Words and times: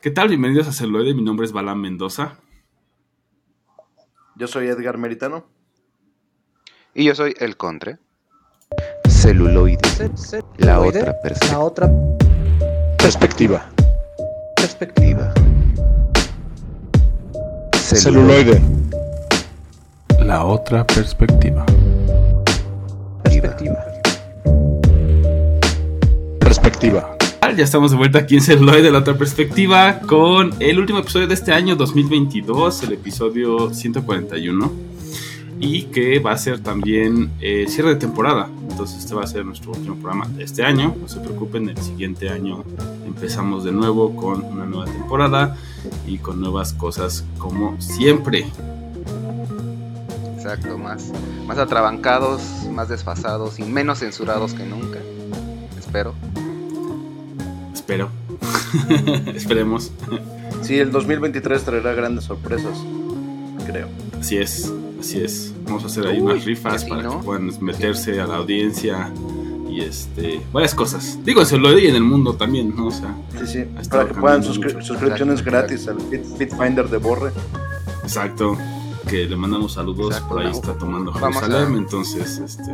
¿Qué 0.00 0.10
tal? 0.10 0.28
Bienvenidos 0.28 0.68
a 0.68 0.72
Celuloide. 0.72 1.14
Mi 1.14 1.22
nombre 1.22 1.44
es 1.46 1.52
Balán 1.52 1.80
Mendoza. 1.80 2.36
Yo 4.36 4.46
soy 4.46 4.68
Edgar 4.68 4.98
Meritano. 4.98 5.46
Y 6.94 7.04
yo 7.04 7.14
soy 7.14 7.34
El 7.38 7.56
Contre. 7.56 7.98
Celuloide. 9.08 9.78
La 10.58 10.80
otra 10.80 11.20
perspectiva. 11.20 11.52
La 11.52 11.58
otra 11.60 11.90
Perspectiva. 12.98 13.70
perspectiva. 14.56 15.32
Celuloide. 17.74 18.60
La 20.20 20.44
otra 20.44 20.86
perspectiva. 20.86 21.64
Perspectiva. 23.24 23.84
Perspectiva. 26.40 27.17
Ya 27.40 27.64
estamos 27.64 27.90
de 27.90 27.96
vuelta 27.96 28.18
aquí 28.18 28.34
en 28.34 28.42
Celuloide, 28.42 28.90
la 28.90 28.98
otra 28.98 29.16
perspectiva, 29.16 30.00
con 30.00 30.54
el 30.60 30.78
último 30.78 30.98
episodio 30.98 31.26
de 31.26 31.34
este 31.34 31.52
año 31.52 31.76
2022, 31.76 32.82
el 32.82 32.92
episodio 32.92 33.72
141, 33.72 34.72
y 35.58 35.84
que 35.84 36.18
va 36.18 36.32
a 36.32 36.38
ser 36.38 36.60
también 36.60 37.30
el 37.40 37.68
cierre 37.68 37.90
de 37.90 37.96
temporada. 37.96 38.48
Entonces, 38.70 38.98
este 38.98 39.14
va 39.14 39.22
a 39.22 39.26
ser 39.26 39.46
nuestro 39.46 39.72
último 39.72 39.96
programa 39.96 40.28
de 40.28 40.44
este 40.44 40.62
año. 40.62 40.94
No 41.00 41.08
se 41.08 41.20
preocupen, 41.20 41.68
el 41.70 41.78
siguiente 41.78 42.28
año 42.28 42.64
empezamos 43.06 43.64
de 43.64 43.72
nuevo 43.72 44.14
con 44.14 44.44
una 44.44 44.66
nueva 44.66 44.84
temporada 44.84 45.56
y 46.06 46.18
con 46.18 46.40
nuevas 46.40 46.74
cosas 46.74 47.24
como 47.38 47.80
siempre. 47.80 48.46
Exacto, 50.36 50.76
más, 50.76 51.12
más 51.46 51.58
atrabancados, 51.58 52.42
más 52.70 52.88
desfasados 52.88 53.58
y 53.58 53.64
menos 53.64 54.00
censurados 54.00 54.54
que 54.54 54.64
nunca. 54.64 54.98
Espero. 55.78 56.14
Espero. 57.88 58.10
Esperemos. 59.34 59.90
Sí, 60.60 60.78
el 60.78 60.92
2023 60.92 61.62
traerá 61.64 61.94
grandes 61.94 62.24
sorpresas, 62.24 62.76
creo. 63.66 63.88
Así 64.20 64.36
es, 64.36 64.70
así 65.00 65.20
es. 65.20 65.54
Vamos 65.64 65.84
a 65.84 65.86
hacer 65.86 66.06
ahí 66.06 66.20
unas 66.20 66.44
rifas 66.44 66.74
así, 66.74 66.90
para 66.90 67.02
¿no? 67.04 67.20
que 67.20 67.24
puedan 67.24 67.50
meterse 67.62 68.20
a 68.20 68.26
la 68.26 68.36
audiencia 68.36 69.10
y 69.70 69.80
este 69.80 70.42
varias 70.52 70.74
cosas. 70.74 71.18
Digo, 71.24 71.42
se 71.46 71.56
lo 71.56 71.70
doy 71.72 71.86
en 71.86 71.94
el 71.94 72.02
mundo 72.02 72.34
también, 72.34 72.76
¿no? 72.76 72.88
O 72.88 72.90
sea, 72.90 73.16
Sí, 73.40 73.46
sí. 73.46 73.64
Para 73.88 74.06
que 74.06 74.12
puedan 74.12 74.42
suscri- 74.42 74.74
mucho. 74.74 74.84
suscripciones 74.84 75.40
Exacto, 75.40 75.50
gratis 75.50 75.88
al 75.88 75.98
Fit, 76.10 76.24
Fitfinder 76.36 76.90
de 76.90 76.96
Borre. 76.98 77.32
exacto. 78.02 78.58
Que 79.08 79.24
le 79.24 79.36
mandamos 79.36 79.72
saludos, 79.72 80.08
Exacto, 80.08 80.28
por 80.28 80.40
ahí 80.40 80.48
no. 80.50 80.52
está 80.52 80.74
tomando 80.76 81.10
Jerusalén, 81.14 81.74
entonces, 81.78 82.36
este, 82.44 82.70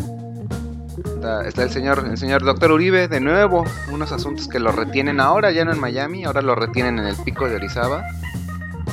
Está, 1.05 1.47
está 1.47 1.63
el 1.63 1.71
señor, 1.71 2.05
el 2.11 2.19
señor 2.19 2.45
Doctor 2.45 2.73
Uribe 2.73 3.09
de 3.09 3.21
nuevo. 3.21 3.65
Unos 3.93 4.13
asuntos 4.13 4.49
que 4.49 4.59
lo 4.59 4.73
retienen 4.73 5.21
ahora 5.21 5.51
ya 5.53 5.65
no 5.65 5.73
en 5.73 5.81
Miami, 5.81 6.25
ahora 6.25 6.43
lo 6.43 6.55
retienen 6.55 6.99
en 6.99 7.07
el 7.07 7.17
pico 7.17 7.49
de 7.49 7.57
Orizaba. 7.57 8.05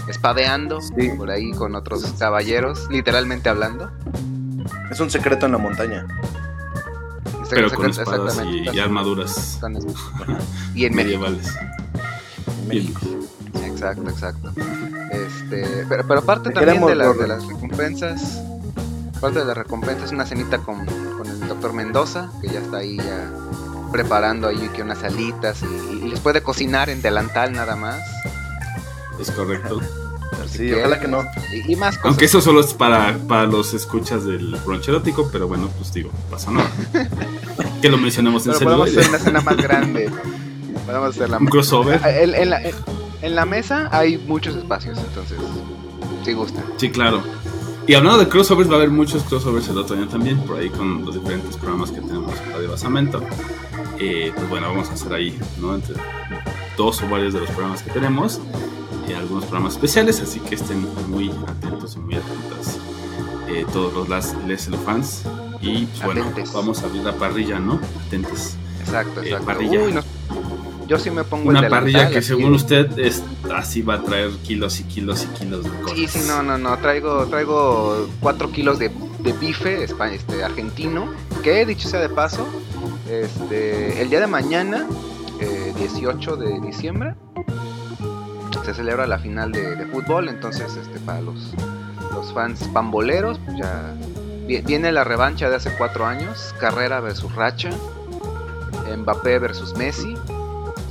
Espadeando 0.08 0.82
Sí. 0.82 1.10
por 1.18 1.30
ahí 1.32 1.52
con 1.52 1.76
otros 1.76 2.04
caballeros, 2.20 2.88
literalmente 2.90 3.50
hablando. 3.50 3.92
Es 4.90 5.00
un 5.00 5.10
secreto 5.10 5.46
en 5.46 5.54
la 5.54 5.58
montaña. 5.58 6.06
pero 7.50 7.70
con 7.70 7.90
espadas 7.90 8.42
y, 8.46 8.80
armaduras 8.80 9.60
Y 10.76 10.86
en 10.86 10.96
medievales. 10.96 11.54
México. 12.68 13.02
Exacto, 13.66 14.10
exacto. 14.10 14.52
Este, 15.12 15.86
pero, 15.90 16.08
pero 16.08 16.22
parte 16.22 16.50
Te 16.50 16.56
también 16.56 16.86
de, 16.86 16.96
las- 16.96 17.08
Borre. 17.08 17.22
de 17.24 17.28
las 17.28 17.46
recompensas. 17.46 18.42
Parte 19.20 19.40
de 19.40 19.46
las 19.46 19.58
recompensas 19.58 20.06
es 20.06 20.12
una 20.14 20.26
cenita 20.26 20.60
con 20.60 20.86
el 21.42 21.48
doctor 21.48 21.74
Mendoza, 21.74 22.30
que 22.42 22.48
ya 22.48 22.60
está 22.60 22.78
ahí 22.78 22.98
ya 22.98 23.30
preparando 23.92 24.48
ahí 24.48 24.70
que 24.74 24.82
unas 24.82 25.04
alitas 25.04 25.62
y, 25.64 25.96
y 26.06 26.10
les 26.10 26.20
puede 26.20 26.42
cocinar 26.42 26.90
en 26.90 27.02
delantal 27.02 27.52
nada 27.54 27.76
más. 27.76 28.00
Es 29.20 29.32
correcto. 29.32 29.82
Sí, 30.50 30.72
ojalá 30.74 31.00
que 31.00 31.08
no. 31.08 31.24
Y, 31.54 31.74
y 31.74 31.76
más 31.76 31.96
cosas. 31.98 32.06
Aunque 32.12 32.26
eso 32.26 32.42
solo 32.42 32.62
es 32.62 32.74
para, 32.74 33.18
para 33.28 33.46
los 33.46 33.74
escuchas 33.74 34.26
del 34.26 34.56
bronche 34.66 34.92
erótico, 34.92 35.30
pero 35.32 35.48
bueno, 35.48 35.70
pues 35.78 35.94
digo, 35.94 36.10
no 36.12 36.30
pasa 36.32 36.52
nada. 36.52 36.70
que 37.82 37.90
lo 37.90 37.98
mencionemos 37.98 38.46
en 38.48 38.54
pero 38.54 38.66
podemos 38.66 38.90
hacer 38.90 39.10
una 39.10 39.20
cena 39.20 39.42
más 39.42 39.58
grande. 39.58 40.10
Podemos 40.86 41.16
hacer 41.16 41.30
la 41.30 41.38
Un 41.38 41.46
crossover. 41.48 42.02
en, 42.06 42.34
en 42.34 42.50
la, 42.50 42.62
en 43.22 43.36
la 43.36 43.46
mesa 43.46 43.88
hay 43.92 44.18
muchos 44.18 44.56
espacios, 44.56 44.98
entonces, 44.98 45.38
si 46.26 46.34
gustan. 46.34 46.64
Sí, 46.78 46.90
claro. 46.90 47.22
Y 47.92 47.94
hablando 47.94 48.20
de 48.20 48.30
crossovers, 48.30 48.70
va 48.70 48.76
a 48.76 48.78
haber 48.78 48.90
muchos 48.90 49.22
crossovers 49.24 49.68
el 49.68 49.78
otro 49.78 49.98
año 49.98 50.08
también, 50.08 50.38
por 50.44 50.58
ahí 50.58 50.70
con 50.70 51.04
los 51.04 51.14
diferentes 51.14 51.58
programas 51.58 51.92
que 51.92 52.00
tenemos 52.00 52.32
en 52.40 52.54
Radio 52.54 52.70
Basamento. 52.72 53.22
Eh, 54.00 54.32
pues 54.34 54.48
bueno, 54.48 54.68
vamos 54.70 54.88
a 54.90 54.94
hacer 54.94 55.12
ahí, 55.14 55.38
¿no? 55.60 55.76
Entre 55.76 55.96
dos 56.78 57.02
o 57.04 57.10
varios 57.10 57.34
de 57.34 57.42
los 57.42 57.50
programas 57.50 57.84
que 57.84 57.92
tenemos, 57.92 58.40
algunos 59.14 59.44
programas 59.44 59.74
especiales, 59.74 60.22
así 60.22 60.40
que 60.40 60.56
estén 60.56 60.88
muy 61.10 61.32
atentos 61.46 61.98
y 61.98 62.00
muy 62.00 62.16
atentas 62.16 62.78
eh, 63.50 63.66
todos 63.74 63.94
los 63.94 64.08
las, 64.08 64.38
les 64.48 64.70
fans. 64.86 65.24
Y 65.62 65.86
pues 65.88 66.04
bueno, 66.06 66.24
Atentes. 66.24 66.54
vamos 66.54 66.82
a 66.82 66.86
abrir 66.86 67.04
la 67.04 67.12
parrilla, 67.18 67.60
¿no? 67.60 67.78
Atentes. 68.08 68.56
Exacto, 68.80 69.20
Eh, 69.22 69.26
exacto. 69.26 69.46
parrilla. 69.48 69.82
Uy, 69.84 69.92
no- 69.92 70.02
yo 70.92 71.00
sí 71.00 71.10
me 71.10 71.24
pongo 71.24 71.44
el 71.52 71.58
Una 71.58 71.62
delantal, 71.62 71.80
parrilla 71.94 72.10
que 72.10 72.22
según 72.22 72.54
usted 72.54 73.00
es, 73.00 73.24
así 73.56 73.82
va 73.82 73.94
a 73.94 74.02
traer 74.04 74.30
kilos 74.44 74.82
y 74.82 74.84
kilos 74.84 75.24
y 75.24 75.28
kilos 75.40 75.64
de 75.64 75.70
cosas. 75.80 75.98
Sí, 75.98 76.06
sí, 76.10 76.20
no, 76.28 76.44
no, 76.44 76.58
no. 76.58 76.78
Traigo, 76.80 77.28
traigo 77.28 78.10
4 78.20 78.52
kilos 78.52 78.78
de, 78.78 78.92
de 79.20 79.32
bife 79.32 79.86
este, 79.86 80.44
argentino. 80.44 81.06
Que 81.44 81.66
dicho 81.66 81.88
sea 81.88 82.02
de 82.02 82.10
paso, 82.10 82.46
este, 83.10 84.02
el 84.02 84.10
día 84.10 84.20
de 84.20 84.28
mañana, 84.28 84.86
eh, 85.40 85.74
18 85.78 86.36
de 86.36 86.60
diciembre, 86.60 87.16
se 88.66 88.74
celebra 88.74 89.08
la 89.08 89.18
final 89.18 89.54
de, 89.54 89.78
de 89.78 89.86
fútbol. 89.86 90.28
Entonces, 90.28 90.76
este, 90.76 91.00
para 91.00 91.22
los, 91.22 91.54
los 92.14 92.34
fans 92.34 92.68
pamboleros, 92.74 93.40
pues 93.46 93.58
ya 93.58 93.94
vi- 94.46 94.60
viene 94.60 94.92
la 94.92 95.06
revancha 95.06 95.50
de 95.50 95.56
hace 95.56 95.72
4 95.78 96.06
años: 96.06 96.54
Carrera 96.60 97.00
versus 97.00 97.34
Racha, 97.34 97.70
Mbappé 98.98 99.40
versus 99.40 99.74
Messi. 99.78 100.16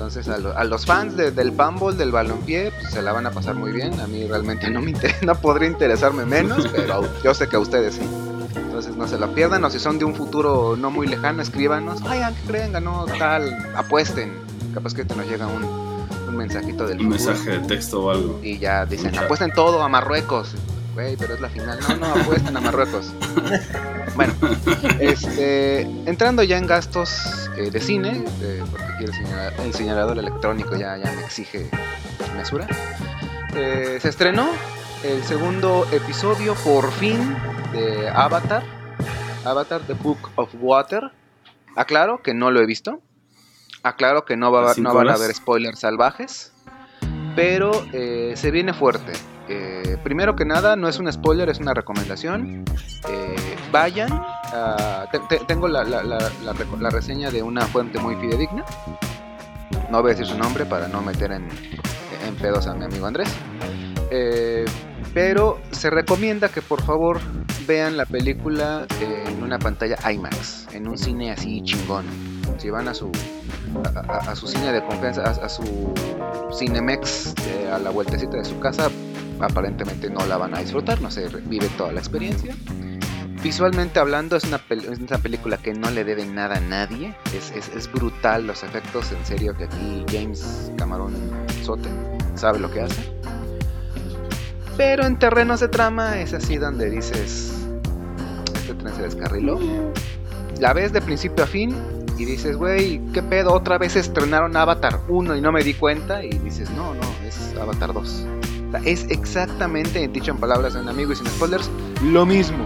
Entonces 0.01 0.29
a, 0.29 0.39
lo- 0.39 0.57
a 0.57 0.65
los 0.65 0.87
fans 0.87 1.15
de- 1.15 1.31
del 1.31 1.53
pambol, 1.53 1.99
del 1.99 2.11
balompié, 2.11 2.73
pues, 2.81 2.95
se 2.95 3.03
la 3.03 3.13
van 3.13 3.27
a 3.27 3.33
pasar 3.33 3.55
muy 3.55 3.71
bien. 3.71 4.01
A 4.01 4.07
mí 4.07 4.27
realmente 4.27 4.71
no 4.71 4.81
me 4.81 4.93
inter- 4.93 5.15
no 5.27 5.35
podría 5.35 5.69
interesarme 5.69 6.25
menos, 6.25 6.67
pero 6.75 7.03
yo 7.23 7.35
sé 7.35 7.49
que 7.49 7.57
a 7.57 7.59
ustedes 7.59 7.97
sí. 7.97 8.01
Entonces 8.57 8.97
no 8.97 9.07
se 9.07 9.19
la 9.19 9.27
pierdan, 9.35 9.63
o 9.63 9.69
si 9.69 9.79
son 9.79 9.99
de 9.99 10.07
un 10.07 10.15
futuro 10.15 10.75
no 10.75 10.91
muy 10.91 11.07
lejano, 11.07 11.43
escríbanos. 11.43 12.01
Oigan, 12.01 12.35
¿qué 12.35 12.41
creen? 12.47 12.73
Ganó 12.73 13.05
tal, 13.19 13.55
apuesten. 13.77 14.33
Capaz 14.73 14.95
que 14.95 15.05
te 15.05 15.15
nos 15.15 15.27
llega 15.29 15.47
un, 15.47 15.65
un 15.65 16.35
mensajito 16.37 16.87
del 16.87 16.99
Un 17.01 17.13
futuro. 17.13 17.31
mensaje 17.33 17.51
de 17.51 17.59
texto 17.69 18.03
o 18.05 18.11
algo. 18.11 18.41
Y 18.43 18.57
ya 18.59 18.87
dicen, 18.87 19.11
Mucha- 19.11 19.25
apuesten 19.27 19.53
todo 19.53 19.83
a 19.83 19.89
Marruecos. 19.91 20.55
Güey, 20.95 21.17
pero 21.17 21.35
es 21.35 21.41
la 21.41 21.49
final. 21.49 21.79
No, 21.89 21.97
no, 21.97 22.07
apuesten 22.07 22.57
a 22.57 22.61
Marruecos. 22.61 23.13
Bueno, 24.17 24.33
este, 24.99 25.83
entrando 25.83 26.43
ya 26.43 26.59
en 26.59 26.67
gastos 26.67 27.49
eh, 27.57 27.71
de 27.71 27.81
cine, 27.81 28.25
eh, 28.43 28.63
porque 28.71 28.85
aquí 28.87 29.05
el, 29.05 29.67
el 29.67 29.75
señalador 29.75 30.19
electrónico 30.19 30.77
ya, 30.77 30.97
ya 30.97 31.13
me 31.13 31.23
exige 31.25 31.71
mesura. 32.37 32.67
eh, 33.55 33.99
se 34.01 34.09
estrenó 34.09 34.49
el 35.05 35.23
segundo 35.23 35.87
episodio, 35.93 36.55
por 36.57 36.91
fin, 36.93 37.37
de 37.73 38.09
Avatar. 38.09 38.65
Avatar, 39.45 39.81
The 39.87 39.95
Book 39.95 40.31
of 40.35 40.51
Water. 40.61 41.13
Aclaro 41.77 42.21
que 42.23 42.35
no 42.35 42.51
lo 42.51 42.61
he 42.61 42.67
visto. 42.67 43.01
Aclaro 43.83 44.25
que 44.25 44.37
no, 44.37 44.51
va, 44.53 44.63
¿Las 44.63 44.75
cinco 44.75 44.91
no 44.91 44.95
van 44.97 45.09
a 45.09 45.15
haber 45.15 45.33
spoilers 45.35 45.79
salvajes. 45.79 46.53
Pero 47.37 47.71
eh, 47.93 48.33
se 48.37 48.51
viene 48.51 48.73
fuerte. 48.73 49.13
Eh, 49.49 49.97
primero 50.05 50.35
que 50.37 50.45
nada, 50.45 50.77
no 50.77 50.89
es 50.89 50.99
un 50.99 51.11
spoiler, 51.13 51.49
es 51.49 51.59
una 51.59 51.75
recomendación. 51.75 52.65
Eh, 53.09 53.37
vayan. 53.73 54.13
a- 54.13 55.07
te- 55.13 55.21
te- 55.39 55.45
tengo 55.47 55.69
la 55.69 56.91
reseña 56.91 57.31
de 57.31 57.43
una 57.43 57.63
fuente 57.67 57.99
muy 57.99 58.17
fidedigna. 58.17 58.65
No 59.91 60.03
voy 60.03 60.11
a 60.13 60.15
decir 60.15 60.27
su 60.27 60.37
nombre 60.39 60.67
para 60.67 60.87
no 60.89 61.01
meter 61.03 61.33
en, 61.33 61.49
en 62.27 62.35
pedos 62.37 62.67
a 62.67 62.75
mi 62.75 62.85
amigo 62.85 63.07
Andrés. 63.07 63.29
Eh, 64.11 64.65
pero 65.15 65.61
se 65.71 65.91
recomienda 65.91 66.49
que 66.49 66.63
por 66.63 66.83
favor 66.83 67.21
vean 67.67 67.97
la 67.97 68.07
película 68.07 68.87
en 69.01 69.43
una 69.43 69.59
pantalla 69.59 69.97
IMAX, 70.11 70.67
en 70.73 70.89
un 70.89 70.97
cine 70.99 71.31
así 71.33 71.63
chingón. 71.63 72.05
Si 72.59 72.71
van 72.71 72.89
a 72.89 72.95
su 72.95 73.11
a, 74.09 74.17
a- 74.31 74.37
su 74.37 74.47
cine 74.47 74.73
de 74.73 74.83
confianza, 74.85 75.23
a, 75.23 75.31
a 75.31 75.49
su 75.49 75.95
Cinemex 76.57 77.35
eh, 77.47 77.71
a 77.73 77.79
la 77.79 77.91
vueltecita 77.91 78.37
de 78.37 78.45
su 78.45 78.59
casa, 78.61 78.89
aparentemente 79.41 80.11
no 80.11 80.25
la 80.27 80.37
van 80.37 80.55
a 80.55 80.61
disfrutar, 80.61 81.01
no 81.01 81.11
se 81.11 81.29
vive 81.29 81.69
toda 81.77 81.93
la 81.93 82.01
experiencia. 82.01 82.55
Visualmente 83.43 83.99
hablando, 83.99 84.37
es 84.37 84.45
una, 84.45 84.59
pel- 84.59 84.91
es 84.93 84.99
una 84.99 85.17
película 85.19 85.57
que 85.57 85.73
no 85.73 85.91
le 85.91 86.05
debe 86.05 86.27
nada 86.27 86.57
a 86.57 86.61
nadie. 86.61 87.15
Es, 87.35 87.51
es- 87.53 87.71
es 87.75 87.91
brutal 87.91 88.47
los 88.47 88.63
efectos, 88.63 89.11
en 89.13 89.25
serio, 89.25 89.57
que 89.57 89.65
aquí 89.65 90.05
James 90.13 90.71
Cameron 90.77 91.15
Sote 91.63 91.89
sabe 92.35 92.59
lo 92.59 92.71
que 92.71 92.83
hace. 92.83 93.01
Pero 94.77 95.05
en 95.07 95.19
terrenos 95.19 95.61
de 95.61 95.69
trama 95.69 96.19
es 96.21 96.33
así 96.35 96.57
donde 96.57 96.89
dices, 96.91 97.53
este 98.55 98.75
tren 98.75 98.95
se 98.95 99.03
descarriló. 99.03 99.59
La 100.59 100.73
ves 100.73 100.93
de 100.93 101.01
principio 101.01 101.45
a 101.45 101.47
fin 101.47 101.75
y 102.21 102.25
dices, 102.27 102.57
güey, 102.57 103.01
¿qué 103.15 103.23
pedo? 103.23 103.53
Otra 103.55 103.79
vez 103.79 103.97
estrenaron 103.97 104.57
Avatar 104.57 105.01
1 105.09 105.37
y 105.37 105.41
no 105.41 105.53
me 105.53 105.63
di 105.65 105.73
cuenta. 105.75 106.23
Y 106.25 106.31
dices, 106.39 106.69
no, 106.71 106.93
no, 106.95 107.01
es 107.27 107.55
Avatar 107.61 107.93
2. 107.95 108.27
O 108.69 108.71
sea, 108.73 108.81
es 108.85 109.07
exactamente, 109.09 110.07
dicho 110.09 110.31
en 110.31 110.37
palabras 110.37 110.75
de 110.75 110.81
un 110.81 110.89
amigo 110.89 111.13
y 111.13 111.17
sin 111.17 111.27
spoilers, 111.27 111.71
lo 112.05 112.27
mismo. 112.27 112.65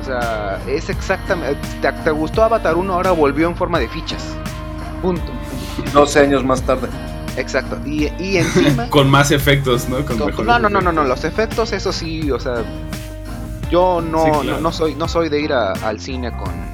O 0.00 0.04
sea, 0.04 0.60
es 0.66 0.90
exactamente. 0.90 1.56
Te, 1.80 1.92
te 1.92 2.10
gustó 2.10 2.42
Avatar 2.42 2.74
1, 2.76 2.92
ahora 2.92 3.12
volvió 3.12 3.48
en 3.48 3.56
forma 3.56 3.78
de 3.78 3.88
fichas. 3.88 4.22
Punto. 5.00 5.32
12 5.92 6.20
años 6.20 6.44
más 6.44 6.60
tarde. 6.62 6.88
Exacto. 7.36 7.78
Y, 7.86 8.06
y 8.22 8.36
encima. 8.38 8.90
Con 8.90 9.08
más 9.10 9.30
efectos, 9.30 9.88
¿no? 9.88 10.04
Con 10.04 10.18
con- 10.18 10.44
no, 10.46 10.58
no, 10.58 10.68
no, 10.68 10.80
no, 10.80 10.92
no, 10.92 11.04
los 11.04 11.24
efectos, 11.24 11.72
eso 11.72 11.92
sí, 11.92 12.30
o 12.30 12.38
sea. 12.40 12.56
Yo 13.70 14.00
no, 14.02 14.24
Sí, 14.24 14.30
claro. 14.30 14.44
no, 14.44 14.60
no 14.60 14.72
soy, 14.72 14.94
no 14.94 15.08
soy 15.08 15.28
de 15.30 15.40
ir 15.40 15.52
a- 15.52 15.72
al 15.72 15.98
cine 16.00 16.30
con. 16.36 16.73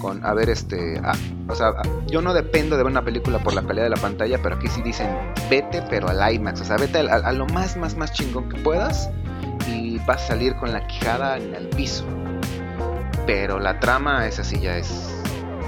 Con, 0.00 0.24
a 0.24 0.32
ver, 0.34 0.48
este. 0.50 1.00
o 1.48 1.54
sea, 1.54 1.74
yo 2.06 2.22
no 2.22 2.32
dependo 2.32 2.76
de 2.76 2.82
ver 2.82 2.90
una 2.90 3.04
película 3.04 3.38
por 3.38 3.54
la 3.54 3.62
calidad 3.62 3.84
de 3.84 3.90
la 3.90 3.96
pantalla, 3.96 4.40
pero 4.42 4.56
aquí 4.56 4.68
sí 4.68 4.82
dicen, 4.82 5.08
vete, 5.50 5.82
pero 5.90 6.08
al 6.08 6.34
IMAX. 6.34 6.62
O 6.62 6.64
sea, 6.64 6.76
vete 6.76 6.98
a, 6.98 7.32
lo 7.32 7.46
más, 7.46 7.76
más, 7.76 7.96
más 7.96 8.12
chingón 8.12 8.48
que 8.48 8.60
puedas. 8.60 9.10
Y 9.68 9.98
vas 9.98 10.24
a 10.24 10.28
salir 10.28 10.56
con 10.56 10.72
la 10.72 10.86
quijada 10.86 11.36
en 11.36 11.54
el 11.54 11.68
piso. 11.68 12.04
Pero 13.26 13.58
la 13.58 13.78
trama, 13.78 14.26
esa 14.26 14.42
sí 14.42 14.58
ya 14.60 14.76
es 14.76 15.14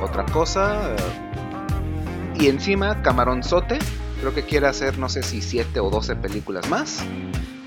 otra 0.03 0.25
cosa. 0.27 0.97
Y 2.39 2.49
encima, 2.49 3.03
Camaronzote, 3.03 3.79
creo 4.21 4.35
que 4.35 4.43
quiere 4.43 4.67
hacer, 4.67 4.99
no 4.99 5.09
sé 5.09 5.23
si 5.23 5.43
7 5.43 5.79
o 5.81 5.91
12 5.91 6.17
películas 6.17 6.69
más. 6.69 7.05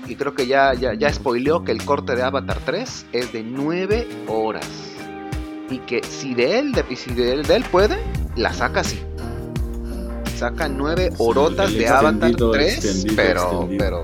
Y 0.08 0.16
creo 0.16 0.34
que 0.34 0.46
ya, 0.46 0.74
ya, 0.74 0.94
ya 0.94 1.12
spoileó 1.12 1.64
que 1.64 1.72
el 1.72 1.84
corte 1.84 2.14
de 2.14 2.22
Avatar 2.22 2.58
3 2.64 3.06
es 3.12 3.32
de 3.32 3.42
9 3.42 4.06
horas. 4.28 4.95
Y 5.70 5.78
que 5.78 6.02
si 6.04 6.34
de 6.34 6.58
él, 6.58 6.72
de, 6.72 6.84
si 6.96 7.12
de 7.12 7.32
él, 7.32 7.42
de 7.44 7.56
él 7.56 7.64
puede, 7.70 7.98
la 8.36 8.52
saca 8.52 8.80
así. 8.80 9.00
Saca 10.36 10.68
9 10.68 11.08
Sí, 11.10 11.16
orotas 11.18 11.70
el 11.72 11.78
de 11.78 11.88
Avatar 11.88 12.12
extendido, 12.30 12.50
3, 12.52 12.74
extendido, 12.84 13.16
pero, 13.16 13.42
extendido. 13.42 13.78
pero, 13.78 14.02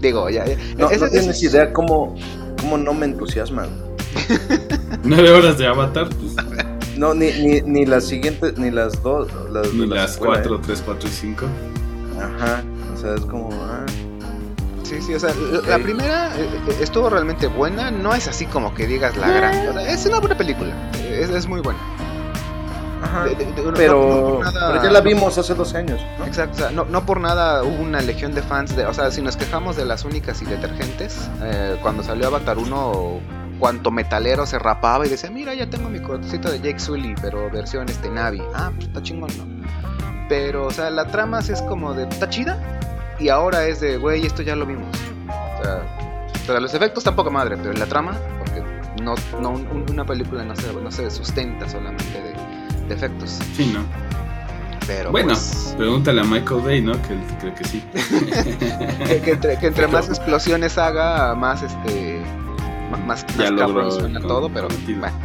digo, 0.00 0.28
ya, 0.30 0.44
ya- 0.44 0.56
No, 0.76 0.90
no 0.90 1.08
tienes 1.08 1.42
idea 1.42 1.72
cómo, 1.72 2.14
cómo 2.60 2.76
no 2.78 2.92
me 2.94 3.06
entusiasman. 3.06 3.68
Nueve 5.04 5.30
horas 5.30 5.58
de 5.58 5.66
Avatar, 5.66 6.08
pues, 6.08 6.36
No, 6.98 7.14
ni, 7.14 7.30
ni, 7.32 7.60
ni 7.62 7.86
las 7.86 8.04
siguientes, 8.04 8.58
ni 8.58 8.70
las 8.70 9.02
dos. 9.02 9.28
Las, 9.50 9.72
ni 9.72 9.86
las 9.86 10.14
secuela, 10.14 10.42
4, 10.42 10.60
3, 10.66 10.82
4 10.84 11.08
y 11.08 11.12
5. 11.12 11.44
¿eh? 11.44 11.48
Ajá. 12.20 12.62
O 12.94 13.00
sea, 13.00 13.14
es 13.14 13.20
como. 13.22 13.48
ah, 13.52 13.86
Sí, 14.94 15.02
sí, 15.02 15.14
o 15.14 15.20
sea, 15.20 15.32
la- 15.66 15.78
primera 15.78 16.34
eh, 16.36 16.48
eh, 16.68 16.76
estuvo 16.80 17.08
realmente 17.08 17.46
buena, 17.46 17.90
no 17.90 18.14
es 18.14 18.28
así 18.28 18.46
como 18.46 18.74
que 18.74 18.86
digas 18.86 19.16
la 19.16 19.28
gran, 19.30 19.68
o 19.68 19.72
sea, 19.72 19.90
es 19.90 20.04
una 20.06 20.18
buena 20.20 20.36
película, 20.36 20.72
es, 20.98 21.30
es 21.30 21.46
muy 21.48 21.60
buena. 21.60 21.78
Ajá. 23.02 23.24
De- 23.24 23.34
de- 23.34 23.44
de- 23.46 23.62
no- 23.62 23.70
no 23.70 23.74
Pero, 23.74 24.00
por 24.36 24.44
nada- 24.44 24.72
pero 24.72 24.84
ya 24.84 24.90
la 24.90 25.00
vimos 25.00 25.36
hace 25.36 25.54
12 25.54 25.76
años. 25.78 26.00
¿no? 26.18 26.24
Exacto, 26.26 26.56
o 26.56 26.58
sea, 26.60 26.70
no, 26.70 26.84
no 26.84 27.04
por 27.04 27.20
nada 27.20 27.62
hubo 27.64 27.82
una 27.82 28.00
legión 28.00 28.34
de 28.34 28.42
fans, 28.42 28.76
de, 28.76 28.86
o 28.86 28.94
sea, 28.94 29.10
si 29.10 29.22
nos 29.22 29.36
quejamos 29.36 29.76
de 29.76 29.84
las 29.84 30.04
únicas 30.04 30.40
y 30.42 30.44
detergentes, 30.44 31.28
eh, 31.42 31.78
cuando 31.82 32.02
salió 32.02 32.28
Avatar 32.28 32.58
1, 32.58 33.20
cuanto 33.58 33.90
metalero 33.90 34.44
se 34.46 34.58
rapaba 34.58 35.06
y 35.06 35.08
decía, 35.08 35.30
mira, 35.30 35.54
ya 35.54 35.68
tengo 35.70 35.88
mi 35.88 36.00
cortecito 36.00 36.50
de 36.50 36.58
Jake 36.60 36.78
Sully, 36.80 37.14
pero 37.20 37.50
versión 37.50 37.88
este 37.88 38.08
Navi, 38.10 38.42
ah, 38.54 38.70
pues 38.74 38.88
está 38.88 39.02
chingón, 39.02 39.30
¿no? 39.38 39.62
Pero, 40.28 40.66
o 40.66 40.70
sea, 40.70 40.90
la 40.90 41.06
trama 41.06 41.42
sí 41.42 41.52
es 41.52 41.62
como 41.62 41.94
de, 41.94 42.04
está 42.04 42.28
chida, 42.28 42.58
y 43.22 43.28
ahora 43.28 43.66
es 43.66 43.80
de, 43.80 43.96
güey, 43.98 44.26
esto 44.26 44.42
ya 44.42 44.56
lo 44.56 44.66
vimos. 44.66 44.88
O 45.28 45.62
sea, 45.62 45.82
o 46.42 46.44
sea, 46.46 46.60
los 46.60 46.74
efectos 46.74 47.04
tampoco 47.04 47.30
madre, 47.30 47.56
pero 47.56 47.72
la 47.74 47.86
trama, 47.86 48.16
porque 48.38 48.62
no, 49.02 49.14
no 49.40 49.50
un- 49.50 49.84
una 49.90 50.04
película 50.04 50.44
no 50.44 50.54
se, 50.56 50.72
no 50.72 50.90
se 50.90 51.10
sustenta 51.10 51.68
solamente 51.68 52.04
de, 52.20 52.86
de 52.88 52.94
efectos. 52.94 53.38
Sí, 53.56 53.70
¿no? 53.72 53.80
Pero 54.86 55.12
Bueno, 55.12 55.28
pues, 55.28 55.74
pregúntale 55.78 56.20
a 56.22 56.24
Michael 56.24 56.60
Bay, 56.62 56.82
¿no? 56.82 56.92
Que 57.02 57.12
él 57.12 57.20
cree 57.40 57.54
que 57.54 57.64
sí. 57.64 57.84
que, 59.06 59.20
que 59.20 59.30
entre, 59.32 59.58
que 59.58 59.66
entre 59.68 59.86
más 59.86 60.08
explosiones 60.08 60.76
haga, 60.76 61.34
más 61.36 61.62
este 61.62 62.20
más, 62.90 63.24
más 63.38 63.50
logró 63.52 63.90
suena 63.92 64.18
con- 64.18 64.28
todo, 64.28 64.50
pero 64.52 64.66
bueno. 64.98 65.16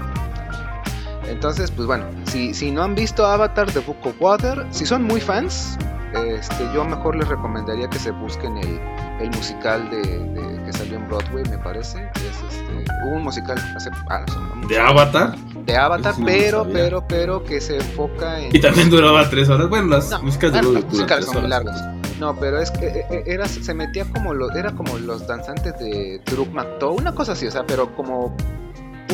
Entonces, 1.28 1.72
pues 1.72 1.88
bueno, 1.88 2.06
si, 2.26 2.54
si 2.54 2.72
no 2.72 2.84
han 2.84 2.96
visto 2.96 3.26
Avatar 3.26 3.70
The 3.72 3.80
Book 3.80 3.98
of 4.06 4.14
Water, 4.22 4.66
si 4.70 4.86
son 4.86 5.04
muy 5.04 5.20
fans, 5.20 5.78
este, 6.14 6.68
yo 6.74 6.86
mejor 6.86 7.16
les 7.16 7.28
recomendaría 7.28 7.90
que 7.90 8.00
se 8.00 8.12
busquen 8.12 8.58
el, 8.58 8.80
el 9.22 9.30
musical 9.32 9.90
de, 9.90 10.02
de- 10.02 10.64
que 10.64 10.74
salió 10.74 10.98
en 10.98 11.08
Broadway, 11.08 11.44
me 11.50 11.58
parece. 11.60 12.00
Es 12.16 12.44
este, 12.54 12.86
hubo 13.08 13.16
un 13.18 13.24
musical 13.24 13.58
hace, 13.76 13.90
ah, 14.10 14.26
¿De 14.68 14.80
Avatar? 14.80 15.36
de 15.38 15.76
Avatar, 15.78 16.14
sí 16.16 16.24
pero, 16.26 16.66
pero, 16.72 17.06
pero 17.08 17.44
que 17.44 17.60
se 17.62 17.78
enfoca 17.78 18.40
en 18.40 18.56
Y 18.56 18.60
también 18.60 18.90
duraba 18.90 19.30
3 19.30 19.50
horas. 19.50 19.70
Bueno, 19.70 19.88
las 19.98 20.10
No, 20.10 20.22
músicas 20.24 20.54
de 20.54 20.62
musicales 20.62 21.08
tres 21.08 21.26
son 21.26 21.42
muy 21.42 21.50
largos. 21.50 21.76
No, 22.20 22.36
pero 22.36 22.60
es 22.60 22.72
que 22.72 22.88
eh, 22.88 23.06
eh, 23.12 23.24
era, 23.28 23.48
se 23.48 23.74
metía 23.74 24.06
como 24.12 24.34
los, 24.34 24.56
era 24.56 24.72
como 24.72 24.98
los 24.98 25.28
danzantes 25.28 25.78
de 25.80 26.20
Druk 26.26 26.52
McTow, 26.52 26.96
una 26.96 27.14
cosa 27.14 27.34
así, 27.34 27.46
o 27.48 27.52
sea, 27.52 27.64
pero 27.66 27.96
como 27.96 28.36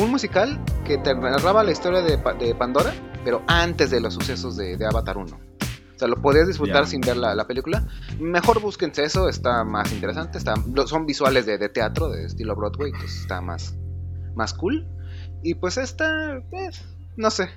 un 0.00 0.10
musical 0.10 0.58
que 0.86 0.96
te 0.98 1.14
narraba 1.14 1.62
la 1.62 1.70
historia 1.72 2.00
de, 2.02 2.16
de 2.38 2.54
Pandora, 2.54 2.92
pero 3.24 3.42
antes 3.46 3.90
de 3.90 4.00
los 4.00 4.14
sucesos 4.14 4.56
de, 4.56 4.76
de 4.76 4.86
Avatar 4.86 5.18
1. 5.18 5.38
O 5.94 5.98
sea, 5.98 6.08
lo 6.08 6.20
podías 6.20 6.48
disfrutar 6.48 6.86
sin 6.86 7.00
ver 7.00 7.16
la, 7.16 7.34
la 7.34 7.46
película. 7.46 7.86
Mejor 8.18 8.60
búsquense 8.60 9.04
eso, 9.04 9.28
está 9.28 9.64
más 9.64 9.92
interesante. 9.92 10.38
Está, 10.38 10.54
son 10.86 11.06
visuales 11.06 11.46
de, 11.46 11.58
de 11.58 11.68
teatro, 11.68 12.08
de 12.08 12.24
estilo 12.24 12.56
Broadway, 12.56 12.90
entonces 12.92 13.20
está 13.20 13.40
más, 13.40 13.76
más 14.34 14.54
cool. 14.54 14.86
Y 15.42 15.54
pues 15.54 15.76
esta, 15.76 16.36
eh, 16.36 16.70
no 17.16 17.30
sé, 17.30 17.48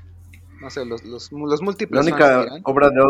no 0.62 0.69
sé, 0.69 0.86
los, 0.86 1.04
los, 1.04 1.31
los 1.31 1.60
La 1.60 1.66
múltiples 1.66 2.00
fans 2.00 2.12
única 2.12 2.45
obra 2.63 2.89
de, 2.89 3.04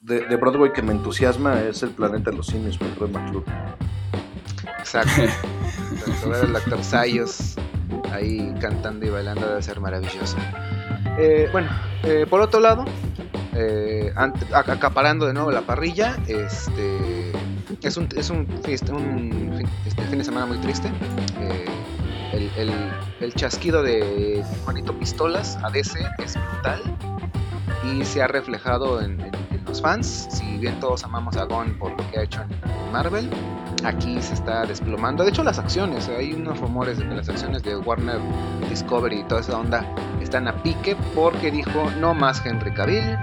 de, 0.00 0.26
de 0.26 0.36
Broadway 0.36 0.72
que 0.72 0.82
me 0.82 0.92
entusiasma 0.92 1.60
es 1.62 1.82
El 1.82 1.90
planeta 1.90 2.30
de 2.30 2.36
los 2.36 2.46
simios 2.46 2.78
con 2.78 2.94
Troy 2.94 3.10
McClure. 3.10 3.46
Exacto. 4.78 5.22
Ver 6.28 6.44
al 6.44 6.56
actor 6.56 6.82
Sayos 6.82 7.56
ahí 8.12 8.54
cantando 8.60 9.06
y 9.06 9.10
bailando 9.10 9.48
debe 9.48 9.62
ser 9.62 9.80
maravilloso. 9.80 10.36
Eh, 11.18 11.48
bueno, 11.52 11.68
eh, 12.02 12.26
por 12.28 12.40
otro 12.40 12.60
lado, 12.60 12.84
eh, 13.54 14.12
acaparando 14.52 15.26
de 15.26 15.32
nuevo 15.34 15.50
la 15.50 15.62
parrilla, 15.62 16.16
este 16.26 17.32
es 17.82 17.96
un, 17.96 18.08
es 18.16 18.30
un, 18.30 18.46
este, 18.66 20.02
fin 20.04 20.18
de 20.18 20.24
semana 20.24 20.46
muy 20.46 20.58
triste. 20.58 20.88
Eh, 21.40 21.64
el, 22.32 22.50
el- 23.20 23.34
chasquido 23.34 23.82
de 23.82 24.44
Juanito 24.64 24.96
Pistolas 24.98 25.58
a 25.62 25.70
DC 25.70 25.98
es 26.22 26.34
brutal 26.52 26.82
y 27.84 28.04
se 28.04 28.22
ha 28.22 28.26
reflejado 28.26 29.00
en- 29.00 29.20
en 29.20 29.53
fans. 29.80 30.28
Si 30.30 30.58
bien 30.58 30.78
todos 30.80 31.04
amamos 31.04 31.36
a 31.36 31.44
Gon 31.44 31.78
por 31.78 31.90
lo 31.90 32.10
que 32.10 32.18
ha 32.18 32.22
hecho 32.22 32.42
en 32.42 32.92
Marvel, 32.92 33.30
aquí 33.84 34.20
se 34.20 34.34
está 34.34 34.64
desplomando. 34.64 35.24
De 35.24 35.30
hecho, 35.30 35.42
las 35.42 35.58
acciones, 35.58 36.08
hay 36.08 36.32
unos 36.32 36.58
rumores 36.60 36.98
de 36.98 37.08
que 37.08 37.14
las 37.14 37.28
acciones 37.28 37.62
de 37.62 37.76
Warner 37.76 38.20
Discovery 38.68 39.20
y 39.20 39.24
toda 39.24 39.40
esa 39.40 39.58
onda 39.58 39.86
están 40.20 40.48
a 40.48 40.62
pique 40.62 40.96
porque 41.14 41.50
dijo 41.50 41.90
no 42.00 42.14
más 42.14 42.44
Henry 42.44 42.72
Cavill, 42.72 43.16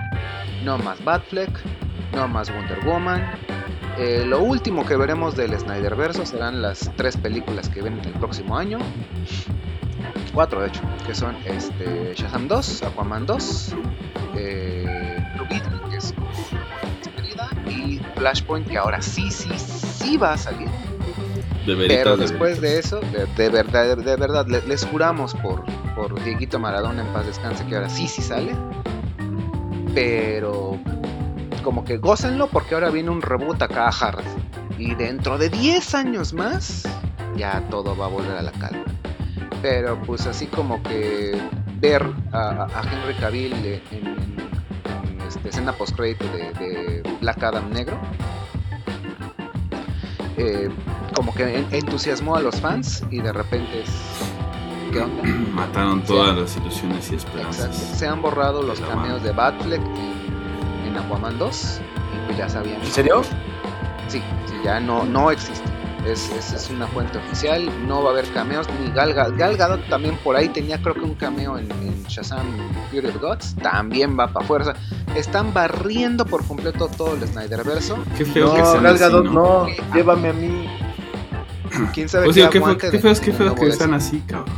no 0.63 0.77
más 0.77 1.03
Batfleck, 1.03 1.51
no 2.13 2.27
más 2.27 2.53
Wonder 2.53 2.85
Woman. 2.85 3.21
Eh, 3.97 4.23
lo 4.25 4.41
último 4.41 4.85
que 4.85 4.95
veremos 4.95 5.35
del 5.35 5.57
Snyderverso 5.57 6.25
serán 6.25 6.61
las 6.61 6.91
tres 6.95 7.17
películas 7.17 7.69
que 7.69 7.81
vienen 7.81 8.03
el 8.05 8.13
próximo 8.13 8.57
año. 8.57 8.79
Cuatro, 10.33 10.61
de 10.61 10.69
hecho, 10.69 10.81
que 11.05 11.13
son 11.13 11.35
este, 11.45 12.13
Shazam 12.15 12.47
2, 12.47 12.83
Aquaman 12.83 13.25
2, 13.25 13.75
eh, 14.35 15.17
Flashpoint, 18.21 18.67
que 18.67 18.77
ahora 18.77 19.01
sí, 19.01 19.31
sí, 19.31 19.49
sí 19.57 20.15
va 20.17 20.33
a 20.33 20.37
salir. 20.37 20.67
De 21.65 21.73
veritas, 21.75 21.97
Pero 22.03 22.17
de 22.17 22.23
después 22.27 22.61
de 22.61 22.77
eso, 22.77 22.99
de, 22.99 23.25
de 23.35 23.49
verdad, 23.49 23.97
de, 23.97 24.15
verdad, 24.15 24.45
le- 24.47 24.61
les 24.67 24.85
juramos 24.85 25.33
por, 25.35 25.63
por 25.95 26.23
Dieguito 26.23 26.59
Maradona 26.59 27.01
en 27.01 27.07
paz 27.13 27.25
descanse 27.25 27.65
que 27.65 27.75
ahora 27.75 27.89
sí, 27.89 28.07
sí 28.07 28.21
sale. 28.21 28.53
Pero 29.93 30.77
como 31.63 31.83
que 31.83 31.97
gócenlo 31.97 32.47
porque 32.47 32.75
ahora 32.75 32.89
viene 32.91 33.09
un 33.09 33.21
reboot 33.23 33.61
acá 33.61 33.87
a 33.87 33.89
hard. 33.89 34.23
Y 34.77 34.93
dentro 34.95 35.37
de 35.37 35.49
10 35.49 35.93
años 35.95 36.33
más, 36.33 36.87
ya 37.35 37.61
todo 37.69 37.95
va 37.97 38.05
a 38.05 38.09
volver 38.09 38.37
a 38.37 38.41
la 38.43 38.51
calma. 38.51 38.83
Pero 39.63 39.99
pues 40.03 40.25
así 40.27 40.45
como 40.47 40.81
que 40.83 41.39
ver 41.79 42.03
a, 42.31 42.65
a 42.65 42.81
Henry 42.83 43.13
Cavill 43.19 43.53
en, 43.53 43.65
en- 43.91 44.07
en, 44.07 45.21
este, 45.27 45.49
escena 45.49 45.71
post 45.73 45.97
de, 45.97 46.13
de 46.15 47.03
Black 47.21 47.41
Adam 47.43 47.69
negro. 47.71 47.97
eh, 50.37 50.69
como 51.15 51.33
que 51.33 51.57
en- 51.59 51.67
entusiasmó 51.71 52.35
a 52.35 52.41
los 52.41 52.59
fans 52.59 53.03
y 53.11 53.19
de 53.19 53.31
repente 53.33 53.81
es... 53.83 53.89
¿Qué 54.91 54.99
onda? 54.99 55.23
Mataron 55.53 56.01
todas 56.03 56.35
las 56.37 56.57
ilusiones 56.57 57.11
y 57.11 57.15
esperanzas. 57.15 57.67
Exacto. 57.67 57.95
Se 57.97 58.07
han 58.07 58.21
borrado 58.21 58.61
los 58.63 58.79
cameos 58.79 59.21
de 59.23 59.31
Batfleck 59.31 59.81
en, 59.81 60.87
en 60.87 60.97
Aquaman 60.97 61.37
2 61.37 61.79
y 61.81 62.25
pues 62.25 62.37
ya 62.37 62.49
sabían. 62.49 62.81
¿En 62.81 62.87
serio? 62.91 63.21
Sí, 64.07 64.21
sí, 64.47 64.53
ya 64.63 64.79
no, 64.79 65.03
no 65.05 65.31
existe. 65.31 65.69
Es, 66.07 66.31
es, 66.31 66.51
es 66.53 66.69
una 66.71 66.87
fuente 66.87 67.19
oficial, 67.19 67.69
no 67.87 68.01
va 68.01 68.09
a 68.09 68.13
haber 68.13 68.25
cameos, 68.33 68.67
ni 68.83 68.91
Gal, 68.91 69.13
Gal, 69.13 69.35
Gal 69.37 69.55
Gadot 69.55 69.87
también 69.87 70.17
por 70.23 70.35
ahí 70.35 70.49
tenía 70.49 70.81
creo 70.81 70.95
que 70.95 71.01
un 71.01 71.13
cameo 71.13 71.59
en, 71.59 71.69
en 71.71 72.03
Shazam 72.07 72.47
Fury 72.89 73.07
of 73.09 73.21
Gods, 73.21 73.55
también 73.61 74.17
va 74.19 74.27
para 74.27 74.45
fuerza. 74.47 74.73
Están 75.15 75.53
barriendo 75.53 76.25
por 76.25 76.43
completo 76.47 76.87
todo 76.87 77.13
el 77.13 77.27
Snyderverso. 77.27 77.99
Qué 78.17 78.25
feo 78.25 78.47
No, 78.47 78.55
que 78.55 78.65
sean 78.65 78.83
Gal 78.83 78.95
así, 78.95 79.03
Gadot, 79.03 79.25
¿no? 79.25 79.31
no, 79.31 79.67
llévame 79.93 80.29
a 80.29 80.33
mí. 80.33 80.67
¿Quién 81.93 82.09
sabe 82.09 82.25
Pues 82.25 82.35
qué 82.35 82.41
digo, 82.41 82.51
qué, 82.51 82.59
feo, 82.61 82.77
qué 82.77 82.89
de- 82.91 82.99
feos, 82.99 83.19
qué 83.19 83.25
de 83.31 83.37
feos 83.37 83.49
nuevo 83.51 83.61
que 83.61 83.67
están 83.69 83.93
así, 83.93 84.19
cabrón. 84.21 84.53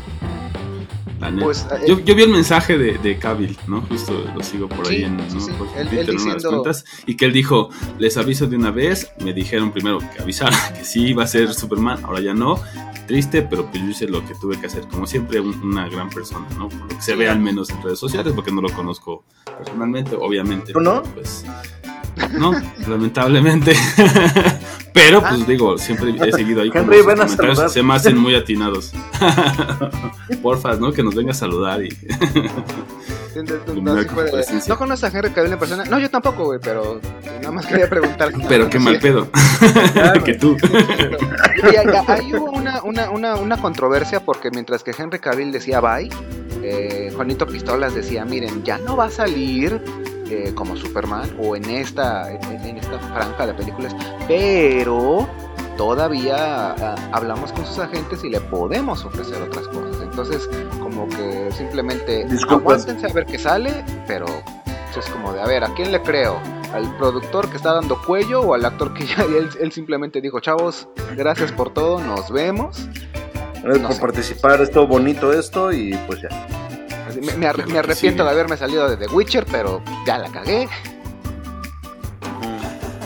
La 1.24 1.32
neta. 1.32 1.46
Pues, 1.46 1.66
eh, 1.72 1.86
yo, 1.88 2.00
yo 2.00 2.16
vi 2.16 2.24
el 2.24 2.30
mensaje 2.30 2.78
de, 2.78 2.98
de 2.98 3.18
Cavill, 3.18 3.58
¿no? 3.68 3.82
Justo 3.82 4.26
lo 4.36 4.44
sigo 4.44 4.68
por 4.68 4.86
Sí, 4.86 4.96
ahí 4.96 5.04
en, 5.04 5.20
sí, 5.30 5.36
¿no? 5.36 5.40
sí. 5.42 5.52
por 5.58 5.68
Él- 5.78 5.88
Twitter, 5.88 6.00
él 6.00 6.10
en 6.10 6.16
una 6.16 6.24
de 6.24 6.28
las 6.28 6.36
diciendo- 6.44 6.50
cuentas, 6.64 6.86
y 7.06 7.16
que 7.16 7.26
él 7.26 7.34
dijo, 7.34 7.70
les 7.98 8.18
aviso 8.18 8.48
de 8.48 8.56
una 8.58 8.72
vez, 8.72 9.12
me 9.24 9.34
dijeron 9.34 9.72
primero 9.72 10.00
que 10.00 10.22
avisara 10.22 10.56
que 10.78 10.84
sí 10.86 11.08
iba 11.08 11.24
a 11.24 11.28
ser 11.28 11.54
Superman, 11.54 12.00
ahora 12.04 12.22
ya 12.22 12.34
no, 12.34 12.60
triste, 13.08 13.42
pero 13.42 13.66
pues 13.70 13.82
yo 13.84 13.90
hice 13.90 14.08
lo 14.08 14.26
que 14.26 14.34
tuve 14.36 14.60
que 14.60 14.68
hacer, 14.68 14.84
como 14.88 15.06
siempre 15.08 15.40
un- 15.40 15.60
una 15.62 15.88
gran 15.90 16.10
persona, 16.10 16.46
¿no? 16.58 16.70
Por 16.70 16.80
lo 16.82 16.88
que 16.90 17.02
se 17.02 17.16
ve 17.16 17.28
al 17.30 17.40
menos 17.40 17.70
en 17.70 17.82
redes 17.82 18.00
sociales, 18.00 18.34
porque 18.34 18.52
no 18.52 18.62
lo 18.62 18.70
conozco 18.70 19.24
personalmente, 19.58 20.16
obviamente. 20.20 20.74
¿Tú 20.74 20.80
no? 20.80 21.04
Pues, 21.04 21.46
no, 22.38 22.54
lamentablemente. 22.88 23.74
Pero 24.94 25.22
pues 25.22 25.48
digo, 25.48 25.78
siempre 25.78 26.14
he 26.24 26.32
seguido 26.32 26.62
ahí 26.62 26.72
Henry, 26.74 27.02
ven 27.02 27.20
a 27.20 27.26
comentarios, 27.26 27.74
se 27.74 27.82
me 27.82 27.96
hacen 27.96 28.18
muy 28.18 28.36
atinados. 28.42 28.94
Porfa, 30.42 30.76
¿no? 30.76 30.92
Que 30.92 31.04
nos 31.04 31.16
venga 31.16 31.32
a 31.32 31.36
saludar 31.36 31.84
y 31.84 31.90
No. 33.82 33.96
¿No 34.68 34.78
conoces 34.78 35.04
a 35.04 35.18
Henry 35.18 35.32
Cavill 35.32 35.54
en 35.54 35.60
persona? 35.60 35.86
No, 35.86 35.98
yo 35.98 36.10
tampoco, 36.10 36.46
güey, 36.46 36.60
pero 36.62 37.02
nada 37.42 37.52
más 37.52 37.66
quería 37.66 37.90
preguntar. 37.90 38.32
Pero 38.48 38.70
qué 38.70 38.78
mal 38.78 39.00
pedo. 39.00 39.28
que 40.24 40.36
tú. 40.36 40.56
Y 41.72 41.76
ahí 41.76 42.34
hubo 42.36 42.52
una, 42.52 42.84
una, 42.84 43.10
una, 43.10 43.36
una 43.36 43.58
controversia 43.58 44.24
porque 44.24 44.52
mientras 44.52 44.84
que 44.84 44.92
Henry 44.96 45.18
Cavill 45.20 45.52
decía 45.52 45.80
bye, 45.82 46.10
eh, 46.62 47.12
Juanito 47.16 47.48
Pistolas 47.48 47.96
decía, 47.96 48.24
miren, 48.26 48.64
ya 48.64 48.78
no 48.78 48.96
va 48.96 49.06
a 49.06 49.10
salir 49.10 49.82
eh, 50.34 50.54
como 50.56 50.76
Superman 50.76 51.30
o 51.40 51.56
en 51.56 51.70
esta, 51.70 52.32
en, 52.32 52.44
en 52.66 52.78
esta 52.78 52.98
franja 53.00 53.48
de 53.48 53.54
películas, 53.54 53.96
pero 54.28 55.28
todavía 55.78 56.72
ah, 56.72 56.96
hablamos 57.12 57.52
con 57.52 57.66
sus 57.66 57.80
agentes 57.80 58.24
y 58.24 58.30
le 58.30 58.40
podemos 58.40 59.04
ofrecer 59.06 59.42
otras 59.42 59.68
cosas. 59.68 60.02
Entonces, 60.02 60.50
como 60.82 61.08
que 61.10 61.50
simplemente 61.52 62.26
Disculpas. 62.26 62.86
aguántense 62.86 63.08
a 63.08 63.14
ver 63.14 63.26
qué 63.26 63.38
sale, 63.40 63.84
pero 64.08 64.26
es 64.98 65.10
como 65.10 65.34
de, 65.34 65.42
a 65.42 65.46
ver, 65.48 65.64
¿a 65.64 65.74
quién 65.74 65.92
le 65.92 66.02
creo? 66.02 66.40
¿Al 66.74 66.96
productor 66.98 67.50
que 67.50 67.58
está 67.58 67.74
dando 67.74 68.00
cuello 68.02 68.42
o 68.42 68.54
al 68.54 68.66
actor 68.66 68.94
que 68.94 69.06
ya 69.08 69.24
él, 69.24 69.50
él 69.60 69.72
simplemente 69.72 70.22
dijo, 70.22 70.40
chavos, 70.40 70.88
gracias 71.16 71.52
por 71.52 71.74
todo, 71.74 72.00
nos 72.00 72.32
vemos? 72.32 72.88
Gracias 73.64 73.82
No 73.82 73.88
por 73.88 73.96
sé. 73.96 74.02
participar, 74.02 74.62
es 74.62 74.72
todo 74.72 74.88
bonito 74.88 75.32
esto 75.34 75.72
y 75.72 75.96
pues 76.06 76.22
ya. 76.22 76.30
Me, 77.24 77.34
me 77.38 77.48
arre- 77.48 77.66
me 77.66 77.80
arrepiento 77.80 78.24
Sí. 78.24 78.28
de 78.28 78.32
haberme 78.32 78.58
salido 78.58 78.90
de 78.90 78.98
The 78.98 79.08
Witcher, 79.14 79.46
pero 79.46 79.82
ya 80.06 80.18
la 80.18 80.30
cagué. 80.30 80.68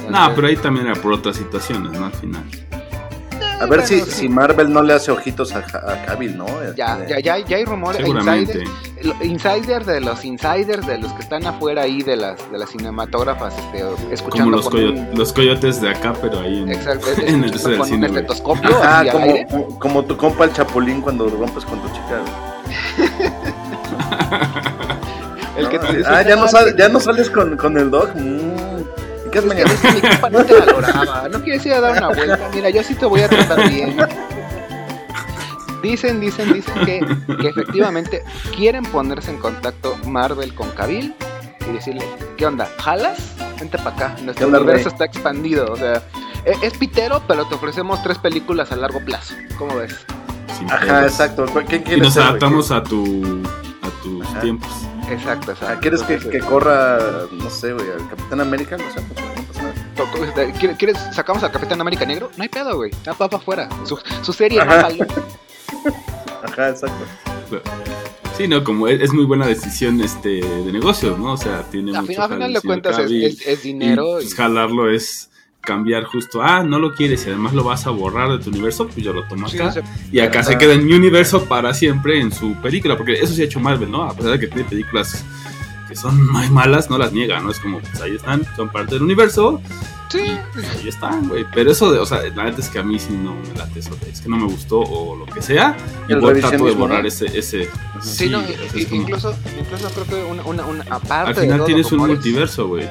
No, 0.10 0.32
pero 0.36 0.48
ahí 0.48 0.56
también 0.56 0.88
era 0.88 0.96
por 0.96 1.14
otras 1.14 1.36
situaciones, 1.36 1.92
¿no? 2.00 2.06
Al 2.06 2.14
final. 2.14 2.44
A 3.60 3.66
ver 3.66 3.86
si, 3.88 4.00
sí. 4.02 4.12
si 4.12 4.30
Marvel 4.30 4.72
no 4.72 4.84
le 4.84 4.94
hace 4.94 5.12
ojitos 5.12 5.52
a, 5.54 5.60
a 5.60 6.06
Cavill, 6.06 6.38
¿no? 6.38 6.46
Ya, 6.76 7.00
Este, 7.00 7.10
ya, 7.10 7.20
ya, 7.20 7.40
ya 7.40 7.58
hay 7.58 7.66
rumores, 7.66 7.98
Seguramente. 7.98 8.60
insiders, 8.64 9.26
insiders 9.26 9.86
de 9.88 10.00
los 10.02 10.24
insiders, 10.26 10.86
de 10.86 11.00
los 11.00 11.12
que 11.14 11.22
están 11.24 11.46
afuera 11.48 11.82
ahí 11.82 12.04
de 12.04 12.18
las, 12.18 12.52
de 12.52 12.58
las 12.60 12.70
cinematógrafas, 12.70 13.56
este, 13.58 13.82
Como 13.82 14.14
escuchando 14.14 14.52
los, 14.58 14.70
con 14.70 14.74
coyo- 14.74 14.92
un- 14.92 15.10
los 15.18 15.34
coyotes 15.34 15.82
de 15.82 15.90
acá, 15.90 16.14
pero 16.22 16.40
ahí 16.42 16.62
en, 16.62 16.72
Exacto, 16.72 17.08
en 17.18 17.44
el 17.44 17.46
escuchando 17.46 17.70
del 17.70 17.78
con 17.80 17.88
cine, 17.88 18.10
un 18.10 18.16
estetoscopio 18.18 18.70
como, 19.50 19.80
como 19.80 20.06
tu 20.06 20.16
compa 20.18 20.46
el 20.46 20.54
Chapulín 20.54 21.02
cuando 21.02 21.28
rompes 21.28 21.66
con 21.66 21.80
tu 21.82 21.88
chica. 21.90 23.34
El 25.58 25.70
que 25.70 25.78
No, 25.78 25.88
te 25.88 25.98
dice, 25.98 26.10
ah, 26.10 26.22
ya 26.22 26.36
no, 26.36 26.44
"Ah, 26.44 26.48
sal- 26.48 26.76
ya 26.78 26.90
no 26.90 27.00
sales 27.00 27.30
con, 27.30 27.58
con 27.58 27.78
el 27.78 27.90
dog. 27.90 28.10
Mm. 28.16 28.20
¿Y 29.28 29.30
¿Qué 29.32 29.40
es 29.40 29.44
Es 29.44 29.44
que, 29.44 29.48
mañana? 29.48 29.72
es 29.74 29.80
que 29.82 29.92
mi 29.92 30.02
compa 30.02 30.30
no 30.30 30.46
te 30.46 30.54
valoraba. 30.54 31.30
No 31.30 31.42
quieres 31.44 31.66
ir 31.66 31.74
a 31.74 31.82
dar 31.82 31.98
una 31.98 32.08
vuelta. 32.10 32.50
Mira, 32.54 32.70
yo 32.70 32.84
sí 32.84 32.96
te 32.96 33.06
voy 33.06 33.22
a 33.22 33.28
tratar 33.30 33.68
bien. 33.70 33.98
Dicen, 35.82 36.20
dicen, 36.20 36.52
dicen 36.54 36.74
que, 36.86 37.00
que 37.40 37.48
efectivamente 37.48 38.24
quieren 38.56 38.84
ponerse 38.84 39.32
en 39.32 39.38
contacto 39.38 39.96
Marvel 40.06 40.54
con 40.56 40.70
Cavill 40.72 41.14
y 41.70 41.72
decirle, 41.72 42.04
¿qué 42.36 42.46
onda? 42.46 42.68
¿Jalas? 42.84 43.18
Vente 43.60 43.78
para 43.78 43.92
acá. 43.96 44.08
Nuestro 44.24 44.34
¿Qué 44.36 44.46
onda, 44.46 44.60
universo 44.60 44.90
está 44.90 45.06
expandido. 45.06 45.72
O 45.72 45.78
sea, 45.78 46.02
e- 46.46 46.58
es, 46.62 46.74
pitero, 46.78 47.22
pero 47.28 47.46
te 47.46 47.56
ofrecemos 47.56 48.02
tres 48.04 48.18
películas 48.18 48.72
a 48.72 48.76
largo 48.76 49.00
plazo. 49.02 49.34
¿Cómo 49.58 49.76
ves? 49.76 49.96
sin 50.58 50.72
Ajá, 50.72 50.80
pedos. 50.86 51.12
exacto. 51.12 51.46
¿Quién 51.68 51.84
Y 51.88 52.02
nos 52.02 52.14
ser, 52.16 52.24
adaptamos 52.24 52.72
a 52.72 52.82
tu 52.84 53.44
a 53.88 54.04
tus 54.04 54.26
Ajá. 54.28 54.40
tiempos. 54.42 54.70
Exacto, 55.10 55.52
exacto. 55.52 55.76
Ah, 55.78 55.80
¿Quieres 55.80 56.04
que, 56.04 56.18
que 56.18 56.40
corra, 56.40 57.00
no 57.32 57.50
sé, 57.50 57.74
güey, 57.74 57.90
al 57.92 58.08
Capitán 58.10 58.42
América? 58.42 58.78
No 58.78 58.84
sé, 58.94 59.02
pues, 59.02 60.36
nada. 60.36 60.76
¿quieres, 60.78 60.98
sacamos 61.14 61.44
al 61.44 61.52
Capitán 61.52 61.82
América 61.82 62.06
Negro? 62.06 62.30
No 62.38 62.44
hay 62.44 62.50
pedo, 62.50 62.76
güey. 62.76 62.92
Va 63.08 63.14
para 63.16 63.38
afuera. 63.38 63.70
Su, 63.86 63.98
su 64.22 64.34
serie 64.34 64.64
no 64.64 64.72
Ajá. 64.72 64.88
Ajá, 66.44 66.70
exacto. 66.70 67.06
Sí, 68.38 68.48
no, 68.48 68.64
como 68.64 68.88
es, 68.88 69.02
es 69.02 69.14
muy 69.14 69.26
buena 69.26 69.48
decisión 69.48 70.00
este 70.02 70.30
de 70.42 70.72
negocios, 70.72 71.18
¿no? 71.18 71.34
O 71.34 71.38
sea, 71.38 71.64
tiene 71.64 71.96
A, 71.98 72.02
mucho 72.02 72.14
fin- 72.14 72.22
a 72.22 72.28
final 72.30 72.54
de 72.54 72.62
cuentas 72.62 73.00
es, 73.00 73.12
es- 73.12 73.48
es 73.48 73.66
y, 73.66 73.70
dinero. 73.70 74.14
pues, 74.14 74.36
jalarlo 74.36 74.92
es 74.92 75.30
cambiar 75.68 76.06
justo, 76.06 76.42
ah, 76.42 76.64
no 76.64 76.80
lo 76.80 76.96
quieres 76.96 77.26
y 77.26 77.30
además 77.30 77.54
lo 77.54 77.64
vas 77.66 77.86
a 77.88 77.90
borrar 77.90 78.30
de 78.32 78.40
tu 78.42 78.50
universo, 78.50 78.86
pues 78.88 78.98
yo 79.04 79.12
lo 79.12 79.24
tomo 79.24 79.50
sí, 79.50 79.60
acá. 79.60 79.84
Y 80.14 80.20
acá 80.20 80.42
se 80.44 80.58
queda 80.58 80.74
en 80.74 80.86
mi 80.86 80.94
universo 80.94 81.44
para 81.44 81.74
siempre 81.74 82.22
en 82.22 82.32
su 82.32 82.54
película, 82.62 82.96
porque 82.96 83.14
eso 83.14 83.34
sí 83.34 83.42
ha 83.42 83.46
hecho 83.46 83.60
Marvel, 83.60 83.92
¿no? 83.92 84.04
A 84.04 84.14
pesar 84.14 84.32
de 84.32 84.40
que 84.40 84.48
tiene 84.48 84.64
películas 84.64 85.26
que 85.90 85.96
son 85.98 86.26
muy 86.32 86.50
malas, 86.50 86.90
no 86.90 86.98
las 86.98 87.12
niega, 87.12 87.42
¿no? 87.42 87.52
Es 87.52 87.60
como, 87.60 87.80
pues 87.80 88.00
ahí 88.02 88.16
están, 88.16 88.46
son 88.56 88.70
parte 88.70 88.94
del 88.96 89.04
universo, 89.04 89.62
sí, 90.10 90.22
pues 90.54 90.66
ahí 90.70 90.88
están, 90.88 91.28
güey. 91.28 91.46
Pero 91.54 91.72
eso 91.72 91.92
de, 91.92 92.00
o 92.00 92.06
sea, 92.06 92.22
la 92.36 92.46
neta 92.46 92.62
es 92.62 92.70
que 92.70 92.80
a 92.80 92.84
mí 92.84 92.98
sí 93.00 93.12
no 93.12 93.34
me 93.36 93.54
late 93.58 93.80
eso, 93.80 93.92
es 94.10 94.22
que 94.22 94.30
no 94.30 94.38
me 94.38 94.46
gustó 94.46 94.80
o 94.80 95.16
lo 95.18 95.26
que 95.26 95.42
sea. 95.42 95.76
Voy, 96.22 96.40
trato 96.40 96.66
de 96.66 96.72
borrar 96.74 97.02
¿no? 97.04 97.08
ese, 97.08 97.26
ese. 97.38 97.70
sí, 98.02 98.30
no, 98.30 98.40
o 98.40 98.42
sea, 98.44 98.52
i- 98.74 98.82
es 98.82 98.86
como- 98.88 99.02
incluso, 99.02 99.36
incluso 99.60 99.90
creo 99.92 100.06
que 100.06 100.32
una, 100.32 100.44
una, 100.44 100.66
una- 100.66 100.84
aparte 100.90 101.30
al 101.30 101.36
de 101.36 101.42
final 101.42 101.58
todo 101.58 101.66
tienes 101.68 101.92
un 101.92 102.00
multiverso, 102.00 102.68
güey. 102.68 102.88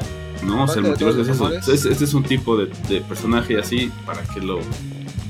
No, 0.47 0.65
o 0.65 0.69
sea, 0.69 0.77
el 0.77 0.89
multiverso 0.89 1.21
es 1.23 1.29
eso. 1.29 1.53
este 1.91 2.05
es 2.05 2.15
un 2.15 2.23
tipo 2.23 2.57
de, 2.57 2.67
de 2.89 3.01
personaje 3.03 3.59
así, 3.59 3.93
¿para 4.07 4.23
que 4.23 4.41
lo, 4.41 4.61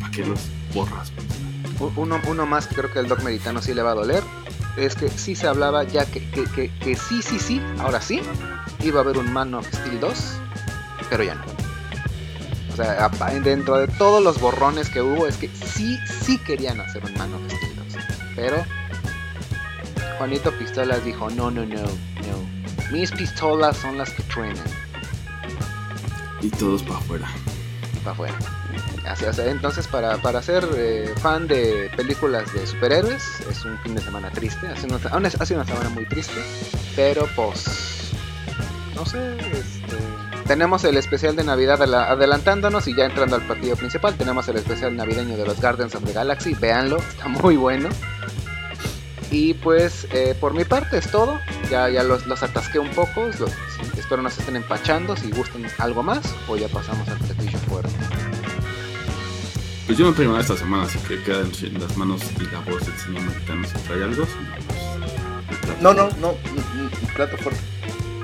para 0.01 0.11
que 0.13 0.25
los 0.27 0.39
borras? 0.75 1.11
u- 1.81 1.91
Uno, 1.97 2.21
uno 2.29 2.47
más 2.47 2.67
que 2.67 2.75
creo 2.75 2.93
que 2.93 2.99
el 2.99 3.09
Doc 3.09 3.23
Meritano 3.23 3.61
sí 3.63 3.73
le 3.75 3.83
va 3.83 3.93
a 3.93 3.95
doler. 3.95 4.23
Es 4.77 4.95
que 4.95 5.09
sí 5.09 5.35
se 5.35 5.47
hablaba 5.47 5.85
ya 5.85 6.05
que, 6.05 6.29
que, 6.31 6.45
que, 6.45 6.71
que 6.71 6.97
sí, 6.97 7.23
sí, 7.23 7.39
sí, 7.39 7.63
ahora 7.79 8.01
sí, 8.03 8.21
iba 8.85 9.01
a 9.01 9.03
haber 9.03 9.17
un 9.17 9.33
Man 9.33 9.55
of 9.55 9.67
Steel 9.73 9.99
2, 10.01 10.15
pero 11.09 11.25
ya 11.25 11.35
no. 11.35 11.45
O 12.73 12.77
sea, 12.77 13.09
dentro 13.43 13.79
de 13.79 13.89
todos 13.89 14.23
los 14.23 14.39
borrones 14.39 14.91
que 14.91 15.01
hubo, 15.01 15.27
es 15.27 15.39
que 15.39 15.49
sí, 15.49 15.99
sí 16.23 16.37
querían 16.39 16.79
hacer 16.79 17.03
un 17.07 17.15
Man 17.15 17.33
of 17.33 17.41
Steel 17.51 17.75
2. 17.75 17.87
Pero 18.37 18.63
Juanito 20.19 20.53
Pistolas 20.53 21.03
dijo, 21.05 21.31
no, 21.31 21.51
no, 21.51 21.65
no, 21.65 21.81
no. 21.81 22.91
Mis 22.93 23.11
pistolas 23.13 23.79
son 23.79 23.97
las 23.99 24.11
que 24.11 24.23
truenan. 24.25 24.63
Y 26.47 26.51
todos 26.51 26.83
para 26.83 26.99
afuera. 26.99 27.29
para 28.05 28.13
afuera. 28.13 28.35
Entonces 29.47 29.87
para, 29.87 30.17
para 30.19 30.43
ser 30.43 30.69
eh, 30.77 31.13
fan 31.21 31.47
de 31.49 31.91
películas 31.97 32.53
de 32.53 32.67
superhéroes 32.67 33.41
es 33.51 33.65
un 33.65 33.79
fin 33.79 33.95
de 33.95 34.01
semana 34.03 34.31
triste, 34.31 34.67
hace 34.67 34.87
una, 34.87 34.97
hace 35.39 35.55
una 35.55 35.65
semana 35.65 35.89
muy 35.91 36.07
triste, 36.07 36.35
pero 36.95 37.27
pues 37.35 38.13
no 38.95 39.07
sé, 39.07 39.37
este, 39.53 39.97
tenemos 40.47 40.83
el 40.85 40.97
especial 40.97 41.37
de 41.37 41.45
Navidad 41.45 41.81
adela- 41.83 42.11
adelantándonos 42.11 42.87
y 42.89 42.97
ya 42.97 43.05
entrando 43.07 43.37
al 43.37 43.43
partido 43.47 43.77
principal, 43.77 44.17
tenemos 44.17 44.49
el 44.49 44.57
especial 44.57 44.97
navideño 44.97 45.37
de 45.37 45.45
los 45.47 45.61
Guardians 45.61 45.95
of 45.95 46.05
the 46.05 46.13
Galaxy, 46.13 46.55
véanlo, 46.55 46.97
está 46.99 47.29
muy 47.29 47.57
bueno. 47.57 47.89
Y 49.31 49.55
pues 49.55 50.07
eh, 50.13 50.37
por 50.41 50.55
mi 50.55 50.65
parte 50.65 50.99
es 50.99 51.11
todo, 51.11 51.39
ya, 51.71 51.89
ya 51.91 52.03
los, 52.05 52.27
los 52.27 52.43
atasqué 52.43 52.79
un 52.79 52.91
poco, 52.91 53.27
los- 53.39 53.51
espero 53.99 54.23
no 54.23 54.31
se 54.31 54.41
estén 54.41 54.57
empachando, 54.57 55.17
si 55.17 55.31
gustan 55.33 55.67
algo 55.79 56.03
más 56.03 56.23
o 56.49 56.57
ya 56.57 56.69
pasamos 56.69 57.09
al 57.09 57.19
platillo 57.19 57.59
fuerte. 57.69 57.91
Pues 59.87 59.99
yo 59.99 60.07
me 60.07 60.13
primero 60.13 60.39
esta 60.41 60.57
semana, 60.57 60.85
así 60.85 60.99
que 61.01 61.23
queda 61.23 61.41
en 61.41 61.81
las 61.81 61.97
manos 61.97 62.21
y 62.41 62.45
la 62.53 62.59
voz 62.61 62.85
del 62.87 62.97
señor 62.99 63.23
Martano 63.23 63.67
si 63.67 63.75
trae 63.87 64.03
algo. 64.05 64.25
si 64.27 64.33
no, 64.33 64.67
pues, 65.67 65.81
No, 65.83 65.95
no, 65.95 66.09
no, 66.21 66.33
mm, 66.33 66.83
mm, 66.85 67.15
plato 67.15 67.37
fuerte. 67.39 67.61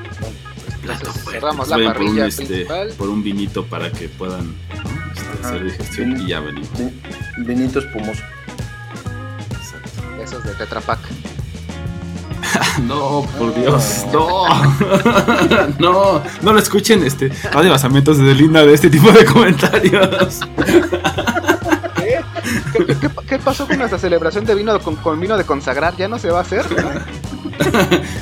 Entonces 0.03 0.79
plato 0.83 1.13
fuerte. 1.13 1.31
cerramos 1.41 1.69
la 1.69 1.77
Vayan 1.77 1.93
por 1.93 2.03
un, 2.03 2.07
parrilla 2.09 2.27
este, 2.27 2.45
principal. 2.47 2.89
por 2.99 3.09
un 3.09 3.23
vinito 3.23 3.65
para 3.67 3.93
que 3.93 4.09
puedan 4.09 4.47
¿no? 4.49 5.13
Este, 5.33 5.47
hacer 5.47 5.65
digestión 5.65 6.15
Vin- 6.17 6.23
y 6.25 6.29
ya 6.29 6.41
venimos. 6.41 6.69
Vin- 6.79 7.47
Vinito 7.47 7.79
espumoso. 7.79 8.23
De 10.45 10.55
Tetra 10.55 10.81
Pak. 10.81 10.99
No, 12.87 13.27
por 13.39 13.55
Dios, 13.55 14.05
no. 14.13 14.45
no, 15.79 16.23
no 16.43 16.53
lo 16.53 16.59
escuchen, 16.59 17.03
este, 17.05 17.31
va 17.55 17.63
de 17.63 17.71
basamientos 17.71 18.19
de 18.19 18.35
Linda 18.35 18.65
de 18.67 18.75
este 18.75 18.91
tipo 18.91 19.11
de 19.11 19.25
comentarios. 19.25 20.41
¿qué 23.29 23.39
pasó 23.39 23.67
con 23.67 23.79
nuestra 23.79 23.99
celebración 23.99 24.45
de 24.45 24.55
vino 24.55 24.79
con, 24.81 24.97
con 24.97 25.21
vino 25.21 25.37
de 25.39 25.45
consagrar? 25.45 25.97
¿Ya 25.97 26.09
no 26.09 26.19
se 26.19 26.31
va 26.31 26.39
a 26.39 26.43
hacer? 26.43 26.65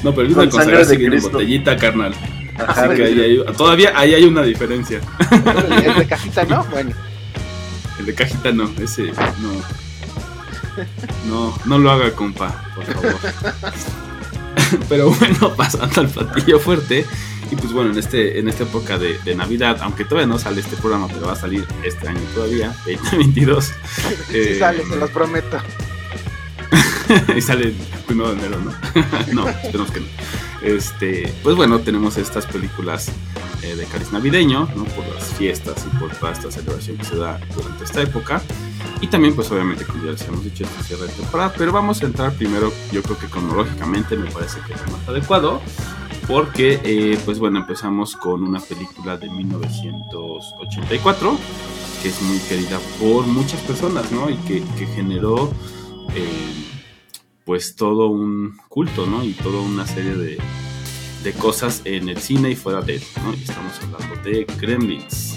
no, 0.02 0.10
pero 0.14 0.22
el 0.22 0.28
vino 0.28 0.36
Con 0.40 0.44
de 0.46 0.50
consagrar 0.50 0.86
de 0.86 0.94
sigue 0.96 1.06
en 1.16 1.22
botellita, 1.22 1.76
carnal. 1.76 2.14
Ajá, 2.58 2.84
Así 2.84 2.96
que 2.96 3.04
ahí 3.04 3.20
hay- 3.20 3.44
todavía 3.56 3.92
ahí 3.96 4.14
hay 4.14 4.24
una 4.24 4.42
diferencia. 4.42 5.00
El 5.84 5.94
de 5.94 6.06
cajita, 6.06 6.44
¿no? 6.44 6.64
Bueno, 6.70 6.90
El 7.98 8.06
de 8.06 8.14
cajita 8.14 8.52
no, 8.52 8.70
ese 8.80 9.04
no. 9.04 9.89
No, 11.28 11.56
no 11.64 11.78
lo 11.78 11.90
haga, 11.90 12.12
compa, 12.12 12.64
por 12.74 12.84
favor. 12.84 13.16
Pero 14.88 15.10
bueno, 15.10 15.54
pasando 15.56 16.00
al 16.00 16.08
platillo 16.08 16.58
fuerte. 16.58 17.06
Y 17.50 17.56
pues 17.56 17.72
bueno, 17.72 17.90
en 17.90 17.98
este 17.98 18.38
en 18.38 18.48
esta 18.48 18.62
época 18.62 18.96
de, 18.96 19.18
de 19.24 19.34
Navidad, 19.34 19.78
aunque 19.82 20.04
todavía 20.04 20.28
no 20.28 20.38
sale 20.38 20.60
este 20.60 20.76
programa, 20.76 21.08
pero 21.08 21.26
va 21.26 21.32
a 21.32 21.36
salir 21.36 21.66
este 21.82 22.06
año 22.06 22.20
todavía, 22.32 22.72
2022. 22.86 23.64
sí 23.64 23.72
eh, 24.32 24.56
sale, 24.58 24.86
se 24.86 24.96
los 24.96 25.10
prometo. 25.10 25.58
y 27.36 27.40
sale 27.40 27.64
el 27.64 27.74
primero 28.06 28.32
de 28.32 28.38
enero, 28.38 28.60
¿no? 28.60 28.72
no, 29.32 29.48
esperemos 29.48 29.90
que 29.90 30.00
no. 30.00 30.06
Este, 30.62 31.32
pues 31.42 31.56
bueno, 31.56 31.80
tenemos 31.80 32.18
estas 32.18 32.46
películas 32.46 33.10
eh, 33.62 33.74
de 33.74 33.84
cariz 33.86 34.12
navideño, 34.12 34.68
¿no? 34.76 34.84
Por 34.84 35.06
las 35.08 35.24
fiestas 35.34 35.86
y 35.92 35.96
por 35.96 36.14
toda 36.14 36.32
esta 36.32 36.50
celebración 36.52 36.98
que 36.98 37.04
se 37.04 37.16
da 37.16 37.40
durante 37.54 37.84
esta 37.84 38.02
época. 38.02 38.42
Y 39.00 39.06
también, 39.06 39.34
pues 39.34 39.50
obviamente, 39.50 39.84
como 39.84 40.04
ya 40.04 40.12
les 40.12 40.28
hemos 40.28 40.44
dicho, 40.44 40.64
este 40.64 40.84
cierre 40.84 41.06
de 41.06 41.12
temporada. 41.12 41.54
Pero 41.56 41.72
vamos 41.72 42.02
a 42.02 42.06
entrar 42.06 42.34
primero, 42.34 42.70
yo 42.92 43.02
creo 43.02 43.18
que 43.18 43.28
cronológicamente 43.28 44.16
me 44.16 44.30
parece 44.30 44.58
que 44.66 44.74
es 44.74 44.92
más 44.92 45.08
adecuado. 45.08 45.60
Porque, 46.26 46.80
eh, 46.84 47.18
pues 47.24 47.38
bueno, 47.38 47.60
empezamos 47.60 48.14
con 48.14 48.44
una 48.44 48.60
película 48.60 49.16
de 49.16 49.30
1984, 49.30 51.38
que 52.02 52.08
es 52.08 52.22
muy 52.22 52.38
querida 52.40 52.78
por 53.00 53.26
muchas 53.26 53.60
personas, 53.62 54.12
¿no? 54.12 54.30
Y 54.30 54.36
que, 54.36 54.62
que 54.78 54.86
generó 54.86 55.50
eh, 56.14 56.70
pues 57.44 57.74
todo 57.74 58.08
un 58.08 58.56
culto, 58.68 59.06
¿no? 59.06 59.24
Y 59.24 59.32
toda 59.32 59.60
una 59.60 59.86
serie 59.86 60.14
de, 60.14 60.38
de 61.24 61.32
cosas 61.32 61.82
en 61.84 62.08
el 62.08 62.18
cine 62.18 62.50
y 62.50 62.56
fuera 62.56 62.80
de 62.80 62.96
él, 62.96 63.02
¿no? 63.24 63.34
Y 63.34 63.42
estamos 63.42 63.72
hablando 63.82 64.22
de 64.22 64.46
Gremlins. 64.58 65.29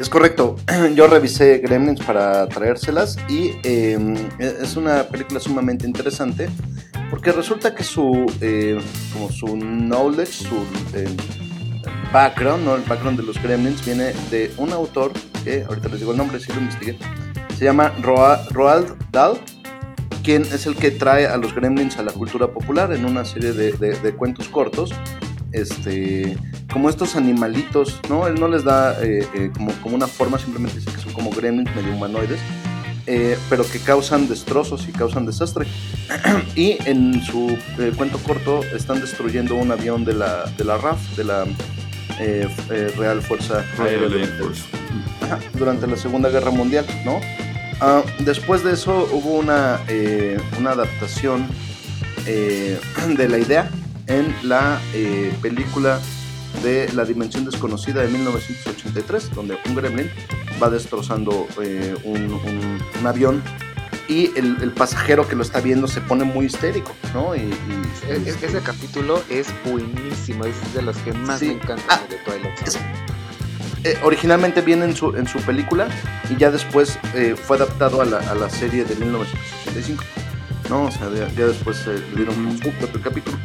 Es 0.00 0.08
correcto. 0.08 0.56
Yo 0.94 1.06
revisé 1.06 1.58
Gremlins 1.58 2.00
para 2.00 2.46
traérselas 2.48 3.16
y 3.28 3.52
eh, 3.64 3.98
es 4.38 4.76
una 4.76 5.04
película 5.04 5.40
sumamente 5.40 5.86
interesante 5.86 6.48
porque 7.10 7.32
resulta 7.32 7.74
que 7.74 7.82
su 7.82 8.30
eh, 8.40 8.78
como 9.12 9.30
su 9.30 9.56
knowledge, 9.56 10.32
su 10.44 10.56
eh, 10.94 11.08
background, 12.12 12.64
¿no? 12.64 12.76
el 12.76 12.82
background 12.82 13.18
de 13.18 13.26
los 13.26 13.42
Gremlins 13.42 13.84
viene 13.84 14.12
de 14.30 14.52
un 14.56 14.72
autor 14.72 15.12
que 15.44 15.64
ahorita 15.68 15.88
les 15.88 16.00
digo 16.00 16.12
el 16.12 16.18
nombre, 16.18 16.38
si 16.38 16.52
lo 16.52 16.58
investigué. 16.60 16.98
Se 17.56 17.64
llama 17.64 17.92
Roa- 18.02 18.44
Roald 18.50 18.94
Dahl, 19.10 19.38
quien 20.22 20.42
es 20.42 20.66
el 20.66 20.76
que 20.76 20.90
trae 20.92 21.26
a 21.26 21.36
los 21.38 21.54
Gremlins 21.54 21.98
a 21.98 22.02
la 22.02 22.12
cultura 22.12 22.46
popular 22.48 22.92
en 22.92 23.04
una 23.04 23.24
serie 23.24 23.52
de 23.52 24.14
cuentos 24.16 24.48
cortos. 24.48 24.92
Este, 25.52 26.36
como 26.72 26.90
estos 26.90 27.16
animalitos, 27.16 28.00
¿no? 28.08 28.26
Él 28.26 28.34
no 28.38 28.48
les 28.48 28.64
da 28.64 29.02
eh, 29.02 29.26
eh, 29.34 29.50
como, 29.54 29.72
como 29.82 29.96
una 29.96 30.06
forma, 30.06 30.38
simplemente 30.38 30.78
dice 30.78 30.90
que 30.90 31.00
son 31.00 31.12
como 31.12 31.30
gremlins 31.30 31.74
medio 31.74 31.94
humanoides, 31.94 32.38
eh, 33.06 33.38
pero 33.48 33.64
que 33.66 33.78
causan 33.78 34.28
destrozos 34.28 34.86
y 34.88 34.92
causan 34.92 35.24
desastre. 35.24 35.66
y 36.54 36.76
en 36.84 37.22
su 37.22 37.56
cuento 37.96 38.18
corto 38.18 38.62
están 38.74 39.00
destruyendo 39.00 39.54
un 39.54 39.70
avión 39.72 40.04
de 40.04 40.14
la, 40.14 40.44
de 40.56 40.64
la 40.64 40.76
RAF, 40.76 41.16
de 41.16 41.24
la 41.24 41.44
Real 42.96 43.22
Fuerza 43.22 43.64
Aérea 43.78 44.08
durante- 44.08 44.42
Force. 44.42 44.64
Ajá, 45.22 45.38
durante 45.54 45.86
la 45.86 45.96
Segunda 45.96 46.28
Guerra 46.30 46.50
Mundial, 46.50 46.86
¿no? 47.04 47.20
Ah, 47.80 48.02
después 48.20 48.64
de 48.64 48.72
eso 48.72 49.08
hubo 49.12 49.36
una, 49.38 49.80
una 50.58 50.72
adaptación 50.72 51.46
eh, 52.26 52.78
de 53.16 53.28
la 53.28 53.38
idea 53.38 53.70
en 54.08 54.34
la 54.42 54.80
eh, 54.94 55.32
película 55.40 56.00
de 56.62 56.90
La 56.94 57.04
Dimensión 57.04 57.44
Desconocida 57.44 58.02
de 58.02 58.08
1983, 58.08 59.30
donde 59.34 59.58
un 59.66 59.74
gremlin 59.74 60.10
va 60.62 60.70
destrozando 60.70 61.46
eh, 61.62 61.94
un, 62.04 62.22
un- 62.32 62.78
un 63.00 63.06
avión 63.06 63.42
y 64.08 64.30
el, 64.38 64.56
el 64.62 64.72
pasajero 64.72 65.28
que 65.28 65.36
lo 65.36 65.42
está 65.42 65.60
viendo 65.60 65.86
se 65.86 66.00
pone 66.00 66.24
muy 66.24 66.46
histérico, 66.46 66.92
¿no? 67.12 67.36
Y, 67.36 67.40
y- 67.40 68.10
E- 68.10 68.14
e- 68.30 68.46
ese 68.46 68.60
capítulo 68.60 69.22
es 69.28 69.48
buenísimo, 69.70 70.46
es 70.46 70.74
de 70.74 70.80
los 70.82 70.96
que 70.98 71.12
más 71.12 71.40
Sí. 71.40 71.48
me 71.48 71.52
encantan 71.54 71.84
Ah, 71.90 72.00
de 72.08 72.16
Twilight 72.16 72.66
es- 72.66 72.78
eh, 73.84 73.96
originalmente 74.02 74.62
viene 74.62 74.86
en 74.86 74.96
su, 74.96 75.14
en 75.14 75.28
su 75.28 75.38
película 75.40 75.86
y 76.30 76.36
ya 76.36 76.50
después 76.50 76.98
eh, 77.14 77.36
fue 77.36 77.58
adaptado 77.58 78.00
a 78.00 78.06
la, 78.06 78.18
a 78.18 78.34
la 78.34 78.48
serie 78.50 78.84
de 78.84 78.94
1985. 78.96 80.02
¿no? 80.70 80.84
O 80.84 80.90
sea, 80.90 81.08
ya, 81.14 81.28
ya 81.34 81.46
después 81.46 81.78
eh, 81.86 82.02
le 82.10 82.16
dieron 82.24 82.58
su 82.62 82.70
propio 82.72 83.00
capítulo. 83.02 83.38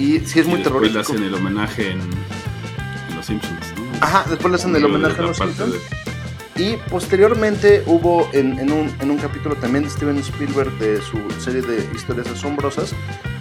Y 0.00 0.20
sí 0.20 0.40
es 0.40 0.46
Y 0.46 0.48
muy 0.48 0.58
después 0.58 0.58
le 0.58 0.62
terrorífico. 0.64 1.00
hacen 1.00 1.22
el 1.22 1.34
homenaje 1.34 1.90
en, 1.90 2.00
en 2.00 3.16
Los 3.16 3.26
Simpsons, 3.26 3.74
¿no? 3.76 3.84
Ajá, 4.00 4.24
después 4.28 4.50
le 4.50 4.54
hacen 4.56 4.74
el 4.76 4.84
homenaje 4.84 5.18
a 5.18 5.22
la 5.22 5.28
los 5.28 5.36
Simpsons. 5.36 5.72
de- 5.72 6.62
Y 6.64 6.76
posteriormente 6.90 7.82
hubo 7.86 8.28
en, 8.32 8.58
en 8.58 8.70
un, 8.72 8.90
en 9.00 9.10
un 9.10 9.16
capítulo 9.18 9.54
también 9.56 9.84
de 9.84 9.90
Steven 9.90 10.16
Spielberg 10.18 10.70
de 10.78 11.00
su 11.02 11.18
serie 11.38 11.62
de 11.62 11.88
historias 11.94 12.28
asombrosas, 12.28 12.94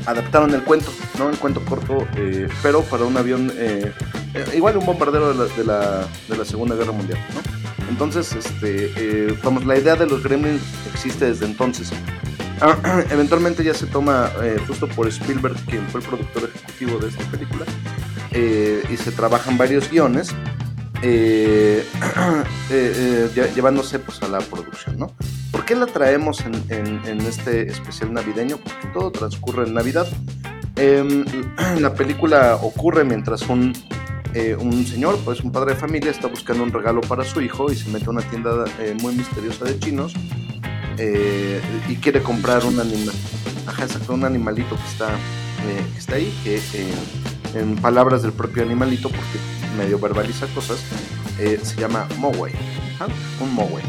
adaptaron 0.05 0.53
el 0.53 0.61
cuento, 0.63 0.91
¿no? 1.17 1.29
El 1.29 1.37
cuento 1.37 1.61
corto, 1.65 2.07
eh, 2.17 2.47
pero 2.63 2.81
para 2.83 3.03
un 3.05 3.15
avión, 3.17 3.51
eh, 3.55 3.91
eh, 4.33 4.45
igual 4.55 4.77
un 4.77 4.85
bombardero 4.85 5.33
de 5.33 5.35
la, 5.35 5.45
de, 5.55 5.63
la, 5.65 6.07
de 6.29 6.37
la 6.37 6.45
Segunda 6.45 6.75
Guerra 6.75 6.91
Mundial, 6.93 7.19
¿no? 7.33 7.41
Entonces, 7.89 8.33
este, 8.33 8.91
eh, 8.95 9.37
vamos, 9.43 9.65
la 9.65 9.77
idea 9.77 9.95
de 9.95 10.05
los 10.05 10.21
gremlins 10.23 10.61
existe 10.93 11.25
desde 11.25 11.45
entonces. 11.45 11.91
Eventualmente 13.11 13.63
ya 13.63 13.73
se 13.73 13.85
toma 13.87 14.31
eh, 14.43 14.57
justo 14.67 14.87
por 14.87 15.07
Spielberg, 15.07 15.55
quien 15.65 15.87
fue 15.87 16.01
el 16.01 16.07
productor 16.07 16.49
ejecutivo 16.53 16.99
de 16.99 17.09
esta 17.09 17.23
película, 17.31 17.65
eh, 18.31 18.83
y 18.89 18.97
se 18.97 19.11
trabajan 19.11 19.57
varios 19.57 19.89
guiones 19.89 20.29
eh, 21.01 21.85
eh, 22.69 22.93
eh, 22.95 23.29
lle- 23.33 23.53
llevándose 23.55 23.99
pues 23.99 24.21
a 24.21 24.27
la 24.27 24.39
producción, 24.39 24.97
¿no? 24.99 25.13
¿Por 25.51 25.65
qué 25.65 25.75
la 25.75 25.85
traemos 25.85 26.41
en, 26.41 26.53
en- 26.69 27.01
en 27.05 27.21
este 27.21 27.67
especial 27.71 28.13
navideño? 28.13 28.57
Porque 28.57 28.87
todo 28.93 29.11
transcurre 29.11 29.65
en 29.67 29.73
Navidad. 29.73 30.07
Em, 30.75 31.25
la 31.79 31.93
película 31.93 32.55
ocurre 32.61 33.03
mientras 33.05 33.43
un, 33.47 33.73
eh, 34.33 34.55
un 34.59 34.85
señor, 34.85 35.17
pues 35.23 35.39
un 35.41 35.51
padre 35.51 35.73
de 35.75 35.79
familia, 35.79 36.11
está 36.11 36.27
buscando 36.27 36.63
un 36.63 36.71
regalo 36.73 36.99
para 37.01 37.23
su 37.23 37.39
hijo 37.41 37.71
y 37.71 37.75
se 37.75 37.89
mete 37.89 38.05
a 38.07 38.09
una 38.09 38.21
tienda 38.21 38.65
eh, 38.79 38.95
muy 39.01 39.15
misteriosa 39.15 39.65
de 39.65 39.79
chinos 39.79 40.13
eh, 41.01 41.61
y 41.87 41.95
quiere 41.95 42.21
comprar 42.21 42.65
un 42.65 42.77
animal, 42.77 43.15
ajá, 43.65 43.85
exacto, 43.85 44.13
un 44.13 44.25
animalito 44.25 44.75
que 44.75 44.87
está, 44.87 45.13
eh, 45.13 45.85
que 45.93 45.97
está 45.97 46.15
ahí, 46.15 46.37
que 46.43 46.57
eh, 46.57 46.93
en 47.55 47.77
palabras 47.77 48.21
del 48.21 48.33
propio 48.33 48.63
animalito, 48.63 49.09
porque 49.09 49.39
medio 49.77 49.97
verbaliza 49.97 50.45
cosas, 50.47 50.77
se 51.37 51.75
llama 51.79 52.05
Moway, 52.17 52.53
ajá, 52.95 53.07
un 53.39 53.53
Moway. 53.53 53.83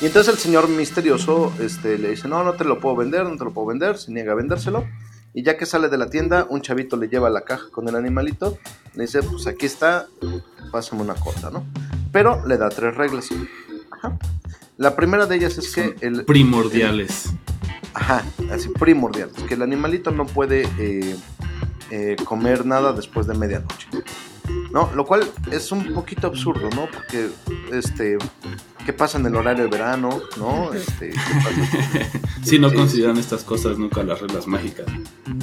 Y 0.00 0.06
entonces 0.06 0.32
el 0.32 0.40
señor 0.40 0.66
misterioso 0.66 1.52
este, 1.60 1.98
le 1.98 2.10
dice, 2.10 2.26
no, 2.26 2.42
no 2.42 2.54
te 2.54 2.64
lo 2.64 2.80
puedo 2.80 2.96
vender, 2.96 3.24
no 3.24 3.36
te 3.36 3.44
lo 3.44 3.52
puedo 3.52 3.66
vender, 3.66 3.98
se 3.98 4.10
niega 4.12 4.32
a 4.32 4.34
vendérselo. 4.34 4.86
Y 5.34 5.42
ya 5.42 5.58
que 5.58 5.66
sale 5.66 5.90
de 5.90 5.98
la 5.98 6.08
tienda, 6.08 6.46
un 6.48 6.62
chavito 6.62 6.96
le 6.96 7.08
lleva 7.08 7.28
la 7.28 7.42
caja 7.42 7.66
con 7.70 7.86
el 7.86 7.94
animalito, 7.94 8.58
le 8.94 9.02
dice, 9.02 9.22
pues 9.22 9.46
aquí 9.46 9.66
está, 9.66 10.06
pásame 10.72 11.02
una 11.02 11.14
cosa, 11.14 11.50
¿no? 11.50 11.66
Pero 12.12 12.44
le 12.46 12.56
da 12.56 12.70
tres 12.70 12.96
reglas. 12.96 13.28
Ajá. 13.90 14.18
La 14.80 14.96
primera 14.96 15.26
de 15.26 15.36
ellas 15.36 15.58
es 15.58 15.74
que 15.74 15.94
el, 16.00 16.24
primordiales. 16.24 17.34
Ajá, 17.92 18.24
así 18.50 18.70
primordial. 18.70 19.30
Que 19.46 19.52
el 19.52 19.60
animalito 19.60 20.10
no 20.10 20.24
puede 20.24 20.66
eh, 20.78 21.16
eh, 21.90 22.16
comer 22.24 22.64
nada 22.64 22.94
después 22.94 23.26
de 23.26 23.34
medianoche. 23.34 23.88
¿No? 24.72 24.90
Lo 24.94 25.04
cual 25.04 25.30
es 25.52 25.70
un 25.70 25.92
poquito 25.92 26.28
absurdo, 26.28 26.70
¿no? 26.70 26.88
Porque, 26.90 27.28
este, 27.70 28.16
¿qué 28.84 28.92
pasa 28.92 29.18
en 29.18 29.26
el 29.26 29.34
horario 29.36 29.64
de 29.64 29.70
verano? 29.70 30.20
¿No? 30.36 30.70
Este, 30.74 31.10
¿qué 31.10 31.16
pasa? 31.44 32.20
Si 32.42 32.58
no 32.58 32.70
Sí, 32.70 32.76
consideran 32.76 33.16
estas 33.18 33.44
cosas 33.44 33.78
nunca 33.78 34.02
las 34.02 34.20
reglas 34.20 34.46
mágicas. 34.46 34.86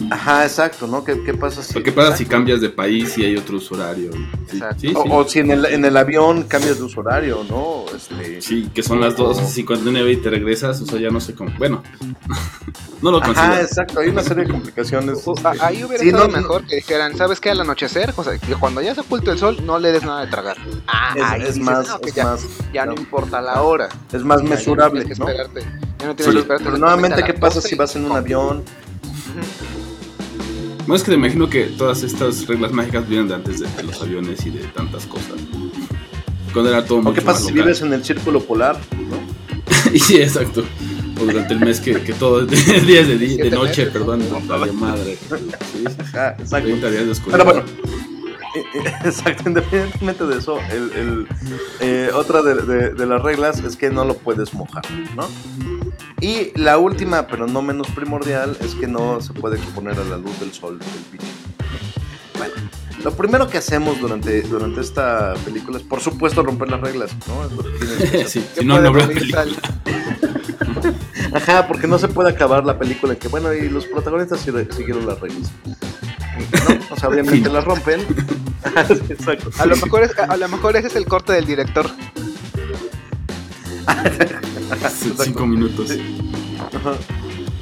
Ajá, 0.10 0.44
exacto, 0.44 0.88
¿no? 0.88 1.04
¿Qué, 1.04 1.22
qué 1.24 1.34
pasa 1.34 1.62
si... 1.64 1.82
¿Qué 1.84 1.92
pasa 1.92 2.16
si 2.18 2.26
cambias 2.26 2.60
de 2.62 2.70
país 2.70 3.18
y 3.18 3.26
hay 3.26 3.36
otro 3.38 3.58
uso 3.58 3.76
horario? 3.76 4.12
Sí, 4.14 4.28
Exacto. 4.58 4.80
sí, 4.80 4.88
sí. 4.90 4.96
O, 4.96 5.18
o 5.18 5.28
si 5.28 5.40
en 5.40 5.52
el, 5.52 5.66
en 5.66 5.86
el 5.86 5.96
avión 5.98 6.44
cambias 6.44 6.78
de 6.78 6.84
uso 6.84 7.02
horario, 7.02 7.44
¿no? 7.50 7.86
Este, 7.96 8.42
Sí, 8.42 8.70
que 8.74 8.82
son 8.84 9.00
las 9.02 9.16
2.59 9.18 10.14
y 10.14 10.18
te 10.18 10.30
regresas, 10.30 10.82
o 10.82 10.86
sea, 10.86 11.00
ya 11.00 11.10
no 11.10 11.20
sé 11.20 11.34
cómo. 11.36 11.52
Bueno, 11.58 11.84
no 13.02 13.12
lo 13.12 13.18
Ajá, 13.18 13.26
considero. 13.34 13.62
exacto, 13.62 14.00
hay 14.00 14.10
una 14.10 14.24
serie 14.24 14.46
de 14.46 14.52
complicaciones. 14.52 15.20
O- 15.26 15.36
este, 15.36 15.48
a- 15.48 15.68
ahí 15.68 15.84
hubiera 15.84 16.02
sí, 16.04 16.10
estado 16.10 16.28
no- 16.28 16.34
mejor 16.38 16.66
que 16.66 16.78
dijeran, 16.78 17.16
¿sabes 17.18 17.40
qué? 17.40 17.52
Al 17.52 17.62
anochecer, 17.62 18.14
o 18.16 18.24
sea, 18.24 18.38
que 18.38 18.56
cuando 18.56 18.82
ya 18.82 18.96
se 18.96 19.02
oculta 19.02 19.32
el 19.32 19.38
sol, 19.40 19.58
no 19.66 19.78
le 19.80 19.92
des 19.92 20.04
nada 20.04 20.22
de 20.26 20.32
tragar. 20.32 20.58
Ah, 20.88 21.14
es, 21.16 21.24
ahí 21.24 21.42
es 21.42 21.48
dices, 21.56 21.64
más, 21.64 21.90
"Ah, 21.90 22.00
es 22.06 22.14
ya, 22.16 22.24
más, 22.24 22.46
ya 22.74 22.86
no 22.86 22.94
no. 22.94 23.02
importa 23.02 23.27
la 23.30 23.62
hora. 23.62 23.90
es 24.12 24.24
más 24.24 24.38
Ya, 24.42 24.44
ya 24.44 24.50
no 24.50 24.56
mesurable, 24.56 25.02
tienes 25.02 25.18
que 25.18 25.24
¿no? 25.24 25.30
esperarte. 25.30 25.62
Ya 26.00 26.08
no 26.08 26.16
tienes 26.16 26.16
Pero, 26.18 26.32
que 26.34 26.40
esperarte. 26.40 26.64
pero 26.66 26.78
nuevamente, 26.78 27.22
a 27.22 27.26
¿qué 27.26 27.34
pasa 27.34 27.56
12 27.56 27.68
si 27.70 27.76
vas 27.76 27.96
en 27.96 28.06
un 28.06 28.12
avión? 28.18 28.64
No 30.88 30.96
es 30.96 31.04
que 31.04 31.12
me 31.12 31.18
imagino 31.18 31.50
que 31.50 31.66
todas 31.66 32.02
estas 32.04 32.48
reglas 32.48 32.72
mágicas 32.72 33.08
vienen 33.08 33.28
de 33.28 33.36
antes 33.36 33.60
de, 33.60 33.68
de 33.68 33.84
los 33.84 34.02
aviones 34.02 34.46
y 34.46 34.52
de 34.52 34.60
tantas 34.68 35.06
cosas. 35.06 35.34
Cuando 36.54 36.72
era 36.72 36.86
todo 36.86 37.00
¿O 37.00 37.02
mucho 37.02 37.16
qué 37.16 37.22
pasa 37.22 37.40
más 37.40 37.48
si 37.48 37.54
vives 37.54 37.82
en 37.82 37.92
el 37.94 38.04
círculo 38.06 38.42
polar? 38.42 38.78
¿no? 38.98 39.94
y 39.94 40.00
sí, 40.00 40.18
exacto. 40.22 40.64
O 41.20 41.26
durante 41.26 41.54
el 41.54 41.60
mes 41.60 41.82
que, 41.82 42.02
que 42.02 42.14
todo 42.14 42.42
es 42.50 42.66
de, 42.68 42.80
días 42.82 43.08
de, 43.08 43.18
de 43.18 43.50
noche, 43.52 43.86
meses, 43.86 43.90
perdón, 43.94 44.24
¿no? 44.30 44.40
vale 44.48 44.72
madre. 44.72 45.18
Sí, 45.18 45.84
Ah, 46.16 46.36
exacto. 46.40 46.68
30 46.68 46.90
días 46.90 47.06
de 47.06 47.12
oscuridad. 47.12 47.40
Pero 47.40 47.46
bueno, 47.46 47.66
exacto, 49.06 49.44
independientemente 49.50 50.26
de 50.26 50.38
eso, 50.38 50.60
el, 50.72 50.92
el, 50.94 51.28
eh, 51.80 52.10
otra 52.14 52.42
de, 52.42 52.56
de- 52.56 52.90
de 52.94 53.06
las 53.06 53.22
reglas 53.22 53.60
es 53.60 53.76
que 53.76 53.90
no 53.90 54.06
lo 54.06 54.16
puedes 54.18 54.54
mojar, 54.54 54.84
¿no? 55.16 55.28
Y 56.22 56.52
la 56.60 56.78
última, 56.78 57.28
pero 57.28 57.48
no 57.48 57.62
menos 57.62 57.88
primordial, 57.92 58.58
es 58.62 58.74
que 58.76 58.88
no 58.88 59.22
se 59.22 59.34
puede 59.34 59.58
exponer 59.58 59.98
a 60.00 60.04
la 60.04 60.18
luz 60.18 60.40
del 60.40 60.52
sol 60.54 60.80
el 60.82 61.12
bicho. 61.12 61.26
Bueno, 62.38 62.54
lo 63.04 63.12
primero 63.12 63.48
que 63.48 63.58
hacemos 63.60 64.00
durante, 64.00 64.42
durante 64.44 64.82
esta 64.82 65.34
película 65.46 65.78
es, 65.78 65.84
por 65.84 66.00
supuesto, 66.02 66.42
romper 66.44 66.70
las 66.72 66.82
reglas, 66.82 67.12
¿no? 67.28 67.46
Es 67.46 67.52
lo 67.52 67.64
que 67.64 67.70
tienes 67.86 68.12
que. 68.12 68.26
Sí, 68.30 68.46
¿Qué 68.56 68.62
si 68.62 68.66
no, 68.66 68.80
no 68.82 68.88
habrá 68.90 69.08
película. 69.08 69.46
Ajá, 71.34 71.68
porque 71.68 71.88
no 71.88 71.98
se 72.00 72.08
puede 72.08 72.30
acabar 72.30 72.66
la 72.66 72.78
película 72.80 73.14
en 73.14 73.20
que, 73.20 73.28
bueno, 73.28 73.54
y 73.54 73.70
los 73.70 73.86
protagonistas 73.86 74.40
siguieron 74.42 75.06
las 75.06 75.20
reglas. 75.20 75.52
¿No? 75.66 75.76
Las 77.52 77.64
rompen. 77.64 78.02
Ajá, 78.64 78.86
sí, 78.88 78.94
Exacto. 79.10 79.50
A 79.60 79.66
lo 79.66 79.76
mejor 79.78 80.04
es, 80.04 80.18
a 80.18 80.38
lo 80.38 80.48
mejor 80.50 80.76
ese 80.78 80.88
es 80.88 80.96
el 80.96 81.06
corte 81.06 81.34
del 81.34 81.46
director. 81.46 81.90
Cinco 85.24 85.46
minutos. 85.48 85.92
Ajá. 86.76 86.94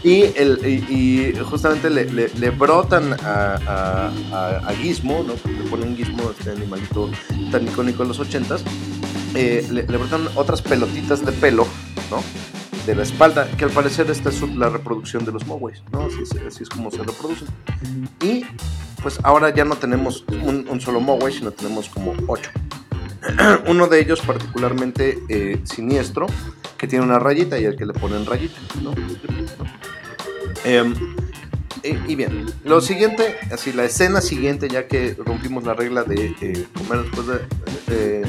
Y, 0.03 0.23
el, 0.35 0.59
y, 0.63 0.93
y 0.93 1.39
justamente 1.43 1.89
le, 1.89 2.05
le- 2.05 2.29
le 2.29 2.49
brotan 2.51 3.13
a, 3.23 3.55
a, 3.65 4.11
a- 4.31 4.57
a 4.69 4.73
Gizmo, 4.75 5.23
¿no? 5.25 5.33
Porque 5.33 5.57
le 5.63 5.69
ponen 5.69 5.95
Gizmo, 5.97 6.31
este 6.37 6.51
animalito 6.51 7.09
tan 7.51 7.63
icónico 7.67 8.03
de 8.03 8.09
los 8.09 8.19
ochentas. 8.19 8.63
eh, 9.33 9.67
le, 9.71 9.83
le 9.87 9.97
brotan 9.97 10.27
otras 10.35 10.61
pelotitas 10.61 11.25
de 11.25 11.31
pelo, 11.31 11.67
¿no? 12.11 12.23
De 12.85 12.93
la 12.95 13.01
espalda, 13.03 13.49
que 13.57 13.65
al 13.65 13.71
parecer 13.71 14.09
esta 14.11 14.29
es 14.29 14.41
la 14.55 14.69
reproducción 14.69 15.25
de 15.25 15.31
los 15.31 15.45
Moways, 15.47 15.81
¿no? 15.91 16.01
Así, 16.05 16.21
es- 16.21 16.31
así 16.47 16.63
es 16.63 16.69
como 16.69 16.91
se 16.91 16.99
reproducen. 16.99 17.47
Y 18.21 18.43
pues 19.01 19.19
ahora 19.23 19.53
ya 19.53 19.65
no 19.65 19.75
tenemos 19.75 20.23
un, 20.43 20.67
un 20.69 20.79
solo 20.81 20.99
Moway, 20.99 21.33
sino 21.33 21.51
tenemos 21.51 21.89
como 21.89 22.13
ocho. 22.27 22.51
Uno 23.67 23.87
de 23.87 23.99
ellos 23.99 24.21
particularmente 24.21 25.19
eh, 25.29 25.59
siniestro, 25.63 26.27
que 26.77 26.87
tiene 26.87 27.03
una 27.05 27.17
rayita 27.17 27.57
y 27.59 27.65
al 27.65 27.75
que 27.75 27.85
le 27.87 27.93
ponen 27.93 28.25
rayita, 28.25 28.59
¿no? 28.83 28.93
Em, 30.63 30.93
y, 31.83 32.11
y 32.11 32.15
bien, 32.15 32.45
lo 32.63 32.81
siguiente, 32.81 33.35
así 33.51 33.73
la 33.73 33.85
escena 33.85 34.21
siguiente, 34.21 34.67
ya 34.69 34.87
que 34.87 35.15
rompimos 35.17 35.63
la 35.63 35.73
regla 35.73 36.03
de 36.03 36.35
eh, 36.41 36.65
comer 36.77 37.03
después 37.03 37.27
de... 37.87 38.25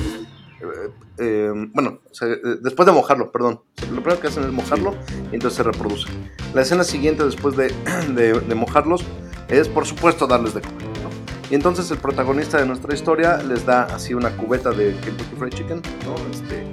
eh, 1.19 1.51
bueno, 1.73 2.01
o 2.11 2.15
sea, 2.15 2.29
eh, 2.29 2.39
después 2.63 2.87
de 2.87 2.93
mojarlo, 2.93 3.31
perdón. 3.33 3.61
Lo 3.93 4.01
primero 4.03 4.21
que 4.21 4.29
hacen 4.29 4.45
es 4.45 4.51
mojarlo 4.53 4.95
y 5.31 5.35
entonces 5.37 5.57
se 5.57 5.63
reproduce. 5.63 6.09
La 6.55 6.63
escena 6.63 6.85
siguiente 6.85 7.25
después 7.25 7.57
de, 7.57 7.69
de- 8.15 8.41
de 8.41 8.55
mojarlos 8.55 9.05
es, 9.49 9.69
por 9.69 9.87
supuesto, 9.87 10.27
darles 10.27 10.55
de 10.55 10.61
comer. 10.61 10.83
¿no? 11.03 11.11
Y 11.51 11.55
entonces 11.55 11.91
el 11.91 11.99
protagonista 11.99 12.59
de 12.59 12.67
nuestra 12.67 12.93
historia 12.95 13.39
les 13.39 13.65
da 13.65 13.85
así 13.85 14.13
una 14.15 14.37
cubeta 14.37 14.71
de 14.71 14.95
Kentucky 14.97 15.37
Fried 15.39 15.53
Chicken, 15.55 15.83
¿no? 16.05 16.15
Este, 16.31 16.67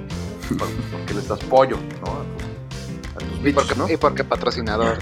por- 0.58 0.68
porque 0.92 1.14
les 1.14 1.28
das 1.28 1.38
pollo, 1.40 1.76
¿no? 2.04 2.12
A 2.12 3.18
tus- 3.18 3.28
tus 3.28 3.38
Y 3.38 3.42
bichos, 3.44 3.62
porque, 3.64 3.78
¿no? 3.78 3.88
y 3.90 3.96
porque 3.96 4.24
patrocinador. 4.24 4.98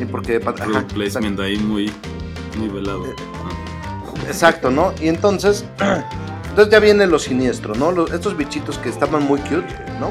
Y 0.00 0.04
porque... 0.04 0.40
ajá, 0.44 0.86
placement 0.92 1.40
ahí 1.40 1.56
muy, 1.58 1.90
muy 2.58 2.68
velado. 2.68 3.06
Eh, 3.06 3.14
Ah. 3.18 4.28
Exacto, 4.28 4.70
¿no? 4.70 4.92
Y 5.00 5.08
entonces, 5.08 5.64
entonces 6.56 6.72
ya 6.72 6.80
viene 6.80 7.06
lo 7.06 7.18
siniestro, 7.18 7.74
¿no? 7.74 7.92
Los- 7.92 8.10
estos 8.12 8.34
bichitos 8.34 8.78
que 8.78 8.88
estaban 8.88 9.24
muy 9.24 9.38
cute, 9.40 9.66
¿no? 10.00 10.10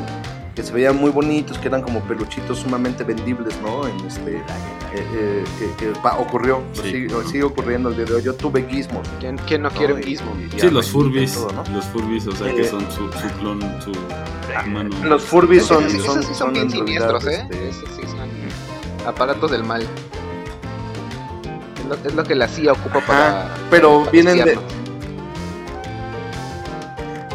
Que 0.54 0.62
se 0.62 0.72
veían 0.72 0.96
muy 0.96 1.10
bonitos, 1.10 1.58
que 1.58 1.70
eran 1.70 1.82
como 1.82 2.02
peluchitos 2.02 2.60
sumamente 2.60 3.04
vendibles, 3.04 3.60
¿no? 3.64 3.88
En 3.88 4.00
este, 4.06 4.38
eh, 4.38 4.44
eh, 4.94 5.44
que, 5.58 5.72
que 5.92 6.00
va- 6.02 6.20
ocurrió, 6.20 6.62
Sí. 6.74 6.82
sigue, 6.84 7.10
sigue 7.30 7.44
ocurriendo 7.44 7.90
el 7.90 7.96
día 7.96 8.06
de 8.06 8.14
hoy. 8.14 8.22
Yo 8.22 8.36
tuve 8.36 8.64
gizmos. 8.70 9.08
¿Quién, 9.20 9.40
quién 9.48 9.64
no 9.64 9.72
quiere 9.72 9.94
un 9.94 10.04
gizmo? 10.04 10.32
y- 10.40 10.56
y 10.56 10.60
Sí, 10.60 10.70
los 10.70 10.92
todo, 10.92 11.04
¿no? 11.52 11.64
los 11.74 11.86
Furbies, 11.86 12.28
o 12.28 12.32
sea 12.36 12.48
Eh, 12.52 12.56
que 12.58 12.64
son 12.66 12.82
su, 12.92 13.12
su 13.12 13.28
clon, 13.40 13.60
su 13.82 13.92
humano. 14.68 14.96
Los 15.04 15.24
Furbies 15.24 15.64
Esos 15.64 15.82
son, 15.82 15.90
sí- 15.90 16.00
son, 16.00 16.20
esos 16.20 16.26
sí 16.28 16.36
son 16.36 16.54
bien 16.54 16.70
siniestros, 16.70 17.26
¿eh? 17.26 17.42
este, 17.50 17.70
Esos 17.70 17.90
sí 17.96 18.02
son 18.04 18.30
aparatos 19.08 19.50
del 19.50 19.64
mal. 19.64 19.82
Es 19.82 19.90
lo, 21.90 21.96
es 21.96 22.14
lo 22.16 22.24
que 22.24 22.36
la 22.36 22.48
CIA 22.48 22.74
ocupa 22.74 23.00
para. 23.02 23.50
pero 23.72 24.02
para 24.02 24.12
vienen 24.12 24.46
de-. 24.46 24.60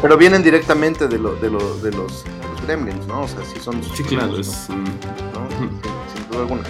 Pero 0.01 0.17
vienen 0.17 0.41
directamente 0.43 1.07
de, 1.07 1.17
lo, 1.19 1.35
de, 1.35 1.49
lo, 1.49 1.59
de, 1.77 1.91
los, 1.91 2.23
de 2.23 2.31
los 2.51 2.61
gremlins, 2.65 3.05
¿no? 3.07 3.21
O 3.21 3.27
sea, 3.27 3.39
sí 3.45 3.59
son 3.59 3.83
sus 3.83 3.95
Sí, 3.97 4.03
claro, 4.03 4.37
es 4.37 4.47
¿no? 4.69 4.77
Sin, 5.57 5.69
sin 5.69 6.29
duda 6.31 6.41
alguna. 6.41 6.63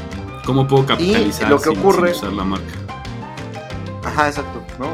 ¿Cómo 0.46 0.67
puedo 0.67 0.86
capitalizar 0.86 1.50
lo 1.50 1.58
que 1.60 1.70
sin, 1.70 1.80
ocurre- 1.82 2.08
sin 2.13 2.17
usar 2.17 2.34
la 2.34 2.44
marca? 2.44 2.74
Ajá, 4.04 4.28
exacto, 4.28 4.62
¿no? 4.80 4.88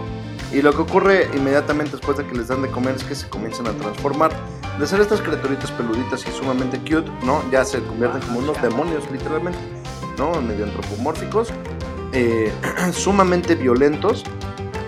Y 0.55 0.61
lo 0.61 0.71
que 0.71 0.81
ocurre 0.81 1.29
inmediatamente 1.35 1.91
después 1.93 2.17
de 2.17 2.25
que 2.25 2.35
les 2.35 2.47
dan 2.47 2.61
de 2.61 2.69
comer 2.69 2.95
es 2.95 3.03
que 3.03 3.15
se 3.15 3.27
comienzan 3.29 3.67
a 3.67 3.71
transformar. 3.71 4.31
De 4.79 4.85
ser 4.87 5.01
estas 5.01 5.21
criaturitas 5.21 5.71
peluditas 5.71 6.25
y 6.27 6.31
sumamente 6.31 6.77
cute, 6.79 7.09
¿no? 7.25 7.41
Ya 7.51 7.65
se 7.65 7.81
convierten 7.81 8.21
como 8.21 8.39
unos 8.39 8.61
demonios, 8.61 9.03
literalmente, 9.11 9.57
¿no? 10.17 10.39
Medio 10.41 10.65
antropomórficos, 10.65 11.49
eh, 12.13 12.51
sumamente 12.93 13.55
violentos 13.55 14.23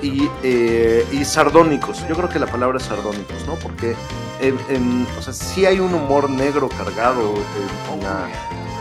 y, 0.02 0.30
eh, 0.44 1.06
y 1.12 1.26
sardónicos. 1.26 2.08
Yo 2.08 2.16
creo 2.16 2.30
que 2.30 2.40
la 2.40 2.48
palabra 2.48 2.78
es 2.78 2.84
sardónicos, 2.86 3.46
¿no? 3.46 3.56
Porque, 3.56 3.96
en- 4.40 5.08
o 5.18 5.22
sea, 5.22 5.34
sí 5.34 5.66
hay 5.66 5.80
un 5.80 5.94
humor 5.94 6.30
negro 6.30 6.70
cargado 6.70 7.34
en, 7.94 8.04
la, 8.04 8.30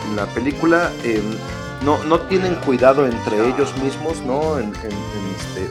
en 0.08 0.16
la 0.16 0.26
película. 0.26 0.90
em, 1.04 1.22
no, 1.84 2.02
no 2.04 2.18
tienen 2.22 2.56
cuidado 2.56 3.06
entre 3.06 3.48
ellos 3.48 3.72
mismos, 3.82 4.20
¿no? 4.22 4.58
En 4.58 4.72
este, 4.74 4.88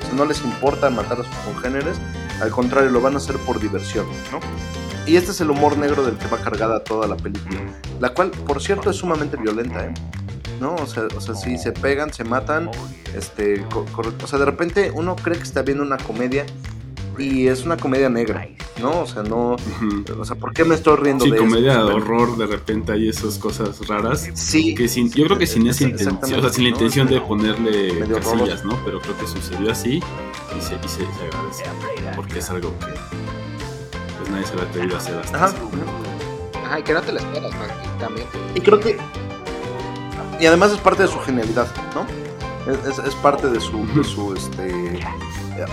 o 0.02 0.06
sea, 0.06 0.14
no 0.16 0.24
les 0.24 0.42
importa 0.42 0.90
matar 0.90 1.20
a 1.20 1.24
sus 1.26 1.36
congéneres, 1.54 1.98
al 2.42 2.50
contrario, 2.50 2.90
lo 2.92 3.02
van 3.02 3.16
a 3.16 3.18
hacer 3.18 3.36
por 3.40 3.60
diversión, 3.60 4.06
¿no? 4.32 4.40
Y 5.06 5.18
este 5.18 5.32
es 5.32 5.42
el 5.42 5.50
humor 5.52 5.78
negro 5.78 6.04
del 6.06 6.18
que 6.18 6.28
va 6.28 6.38
cargada 6.38 6.82
toda 6.84 7.08
la 7.08 7.18
película, 7.18 7.60
la 8.00 8.10
cual, 8.14 8.32
por 8.32 8.62
cierto, 8.62 8.90
es 8.90 8.96
sumamente 8.96 9.36
violenta, 9.36 9.86
¿eh? 9.86 9.94
¿No? 10.60 10.76
O 10.76 10.88
sea, 10.88 11.04
o 11.16 11.22
sea 11.22 11.36
sí, 11.36 11.58
se 11.58 11.72
pegan, 11.72 12.14
se 12.14 12.24
matan, 12.24 12.72
este, 13.16 13.64
o 13.64 14.28
sea, 14.28 14.40
de 14.40 14.46
repente 14.46 14.92
uno 14.94 15.16
cree 15.16 15.38
que 15.38 15.44
está 15.44 15.62
viendo 15.62 15.84
una 15.84 15.98
comedia 15.98 16.46
y 17.18 17.48
es 17.48 17.66
una 17.66 17.78
comedia 17.78 18.10
negra, 18.10 18.48
¿no? 18.82 19.02
O 19.02 19.08
sea, 19.08 19.24
no, 19.24 19.56
o 20.20 20.26
sea, 20.26 20.36
¿por 20.36 20.54
qué 20.54 20.64
me 20.64 20.76
estoy 20.76 20.98
riendo 20.98 21.26
Sí, 21.26 21.32
de 21.32 21.38
comedia 21.38 21.78
de 21.84 21.94
horror, 21.94 22.38
de 22.38 22.46
repente 22.46 22.92
hay 22.92 23.10
esas 23.10 23.38
cosas 23.38 23.88
raras. 23.88 24.30
Sí, 24.34 24.76
Que 24.76 24.88
sin, 24.88 25.12
yo 25.12 25.26
creo 25.26 25.38
que 25.38 25.48
sin 25.48 25.68
esa 25.68 25.84
intención, 25.84 26.40
o 26.40 26.42
sea, 26.42 26.50
sin 26.52 26.64
la 26.66 26.70
¿no? 26.70 26.76
intención 26.76 27.08
de 27.08 27.22
ponerle 27.22 28.08
casillas, 28.08 28.64
¿no? 28.66 28.80
Pero 28.86 29.02
creo 29.02 29.18
que 29.18 29.28
sucedió 29.28 29.72
así 29.72 30.02
y 30.58 30.62
se, 30.62 30.76
y 30.76 30.88
se, 30.88 30.98
se 30.98 31.04
agradece. 31.04 31.64
Porque 32.16 32.40
es 32.40 32.50
algo 32.50 32.74
que 32.80 32.86
pues 34.18 34.30
nadie 34.30 34.46
se 34.46 34.54
había 34.54 34.66
atrevido 34.66 34.96
a 34.96 35.00
hacer 35.00 35.16
hasta 35.18 35.46
Ajá. 35.46 35.56
Ajá, 36.66 36.80
y 36.80 36.84
que 36.84 36.94
no 36.94 37.02
te 37.02 37.14
también. 38.00 38.28
Y 38.54 38.62
creo 38.62 38.80
que. 38.80 38.98
Y 40.40 40.46
además 40.46 40.72
es 40.72 40.80
parte 40.80 41.04
de 41.04 41.08
su 41.10 41.20
genialidad, 41.20 41.68
¿no? 41.96 42.06
Es, 42.72 43.00
es- 43.00 43.16
parte 43.16 43.50
de 43.50 43.60
su. 43.60 43.86
De 43.96 44.04
su 44.04 44.34
este, 44.34 45.00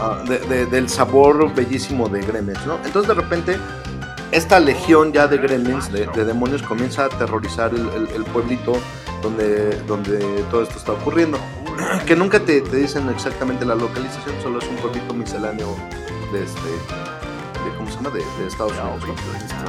ah, 0.00 0.22
de- 0.29 0.38
de- 0.38 0.66
del 0.66 0.88
sabor 0.88 1.53
bellísimo 1.55 2.09
de 2.09 2.20
Gremlins, 2.22 2.64
¿no? 2.66 2.77
Entonces 2.85 3.09
de 3.09 3.20
repente. 3.20 3.59
Esta 4.33 4.59
legión 4.59 5.12
ya 5.12 5.29
de 5.29 5.37
gremlins, 5.38 5.92
de, 5.92 6.07
de 6.09 6.24
demonios, 6.24 6.61
comienza 6.62 7.03
a 7.03 7.07
aterrorizar 7.07 7.72
el, 7.72 7.88
el- 7.90 8.09
el 8.16 8.24
pueblito 8.24 8.72
donde, 9.22 9.81
donde 9.83 10.18
todo 10.50 10.62
esto 10.62 10.77
está 10.77 10.90
ocurriendo. 10.92 11.38
Que 12.05 12.16
nunca 12.16 12.40
te, 12.40 12.61
te 12.61 12.77
dicen 12.79 13.09
exactamente 13.11 13.64
la 13.64 13.77
localización, 13.77 14.35
solo 14.42 14.59
es 14.59 14.66
un 14.66 14.74
pueblito 14.77 15.14
misceláneo 15.14 15.68
de 16.33 16.42
este. 16.42 16.61
De, 17.64 17.77
¿Cómo 17.77 17.88
se 17.90 17.96
llama? 17.96 18.11
De, 18.11 18.18
de 18.18 18.46
Estados 18.48 18.72
Unidos, 18.72 19.05
¿no? 19.09 19.14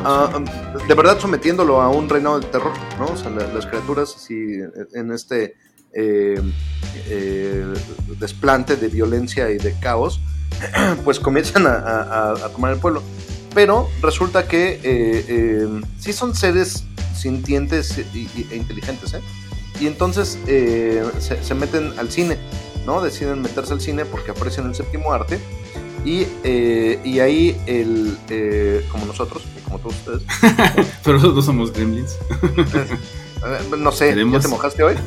Ah, 0.03 0.31
um, 0.35 0.45
de 0.87 0.93
verdad 0.93 1.19
sometiéndolo 1.19 1.81
a 1.81 1.89
un 1.89 2.09
reinado 2.09 2.39
del 2.39 2.49
terror, 2.49 2.73
¿no? 2.99 3.05
O 3.07 3.17
sea, 3.17 3.29
la- 3.29 3.47
las 3.47 3.65
criaturas 3.65 4.15
así 4.15 4.59
en 4.93 5.11
este 5.11 5.55
eh, 5.93 6.41
eh, 7.07 7.73
desplante 8.19 8.75
de 8.75 8.87
violencia 8.89 9.49
y 9.49 9.57
de 9.57 9.73
caos, 9.79 10.19
pues 11.05 11.19
comienzan 11.19 11.65
a, 11.67 11.71
a- 11.75 12.31
a 12.33 12.49
tomar 12.49 12.73
el 12.73 12.79
pueblo. 12.79 13.01
Pero 13.53 13.87
resulta 14.01 14.47
que 14.47 14.73
eh, 14.73 14.79
eh, 15.29 15.81
sí 15.97 16.11
son 16.11 16.35
seres 16.35 16.83
sintientes 17.15 17.97
e 17.97 18.55
inteligentes, 18.55 19.13
¿eh? 19.13 19.21
Y 19.79 19.87
entonces 19.87 20.37
se, 20.45 21.43
se 21.43 21.53
meten 21.55 21.93
al 21.99 22.09
cine, 22.11 22.37
¿no? 22.85 23.01
Deciden 23.01 23.41
meterse 23.41 23.73
al 23.73 23.81
cine 23.81 24.05
porque 24.05 24.31
aprecian 24.31 24.67
el 24.67 24.75
séptimo 24.75 25.11
arte. 25.13 25.39
Y, 26.05 26.27
eh, 26.43 26.99
y 27.03 27.19
ahí, 27.19 27.59
el, 27.65 28.15
eh, 28.29 28.85
como 28.91 29.05
nosotros, 29.07 29.43
como 29.63 29.79
todos 29.79 29.95
ustedes, 29.95 30.21
Pero 31.03 31.13
nosotros 31.17 31.35
no 31.35 31.41
somos 31.41 31.73
gremlins. 31.73 32.13
Eh, 32.13 32.87
No 33.77 33.91
sé, 33.91 34.09
¿ya 34.09 34.13
Queremos- 34.15 34.41
te 34.43 34.47
mojaste 34.47 34.83
hoy? 34.83 34.95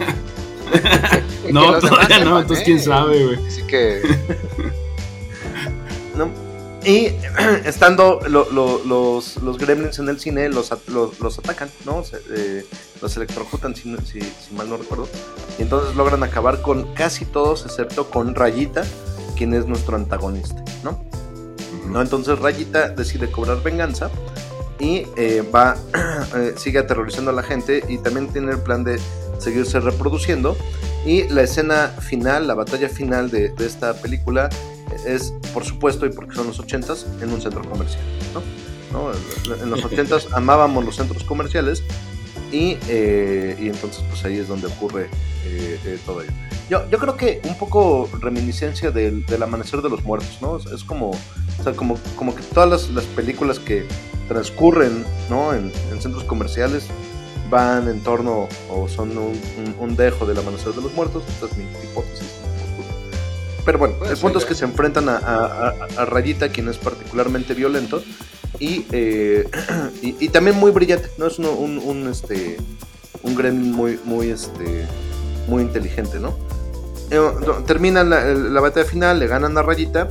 No, 1.53 1.81
demás 1.81 2.09
no, 2.25 2.41
entonces 2.41 2.59
¿eh? 2.61 2.63
quién 2.67 2.83
sabe, 2.83 3.25
güey. 3.25 3.47
Así 3.47 3.63
que. 3.63 4.03
¿No? 6.17 6.29
Y 6.85 7.07
estando 7.65 8.21
lo- 8.29 8.51
lo- 8.51 8.83
los, 8.85 9.37
los 9.43 9.59
gremlins 9.59 9.99
en 9.99 10.09
el 10.09 10.21
cine, 10.21 10.49
los, 10.49 10.71
los, 10.89 11.19
los 11.21 11.39
atacan, 11.39 11.71
¿no? 11.85 12.05
Se- 12.05 12.21
eh, 12.35 12.67
los 13.01 13.17
electrocutan, 13.17 13.75
si, 13.75 13.95
si- 14.05 14.21
si 14.21 14.55
mal 14.55 14.69
no 14.69 14.77
recuerdo. 14.77 15.09
Y 15.59 15.63
entonces 15.63 15.97
logran 15.97 16.23
acabar 16.23 16.61
con 16.61 16.93
casi 16.95 17.25
todos, 17.25 17.65
excepto 17.65 18.11
con 18.11 18.35
Rayita, 18.35 18.85
quien 19.38 19.55
es 19.55 19.66
nuestro 19.66 19.96
antagonista, 19.96 20.62
¿no? 20.83 20.98
¿no? 21.87 22.03
Entonces 22.03 22.38
Rayita 22.38 22.90
decide 22.90 23.31
cobrar 23.31 23.62
venganza 23.62 24.11
y 24.81 25.07
eh, 25.16 25.48
va, 25.55 25.77
eh, 26.37 26.55
sigue 26.57 26.81
aterrorizando 26.81 27.31
a 27.31 27.35
la 27.35 27.42
gente 27.42 27.85
y 27.88 27.98
también 27.98 28.29
tiene 28.29 28.53
el 28.53 28.61
plan 28.61 28.85
de 28.85 29.01
seguirse 29.38 29.81
reproduciendo. 29.81 30.57
Y 31.07 31.29
la 31.29 31.42
escena 31.42 31.88
final, 32.01 32.48
la 32.48 32.55
batalla 32.55 32.88
final 32.88 33.31
de, 33.31 33.51
de 33.51 33.66
esta 33.66 33.94
película 33.94 34.51
es, 35.07 35.33
por 35.55 35.64
supuesto, 35.64 36.05
y 36.05 36.11
porque 36.11 36.35
son 36.35 36.48
los 36.48 36.59
ochentas, 36.59 37.07
en 37.22 37.33
un 37.33 37.40
centro 37.40 37.62
comercial. 37.62 38.03
¿no? 38.35 38.42
¿No? 38.92 39.12
En 39.62 39.70
los 39.70 39.85
ochentas 39.87 40.29
amábamos 40.33 40.85
los 40.85 40.96
centros 40.96 41.22
comerciales 41.24 41.83
y, 42.51 42.77
eh, 42.88 43.57
y 43.61 43.68
entonces 43.68 44.03
pues 44.09 44.24
ahí 44.24 44.38
es 44.38 44.48
donde 44.48 44.66
ocurre 44.66 45.09
todo 46.05 46.22
ello. 46.22 46.33
Yo, 46.70 46.88
yo 46.90 46.98
creo 46.98 47.16
que 47.16 47.40
un 47.44 47.57
poco 47.57 48.09
reminiscencia 48.20 48.90
del, 48.90 49.24
del 49.26 49.42
amanecer 49.42 49.81
de 49.81 49.88
los 49.88 50.04
muertos, 50.04 50.38
¿no? 50.42 50.59
Es, 50.59 50.85
como, 50.85 51.11
o 51.11 51.62
sea, 51.62 51.72
como, 51.72 51.98
como 52.16 52.35
que 52.35 52.42
todas 52.42 52.68
las, 52.68 52.90
las 52.90 53.04
películas 53.07 53.59
que 53.59 53.87
transcurren 54.28 55.04
¿no? 55.31 55.54
en, 55.54 55.72
en 55.90 56.02
centros 56.02 56.24
comerciales 56.24 56.85
van 57.48 57.88
en 57.88 58.00
torno 58.00 58.46
o 58.70 58.87
son 58.88 59.16
un, 59.16 59.28
un- 59.57 59.74
un 59.78 59.96
dejo 59.96 60.26
del 60.26 60.37
amanecer 60.38 60.74
de 60.74 60.83
los 60.83 60.92
muertos. 60.92 61.22
Esta 61.28 61.46
es 61.46 61.57
mi 61.57 61.64
hipótesis. 61.64 62.26
Pero 63.64 63.78
bueno, 63.78 63.94
Puede 63.96 64.12
el 64.12 64.18
punto 64.18 64.38
es 64.38 64.44
que 64.44 64.54
se 64.54 64.64
enfrentan 64.66 65.09
a, 65.09 65.16
a- 65.16 65.74
a- 65.96 66.04
Rayita, 66.04 66.50
quien 66.50 66.68
es 66.68 66.76
particularmente 66.76 67.54
violento 67.54 68.02
y, 68.59 68.85
eh, 68.92 69.48
y, 70.02 70.16
y 70.22 70.28
también 70.28 70.57
muy 70.57 70.70
brillante. 70.70 71.09
No 71.16 71.26
es 71.26 71.38
un, 71.38 71.78
un, 71.78 72.09
este, 72.09 72.59
un 73.22 73.35
gremlin 73.35 73.72
muy, 73.72 73.98
muy, 74.04 74.28
este, 74.31 74.87
muy 75.48 75.62
inteligente, 75.62 76.18
¿no? 76.20 76.37
Eh, 77.11 77.16
no, 77.47 77.53
Terminan 77.64 78.11
la, 78.11 78.25
la 78.25 78.61
batalla 78.61 78.87
final, 78.87 79.18
le 79.18 79.27
ganan 79.27 79.57
a 79.57 79.62
Rayita 79.62 80.09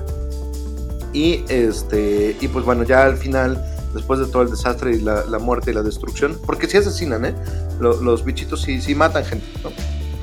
y 1.14 1.44
este 1.50 2.36
y 2.40 2.48
pues 2.48 2.66
bueno, 2.66 2.84
ya 2.84 3.04
al 3.06 3.18
final, 3.18 3.64
después 3.94 4.20
de 4.20 4.26
todo 4.28 4.42
el 4.42 4.50
desastre 4.50 4.96
y 4.96 5.00
la, 5.02 5.26
la 5.26 5.40
muerte 5.40 5.72
y 5.72 5.74
la 5.74 5.84
destrucción, 5.84 6.38
porque 6.46 6.68
sí 6.68 6.78
asesinan, 6.78 7.26
¿eh? 7.26 7.36
Lo- 7.80 8.02
los 8.02 8.24
bichitos 8.26 8.62
sí, 8.62 8.82
sí 8.82 8.96
matan 8.96 9.24
gente, 9.26 9.46
¿no? 9.64 9.72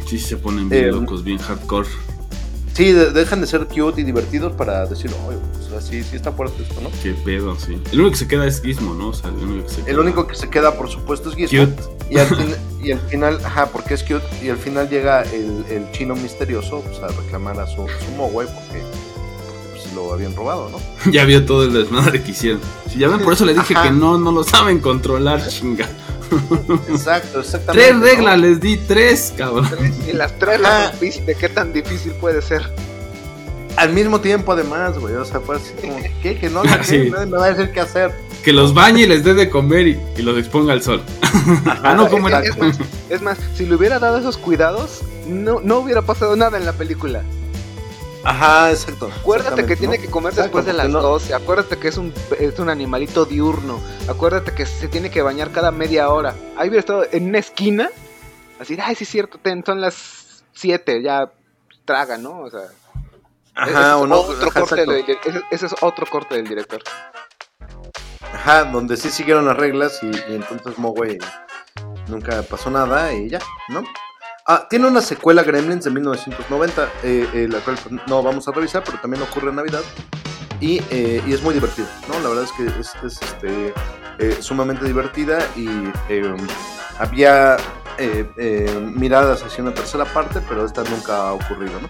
Sí, 0.07 0.19
se 0.19 0.37
ponen 0.37 0.69
bien 0.69 0.85
Eh, 0.85 0.93
locos, 0.93 1.25
bien 1.25 1.39
hardcore. 1.39 1.89
Sí, 2.75 2.91
de- 2.93 3.11
dejan 3.13 3.41
de 3.41 3.47
ser 3.47 3.67
cute 3.67 4.01
y 4.01 4.05
divertidos 4.05 4.53
para 4.53 4.85
decir, 4.87 5.11
oye, 5.29 5.39
o 5.65 5.69
sea, 5.71 5.81
sí, 5.81 6.03
sí 6.03 6.17
está 6.17 6.33
fuerte 6.33 6.63
esto, 6.65 6.81
¿no? 6.81 6.91
Qué 7.03 7.13
pedo, 7.25 7.57
sí. 7.59 7.81
El 7.93 8.01
único 8.01 8.13
que 8.13 8.19
se 8.19 8.29
queda 8.29 8.47
es 8.47 8.61
Gizmo, 8.63 8.95
¿no? 8.95 9.09
O 9.09 9.15
sea, 9.15 9.31
el 9.31 9.37
único 9.37 9.67
que 9.67 9.73
se 9.73 9.81
El 9.81 9.87
queda. 9.87 10.01
único 10.01 10.27
que 10.27 10.35
se 10.35 10.51
queda, 10.51 10.75
por 10.77 10.91
supuesto, 10.91 11.31
es 11.31 11.37
Gizmo. 11.37 11.67
Cute. 11.67 11.83
Y 12.11 12.19
al, 12.19 12.27
fin- 12.27 12.57
y 12.83 12.91
al 12.93 13.01
final, 13.01 13.41
ajá, 13.45 13.67
porque 13.67 13.95
es 13.95 14.03
cute, 14.03 14.25
y 14.43 14.49
al 14.49 14.57
final 14.59 14.89
llega 14.91 15.23
el, 15.23 15.65
el 15.71 15.91
chino 15.93 16.17
misterioso 16.17 16.81
pues, 16.81 16.99
a 17.01 17.09
reclamar 17.09 17.61
a 17.61 17.67
su, 17.69 17.77
su 17.77 18.11
porque, 18.19 18.49
porque 18.49 18.83
pues, 19.73 19.93
lo 19.95 20.13
habían 20.13 20.35
robado, 20.35 20.69
¿no? 20.71 20.79
Ya 21.13 21.25
vio 21.25 21.45
todo 21.47 21.63
el 21.65 21.73
desmadre 21.73 22.23
que 22.25 22.33
hicieron. 22.33 22.61
Si 22.93 22.99
ya 22.99 23.07
ven, 23.09 23.21
por 23.21 23.35
eso 23.35 23.45
le 23.45 23.55
dije 23.55 23.75
Ajá. 23.75 23.85
que 23.85 23.91
no, 23.93 24.19
no 24.19 24.33
lo 24.33 24.43
saben 24.43 24.81
controlar, 24.81 25.47
chinga. 25.49 25.89
Exacto, 26.89 27.41
exactamente. 27.41 27.89
Tres 27.89 27.97
¿no? 27.97 28.05
reglas, 28.05 28.39
les 28.39 28.61
di 28.61 28.77
tres, 28.77 29.35
cabrón. 29.37 29.69
Y 30.09 30.13
las 30.13 30.39
tres 30.39 30.61
las 30.61 30.93
supiste, 30.93 31.35
qué 31.35 31.49
tan 31.49 31.73
difícil 31.73 32.13
puede 32.13 32.43
ser. 32.43 32.71
Al 33.77 33.93
mismo 33.93 34.21
tiempo, 34.21 34.53
además, 34.53 34.99
güey, 34.99 35.15
o 35.15 35.25
sea, 35.25 35.41
fue 35.41 35.57
así 35.57 35.73
como, 35.81 35.97
¿qué? 36.23 36.39
Que 36.39 36.51
no. 36.51 36.63
Sí. 36.83 37.11
Nadie 37.11 37.27
me 37.27 37.39
va 37.39 37.47
a 37.47 37.53
decir 37.53 37.73
qué 37.73 37.81
hacer. 37.81 38.13
Que 38.43 38.53
los 38.53 38.75
bañe 38.75 39.03
y 39.03 39.07
les 39.07 39.25
dé 39.25 39.35
de 39.35 39.49
comer 39.49 39.89
y, 39.89 40.01
y 40.17 40.23
los 40.23 40.37
exponga 40.39 40.73
al 40.73 40.83
sol. 40.83 41.03
ah, 41.83 41.95
no, 41.97 42.09
¿cómo 42.09 42.29
era? 42.29 42.41
Es 42.41 42.59
más, 42.59 42.79
es 43.09 43.23
más, 43.23 43.39
si 43.55 43.67
le 43.67 43.75
hubiera 43.75 43.99
dado 43.99 44.19
esos 44.19 44.37
cuidados, 44.37 45.01
no, 45.27 45.61
no 45.61 45.79
hubiera 45.79 46.03
pasado 46.03 46.37
nada 46.37 46.59
en 46.59 46.67
la 46.67 46.75
película. 46.75 47.23
Ajá, 48.25 48.71
exacto. 48.71 49.11
Acuérdate 49.21 49.67
que 49.67 49.77
tiene 49.77 49.97
¿no? 49.97 50.03
que 50.03 50.11
comer 50.11 50.33
después 50.35 50.65
de 50.65 50.73
las 50.73 50.89
no- 50.89 51.01
12. 51.03 51.35
Acuérdate 51.35 51.79
que 51.79 51.89
es 51.89 51.97
un, 51.99 52.13
es 52.39 52.59
un 52.59 52.71
animalito 52.71 53.25
diurno. 53.27 53.81
Acuérdate 54.09 54.53
que 54.55 54.65
se 54.67 54.89
tiene 54.89 55.11
que 55.11 55.21
bañar 55.23 55.51
cada 55.51 55.71
media 55.71 56.09
hora. 56.09 56.35
Ahí 56.57 56.69
hubiera 56.69 56.81
estado 56.81 57.05
en 57.13 57.29
una 57.29 57.39
esquina. 57.39 57.91
Así, 58.59 58.79
ay, 58.83 58.95
sí 58.95 59.05
es 59.05 59.11
cierto, 59.11 59.39
ten, 59.39 59.65
son 59.65 59.81
las 59.81 60.43
7, 60.55 61.03
ya 61.03 61.31
traga, 61.85 62.17
¿no? 62.17 62.41
O 62.41 62.51
sea, 62.51 62.61
ese 62.63 63.77
Ajá, 63.77 63.89
es 63.89 63.95
o 63.95 64.07
no. 64.07 64.17
otro 64.21 64.49
ajá, 64.49 64.61
corte 64.61 64.77
del- 64.87 64.91
ese, 65.25 65.43
ese 65.51 65.67
es 65.67 65.75
otro 65.83 66.07
corte 66.07 66.37
del 66.37 66.47
director. 66.49 66.81
Ajá, 68.33 68.65
donde 68.65 68.97
sí 68.97 69.11
siguieron 69.11 69.45
las 69.47 69.57
reglas 69.57 70.01
y, 70.03 70.07
y 70.07 70.35
entonces 70.37 70.79
Mogwai 70.79 71.19
nunca 72.09 72.43
pasó 72.43 72.71
nada 72.71 73.13
y 73.13 73.29
ya, 73.29 73.39
¿no? 73.69 73.83
Ah, 74.47 74.67
tiene 74.69 74.87
una 74.87 75.01
secuela 75.01 75.43
Gremlins 75.43 75.85
de 75.85 75.91
1990, 75.91 76.85
eh, 77.03 77.27
eh, 77.33 77.49
la 77.51 77.61
cual 77.61 77.79
no 78.07 78.23
vamos 78.23 78.47
a 78.47 78.53
revisar, 78.53 78.85
pero 78.85 78.99
también 79.01 79.23
ocurre 79.23 79.49
en 79.49 79.57
Navidad. 79.57 79.81
Y, 80.61 80.83
eh, 80.91 81.23
y 81.27 81.33
es 81.33 81.43
muy 81.43 81.55
divertida, 81.55 81.89
¿no? 82.09 82.21
La 82.21 82.29
verdad 82.29 82.45
es 82.45 82.53
que 82.53 82.67
es, 82.79 82.95
es, 83.03 83.23
este, 83.23 83.73
eh, 84.19 84.37
sumamente 84.41 84.85
divertida 84.85 85.39
y 85.57 85.67
eh, 86.11 86.37
había 86.99 87.57
eh, 87.97 88.91
miradas 88.95 89.43
hacia 89.43 89.65
una 89.65 89.73
tercera 89.73 90.05
parte, 90.05 90.43
pero 90.47 90.67
esta 90.67 90.85
nunca 90.85 91.29
ha 91.29 91.33
ocurrido, 91.33 91.81
¿no? 91.81 91.89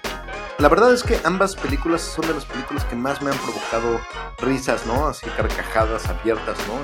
La 0.58 0.68
verdad 0.68 0.94
es 0.94 1.02
que 1.02 1.18
ambas 1.24 1.56
películas 1.56 2.02
son 2.02 2.28
de 2.28 2.34
las 2.34 2.44
películas 2.44 2.84
que 2.84 2.94
más 2.94 3.20
me 3.20 3.32
han 3.32 3.38
provocado 3.38 4.00
risas, 4.38 4.86
¿no? 4.86 5.08
Así 5.08 5.26
carcajadas 5.36 6.06
abiertas, 6.06 6.56
¿no? 6.68 6.74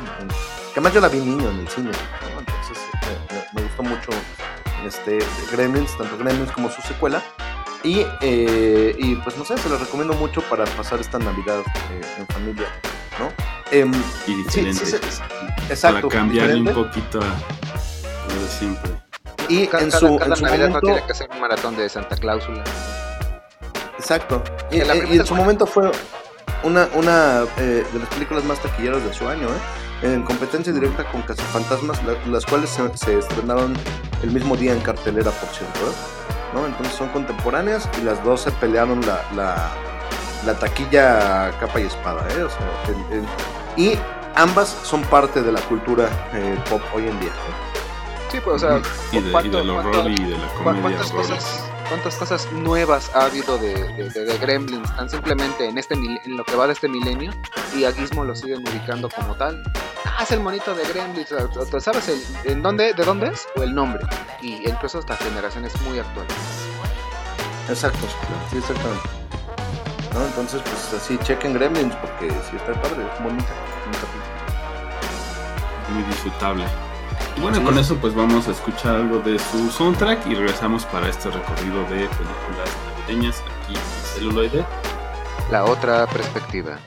Que 0.74 0.80
además 0.80 0.94
yo 0.94 1.00
la 1.00 1.09
vi 1.09 1.20
niño 1.20 1.48
en 1.48 1.61
el 1.61 1.68
cine, 1.68 1.90
¿no? 1.92 2.40
Entonces 2.40 2.76
me, 3.54 3.61
me 3.61 3.68
gustó 3.68 3.85
mucho 3.85 4.11
este, 4.86 5.18
Gremlins, 5.52 5.96
tanto 5.96 6.16
Gremlins 6.18 6.50
como 6.52 6.70
su 6.70 6.80
secuela. 6.82 7.22
Y, 7.82 8.04
eh, 8.20 8.94
y 8.98 9.14
pues 9.16 9.38
no 9.38 9.44
sé, 9.44 9.56
se 9.56 9.68
los 9.70 9.80
recomiendo 9.80 10.12
mucho 10.14 10.42
para 10.42 10.64
pasar 10.66 11.00
esta 11.00 11.18
Navidad 11.18 11.60
eh, 11.90 12.00
en 12.18 12.26
familia, 12.26 12.66
¿no? 13.18 13.28
Em, 13.70 13.90
Y 14.26 14.34
diferente. 14.34 14.84
sí, 14.84 14.96
sí, 15.00 15.22
exacto. 15.70 16.08
para 16.08 16.14
cambiarle 16.20 16.56
un 16.60 16.74
poquito 16.74 17.20
a 17.20 17.24
lo 18.34 18.42
de 18.42 18.48
siempre. 18.48 18.90
Y 19.48 19.66
Cada, 19.66 19.84
en 19.84 19.92
su, 19.92 20.16
cada 20.18 20.30
en 20.34 20.36
su 20.36 20.44
Navidad 20.44 20.66
no 20.66 20.74
momento, 20.74 20.86
tiene 20.92 21.06
que 21.06 21.14
ser 21.14 21.28
un 21.30 21.40
maratón 21.40 21.76
de 21.76 21.88
Santa 21.88 22.16
Cláusula. 22.16 22.62
exacto. 23.98 24.42
Y, 24.70 24.80
primera 24.80 24.94
en 24.94 25.26
su 25.26 25.28
buena. 25.30 25.42
momento 25.44 25.66
fue 25.66 25.90
una, 26.62 26.88
una 26.94 27.44
eh, 27.58 27.84
de 27.92 27.98
las 27.98 28.08
películas 28.10 28.44
más 28.44 28.60
taquilleras 28.60 29.02
de 29.04 29.12
su 29.14 29.26
año, 29.26 29.46
¿eh? 29.48 30.02
En 30.02 30.22
competencia 30.22 30.72
directa 30.72 31.04
con 31.10 31.22
Cazafantasmas, 31.22 32.02
la- 32.04 32.14
las 32.30 32.46
cuales 32.46 32.70
se, 32.70 32.96
se 32.96 33.18
estrenaron 33.18 33.74
el 34.22 34.30
mismo 34.30 34.56
día 34.56 34.72
en 34.72 34.80
cartelera, 34.80 35.30
por 35.30 35.48
cierto, 35.50 35.80
¿eh? 35.80 35.94
¿no? 36.54 36.66
Entonces 36.66 36.94
son 36.94 37.09
contemporáneas 37.09 37.88
y 38.00 38.04
las 38.04 38.22
dos 38.24 38.42
se 38.42 38.50
pelearon 38.52 39.00
la, 39.06 39.20
la, 39.35 39.70
la 40.44 40.59
taquilla 40.59 41.52
capa 41.61 41.80
y 41.80 41.85
espada, 41.87 42.26
¿eh? 42.30 42.42
O 42.42 42.50
sea, 42.50 42.59
el- 42.88 43.18
el- 43.18 43.26
y 43.76 43.98
ambas 44.37 44.68
son 44.83 45.02
parte 45.02 45.42
de 45.42 45.52
la 45.52 45.61
cultura 45.62 46.09
eh, 46.35 46.59
pop 46.68 46.83
hoy 46.94 47.06
en 47.09 47.18
día. 47.20 47.28
¿eh? 47.30 47.78
Sí, 48.33 48.38
pues, 48.44 48.62
o 48.62 48.66
sea, 48.68 48.80
y, 49.12 49.20
de, 49.20 49.28
y 49.28 49.33
¿cuánto- 49.33 49.59
del 49.59 49.70
horror 49.70 49.92
cuánto- 49.92 50.11
y 50.11 50.24
de 50.24 50.38
la 50.38 50.46
¿cu- 50.48 50.64
comedia 50.64 50.83
¿cuántas 50.83 51.11
horror. 51.12 51.26
cosas, 51.26 51.62
¿Cuántas 51.90 52.14
cosas 52.16 52.50
nuevas 52.53 53.11
ha 53.14 53.24
habido 53.26 53.59
de, 53.59 53.74
de, 53.74 54.09
de- 54.11 54.24
de 54.24 54.38
Gremlins 54.38 54.94
tan 54.96 55.11
simplemente 55.11 55.66
en 55.68 55.76
este 55.76 55.96
mil- 55.96 56.20
en 56.24 56.37
lo 56.37 56.44
que 56.44 56.55
va 56.55 56.66
de 56.68 56.72
este 56.72 56.88
milenio 56.88 57.33
y 57.76 57.85
a 57.85 57.92
Gizmo 57.92 58.24
lo 58.24 58.35
siguen 58.37 58.61
ubicando 58.66 59.09
como 59.11 59.35
tal? 59.35 59.62
Ah, 60.07 60.22
es 60.22 60.31
el 60.31 60.38
monito 60.40 60.72
de 60.74 60.85
Gremlins, 60.85 61.29
¿sabes 61.83 62.09
el, 62.09 62.22
en 62.53 62.62
dónde, 62.62 62.94
de 62.94 63.05
dónde 63.05 63.26
es? 63.29 63.46
O 63.57 63.62
el 63.62 63.74
nombre. 63.74 64.03
Y 64.40 64.68
incluso 64.68 64.98
hasta 65.00 65.16
generaciones 65.16 65.72
muy 65.83 65.98
actuales. 65.98 66.33
Exacto, 67.68 68.07
sí, 68.50 68.59
exactamente. 68.59 69.09
¿No? 70.14 70.24
Entonces, 70.26 70.62
pues 70.62 71.03
así, 71.03 71.18
chequen 71.24 71.55
Gremlins 71.55 71.94
porque 71.96 72.31
sí 72.31 72.57
está 72.57 72.72
padre, 72.81 73.05
es 73.16 73.22
bonita. 73.22 73.53
muy 75.92 76.03
disfrutable. 76.05 76.64
Bueno, 77.40 77.64
con 77.64 77.79
eso 77.79 77.96
pues 77.96 78.14
vamos 78.14 78.48
a 78.48 78.50
escuchar 78.50 78.96
algo 78.96 79.18
de 79.20 79.38
su 79.38 79.70
soundtrack 79.70 80.26
y 80.26 80.35
regresamos 80.35 80.85
para 80.85 81.09
este 81.09 81.31
recorrido 81.31 81.81
de 81.85 82.07
películas 82.07 82.70
navideñas 82.98 83.40
aquí 83.40 83.74
en 83.74 83.81
celuloide. 84.14 84.64
La 85.50 85.64
otra 85.64 86.07
perspectiva. 86.07 86.79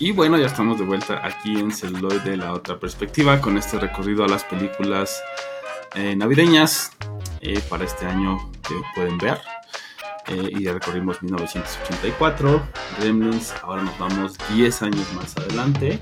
Y 0.00 0.10
bueno, 0.12 0.38
ya 0.38 0.46
estamos 0.46 0.78
de 0.78 0.84
vuelta 0.86 1.20
aquí 1.22 1.60
en 1.60 1.70
Celuloid 1.70 2.22
de 2.22 2.38
la 2.38 2.54
otra 2.54 2.80
perspectiva 2.80 3.38
con 3.38 3.58
este 3.58 3.78
recorrido 3.78 4.24
a 4.24 4.28
las 4.28 4.44
películas 4.44 5.22
eh, 5.94 6.16
navideñas 6.16 6.92
eh, 7.42 7.60
para 7.68 7.84
este 7.84 8.06
año 8.06 8.50
que 8.66 8.74
pueden 8.94 9.18
ver. 9.18 9.38
Eh, 10.28 10.52
y 10.52 10.64
ya 10.64 10.72
recorrimos 10.72 11.22
1984, 11.22 12.62
Gremlins, 12.98 13.52
ahora 13.62 13.82
nos 13.82 13.98
vamos 13.98 14.38
10 14.54 14.82
años 14.84 15.12
más 15.12 15.36
adelante, 15.36 15.98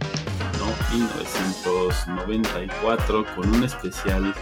¿no? 0.61 0.67
1994 0.97 3.27
con 3.35 3.53
un 3.53 3.65
especial 3.65 4.33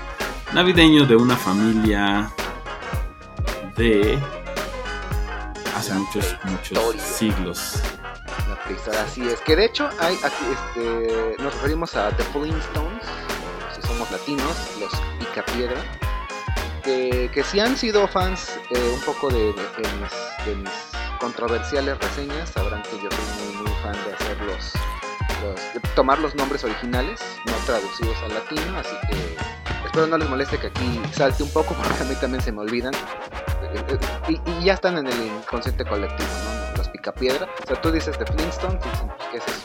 navideño 0.53 1.07
de 1.07 1.17
una 1.17 1.35
familia 1.35 2.31
de 3.79 4.19
hace 5.75 5.95
muchos, 5.95 6.37
muchos 6.45 7.01
siglos. 7.01 7.81
Así 9.05 9.29
es. 9.29 9.41
Que 9.41 9.57
de 9.57 9.65
hecho 9.67 9.89
hay 10.01 10.15
aquí, 10.23 10.45
este, 10.53 11.37
nos 11.43 11.55
referimos 11.55 11.95
a 11.97 12.11
The 12.17 12.23
Flintstones, 12.25 13.03
o 13.05 13.75
si 13.75 13.87
somos 13.87 14.11
latinos, 14.11 14.57
los 14.81 14.93
Picapiedra, 15.19 15.81
que, 16.83 17.31
que 17.33 17.43
si 17.45 17.61
han 17.61 17.77
sido 17.77 18.07
fans 18.09 18.59
eh, 18.71 18.91
un 18.95 19.01
poco 19.03 19.29
de, 19.29 19.53
mis, 19.55 20.71
controversiales 21.21 21.99
reseñas, 21.99 22.51
sabrán 22.51 22.83
que 22.83 22.91
yo 23.03 23.09
soy 23.11 23.45
muy, 23.47 23.57
muy 23.63 23.73
fan 23.83 23.93
de 24.05 24.15
hacer 24.15 24.41
los- 24.43 24.73
de 25.75 25.81
tomar 25.95 26.19
los 26.19 26.35
nombres 26.35 26.65
originales, 26.65 27.21
no 27.47 27.53
traducidos 27.67 28.17
al 28.23 28.35
latino, 28.35 28.79
así 28.79 28.95
que 29.09 29.37
espero 29.85 30.07
no 30.09 30.19
les 30.19 30.29
moleste 30.29 30.59
que 30.59 30.67
aquí 30.69 31.01
salte 31.13 31.43
un 31.43 31.51
poco, 31.53 31.75
porque 31.83 32.03
a 32.03 32.05
mí 32.07 32.15
también 32.17 32.43
se 32.43 32.51
me 32.53 32.61
olvidan. 32.63 32.93
Eh, 33.75 33.85
eh, 33.89 33.99
Y, 34.29 34.51
y 34.51 34.65
ya 34.65 34.75
están 34.75 34.99
en 34.99 35.07
el 35.07 35.23
inconsciente 35.27 35.85
colectivo, 35.85 36.29
¿no? 36.45 36.77
Los 36.79 36.89
picapiedra. 36.89 37.47
O 37.63 37.67
sea, 37.67 37.81
tú 37.81 37.91
dices 37.91 38.19
de 38.19 38.27
Flintstones 38.27 38.83
dicen, 38.85 39.09
¿qué 39.31 39.39
es 39.39 39.45
eso? 39.47 39.57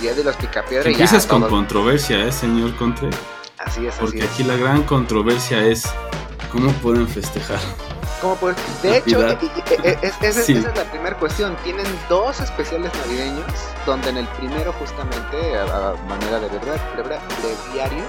Y 0.00 0.04
ya 0.06 0.14
de 0.14 0.24
los 0.24 0.36
picapiedra 0.36 0.90
y 0.90 0.94
ya. 0.96 1.06
Con 1.28 1.40
todo- 1.42 1.50
controversia, 1.50 2.24
¿eh, 2.26 2.32
señor 2.32 2.74
Contre? 2.76 3.10
Así 3.58 3.86
es, 3.86 3.94
así 3.94 4.00
Porque 4.04 4.18
es. 4.18 4.30
aquí 4.30 4.44
la 4.44 4.56
gran 4.56 4.82
controversia 4.82 5.64
es 5.64 5.84
cómo 6.52 6.70
pueden 6.74 7.06
festejar. 7.08 7.58
¿Cómo 8.20 8.36
puedes? 8.36 8.56
De 8.82 8.98
hecho, 8.98 9.26
e- 9.26 9.32
e- 9.32 9.74
e- 9.84 9.98
es- 10.02 10.14
esa, 10.22 10.42
Sí. 10.46 10.52
esa 10.56 10.70
es 10.70 10.76
la 10.76 10.84
primera 10.84 11.16
cuestión. 11.16 11.56
Tienen 11.62 11.86
dos 12.08 12.40
especiales 12.40 12.90
navideños, 13.04 13.44
donde 13.86 14.10
en 14.10 14.18
el 14.18 14.26
primero, 14.28 14.72
justamente, 14.74 15.56
a, 15.58 15.62
a 15.90 15.94
manera 16.08 16.40
de 16.40 16.48
verdad, 16.48 17.20
diario, 17.72 18.04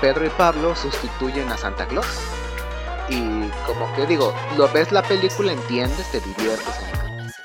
Pedro 0.00 0.24
y 0.26 0.30
Pablo 0.30 0.74
sustituyen 0.76 1.50
a 1.50 1.58
Santa 1.58 1.86
Claus. 1.86 2.06
Y 3.10 3.48
como 3.66 3.92
que 3.94 4.06
digo, 4.06 4.34
lo 4.56 4.68
ves 4.72 4.92
la 4.92 5.02
película, 5.02 5.52
entiendes, 5.52 6.10
te 6.10 6.20
diviertes 6.20 6.74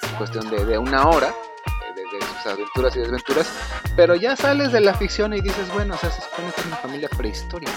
en 0.04 0.16
cuestión 0.18 0.50
de, 0.50 0.64
de 0.64 0.78
una 0.78 1.10
hora. 1.10 1.34
De, 1.96 2.02
de 2.02 2.26
sus 2.26 2.52
aventuras 2.52 2.96
y 2.96 3.00
desventuras, 3.00 3.48
pero 3.96 4.16
ya 4.16 4.36
sales 4.36 4.72
de 4.74 4.82
la 4.82 4.94
ficción 4.94 5.34
y 5.34 5.42
dices, 5.42 5.72
bueno, 5.74 5.96
o 5.96 5.98
sea, 5.98 6.12
se 6.12 6.22
supone 6.22 6.52
que 6.54 6.62
es 6.62 6.68
una 6.68 6.76
familia 6.76 7.10
prehistórica. 7.10 7.72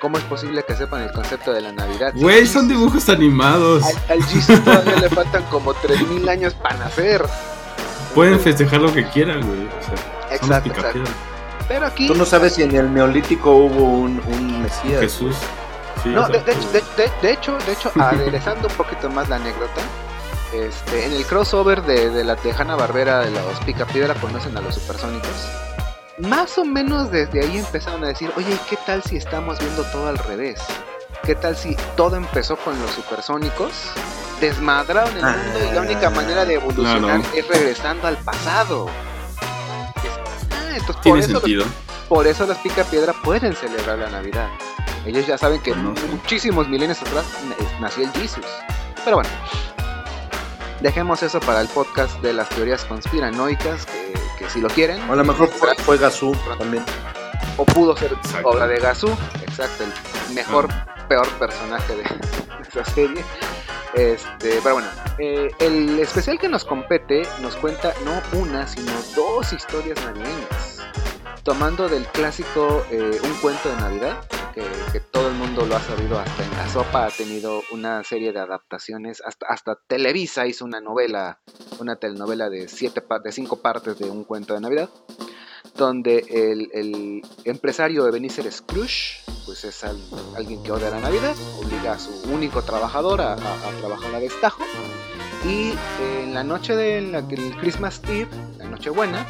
¿Cómo 0.00 0.18
es 0.18 0.24
posible 0.24 0.62
que 0.64 0.74
sepan 0.74 1.02
el 1.02 1.12
concepto 1.12 1.52
de 1.52 1.60
la 1.60 1.72
Navidad? 1.72 2.12
Güey, 2.14 2.46
son 2.46 2.68
dibujos 2.68 3.08
animados. 3.08 3.82
Al, 3.84 4.18
al 4.18 4.24
Jesus 4.24 4.62
todavía 4.64 4.96
le 4.96 5.08
faltan 5.10 5.42
como 5.44 5.74
3000 5.74 6.28
años 6.28 6.54
para 6.54 6.76
nacer. 6.76 7.24
Pueden 8.14 8.38
festejar 8.38 8.80
lo 8.80 8.92
que 8.92 9.04
quieran, 9.08 9.40
güey. 9.46 9.66
O 9.66 9.82
sea, 9.82 10.36
Exacto. 10.36 10.72
Pero 11.68 11.86
aquí. 11.86 12.06
Tú 12.06 12.14
no 12.14 12.24
sabes 12.24 12.54
si 12.54 12.62
en 12.62 12.74
el 12.76 12.92
neolítico 12.92 13.50
hubo 13.50 13.84
un, 13.84 14.20
un 14.26 14.62
mesías. 14.62 15.00
Jesús. 15.00 15.36
Sí, 16.04 16.10
No, 16.10 16.28
de, 16.28 16.34
sea, 16.34 16.42
de- 16.44 16.54
de- 16.54 16.84
de- 16.96 17.12
de 17.22 17.32
hecho, 17.32 17.58
de 17.66 17.72
hecho, 17.72 17.90
aderezando 17.98 18.68
un 18.68 18.74
poquito 18.74 19.10
más 19.10 19.28
la 19.28 19.36
anécdota, 19.36 19.80
este, 20.52 21.06
en 21.06 21.12
el 21.14 21.26
crossover 21.26 21.82
de, 21.82 22.10
de 22.10 22.22
la 22.22 22.36
Tejana 22.36 22.76
Barbera 22.76 23.20
de 23.22 23.32
los 23.32 23.58
Picapiedra 23.66 24.14
conocen 24.14 24.56
a 24.56 24.60
los 24.60 24.76
supersónicos. 24.76 25.48
Más 26.18 26.56
o 26.58 26.64
menos 26.64 27.10
desde 27.10 27.40
ahí 27.42 27.58
empezaron 27.58 28.04
a 28.04 28.08
decir, 28.08 28.30
oye, 28.36 28.56
¿qué 28.70 28.76
tal 28.86 29.02
si 29.02 29.16
estamos 29.16 29.58
viendo 29.58 29.82
todo 29.84 30.06
al 30.08 30.16
revés? 30.18 30.60
¿Qué 31.24 31.34
tal 31.34 31.56
si 31.56 31.76
todo 31.96 32.14
empezó 32.16 32.56
con 32.56 32.78
los 32.80 32.92
supersónicos? 32.92 33.72
Desmadraron 34.40 35.16
el 35.16 35.24
mundo 35.24 35.58
y 35.70 35.74
la 35.74 35.80
única 35.80 36.10
manera 36.10 36.44
de 36.44 36.54
evolucionar 36.54 37.20
Claro. 37.20 37.34
es 37.34 37.48
regresando 37.48 38.06
al 38.06 38.16
pasado. 38.18 38.86
Ah, 40.50 40.74
entonces 40.76 40.96
por 41.02 41.18
eso 41.18 41.32
los 41.32 41.66
por 42.08 42.26
eso 42.26 42.46
los 42.46 42.58
Picapiedra 42.58 43.12
pueden 43.24 43.56
celebrar 43.56 43.98
la 43.98 44.10
Navidad. 44.10 44.48
Ellos 45.06 45.26
ya 45.26 45.36
saben 45.38 45.60
que 45.60 45.74
muchísimos 45.74 46.68
milenios 46.68 47.00
atrás 47.02 47.24
na- 47.48 47.80
nació 47.80 48.04
el 48.04 48.12
Jesus. 48.12 48.44
Pero 49.04 49.16
bueno, 49.16 49.28
dejemos 50.80 51.22
eso 51.22 51.40
para 51.40 51.60
el 51.60 51.68
podcast 51.68 52.20
de 52.20 52.32
las 52.32 52.48
teorías 52.48 52.84
conspiranoicas, 52.84 53.86
que, 53.86 54.14
que 54.38 54.48
si 54.50 54.60
lo 54.60 54.68
quieren, 54.68 55.08
O 55.08 55.12
a 55.12 55.16
lo 55.16 55.24
mejor 55.24 55.48
fue, 55.48 55.74
fue 55.76 55.98
Gazú 55.98 56.34
también. 56.58 56.84
o 57.56 57.64
pudo 57.64 57.96
ser 57.96 58.12
Exacto. 58.12 58.48
obra 58.48 58.66
de 58.66 58.78
Gazú, 58.80 59.08
exacto, 59.42 59.84
el 59.84 60.34
mejor, 60.34 60.68
peor 61.08 61.28
personaje 61.38 61.96
de, 61.96 62.02
de 62.02 62.68
esa 62.80 62.84
serie. 62.92 63.24
Este, 63.94 64.58
pero 64.62 64.74
bueno, 64.74 64.88
eh, 65.18 65.50
el 65.60 66.00
especial 66.00 66.38
que 66.38 66.48
nos 66.48 66.64
compete 66.64 67.22
nos 67.40 67.54
cuenta 67.56 67.92
no 68.04 68.20
una, 68.40 68.66
sino 68.66 68.90
dos 69.14 69.52
historias 69.52 69.96
navideñas. 70.04 70.80
Tomando 71.44 71.88
del 71.88 72.06
clásico 72.06 72.84
eh, 72.90 73.20
Un 73.22 73.34
cuento 73.42 73.68
de 73.68 73.76
Navidad, 73.76 74.24
que, 74.54 75.00
todo 75.12 75.28
el 75.28 75.34
mundo 75.34 75.66
lo 75.66 75.76
ha 75.76 75.80
sabido, 75.80 76.18
hasta 76.18 76.42
en 76.44 76.50
la 76.56 76.68
sopa 76.68 77.06
ha 77.06 77.10
tenido 77.10 77.62
una 77.70 78.02
serie 78.02 78.32
de 78.32 78.40
adaptaciones, 78.40 79.20
hasta, 79.24 79.46
hasta 79.48 79.76
Televisa 79.86 80.46
hizo 80.46 80.64
una 80.64 80.80
novela, 80.80 81.40
una 81.80 81.96
telenovela 81.96 82.48
de, 82.48 82.68
siete, 82.68 83.02
de 83.22 83.32
cinco 83.32 83.60
partes 83.60 83.98
de 83.98 84.08
Un 84.08 84.24
cuento 84.24 84.54
de 84.54 84.60
Navidad 84.60 84.88
donde 85.76 86.18
el, 86.30 86.70
el 86.72 87.22
empresario 87.44 88.06
Ebenezer 88.06 88.50
Scrooge, 88.52 89.24
pues 89.44 89.64
es 89.64 89.82
al- 89.82 89.98
alguien 90.36 90.62
que 90.62 90.70
odia 90.70 90.88
la 90.88 91.00
Navidad, 91.00 91.34
obliga 91.58 91.94
a 91.94 91.98
su 91.98 92.12
único 92.32 92.62
trabajador 92.62 93.20
a, 93.20 93.32
a- 93.32 93.34
a 93.34 93.70
trabajar 93.80 94.14
a 94.14 94.20
destajo, 94.20 94.62
y 95.44 95.74
en 96.00 96.34
la 96.34 96.42
noche 96.42 96.74
de 96.74 97.00
la, 97.00 97.26
que 97.26 97.34
el 97.34 97.56
Christmas 97.56 98.00
Eve, 98.08 98.28
la 98.58 98.66
noche 98.66 98.90
buena, 98.90 99.26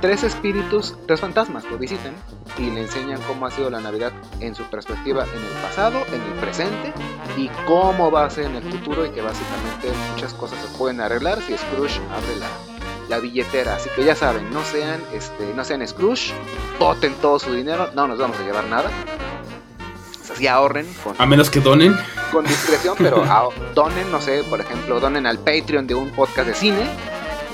tres 0.00 0.24
espíritus, 0.24 0.94
tres 1.06 1.20
fantasmas 1.20 1.64
lo 1.70 1.78
visitan 1.78 2.14
y 2.58 2.70
le 2.70 2.82
enseñan 2.82 3.20
cómo 3.22 3.46
ha 3.46 3.50
sido 3.50 3.70
la 3.70 3.80
Navidad 3.80 4.12
en 4.40 4.54
su 4.54 4.64
perspectiva 4.64 5.24
en 5.24 5.40
el 5.40 5.62
pasado, 5.62 6.04
en 6.08 6.20
el 6.20 6.32
presente 6.40 6.92
y 7.36 7.48
cómo 7.66 8.10
va 8.10 8.26
a 8.26 8.30
ser 8.30 8.46
en 8.46 8.56
el 8.56 8.62
futuro 8.64 9.06
y 9.06 9.10
que 9.10 9.22
básicamente 9.22 9.88
muchas 10.12 10.34
cosas 10.34 10.58
se 10.60 10.76
pueden 10.76 11.00
arreglar 11.00 11.40
si 11.42 11.56
Scrooge 11.56 12.00
abre 12.10 12.36
la, 12.36 12.48
la 13.08 13.18
billetera. 13.20 13.76
Así 13.76 13.88
que 13.94 14.04
ya 14.04 14.16
saben, 14.16 14.50
no 14.50 14.64
sean, 14.64 15.00
este, 15.12 15.54
no 15.54 15.64
sean 15.64 15.86
Scrooge, 15.86 16.32
boten 16.78 17.14
todo 17.14 17.38
su 17.38 17.52
dinero, 17.52 17.90
no 17.94 18.08
nos 18.08 18.18
vamos 18.18 18.38
a 18.38 18.42
llevar 18.42 18.66
nada. 18.66 18.90
O 20.32 20.34
sea, 20.34 20.38
sí 20.38 20.46
ahorren 20.46 20.86
con, 21.04 21.14
A 21.18 21.26
menos 21.26 21.50
que 21.50 21.60
donen. 21.60 21.96
con 22.30 22.44
discreción, 22.44 22.94
pero 22.98 23.22
a- 23.22 23.48
donen, 23.74 24.10
no 24.10 24.20
sé, 24.20 24.42
por 24.48 24.60
ejemplo, 24.60 24.98
donen 25.00 25.26
al 25.26 25.38
Patreon 25.38 25.86
de 25.86 25.94
un 25.94 26.10
podcast 26.10 26.48
de 26.48 26.54
cine. 26.54 26.88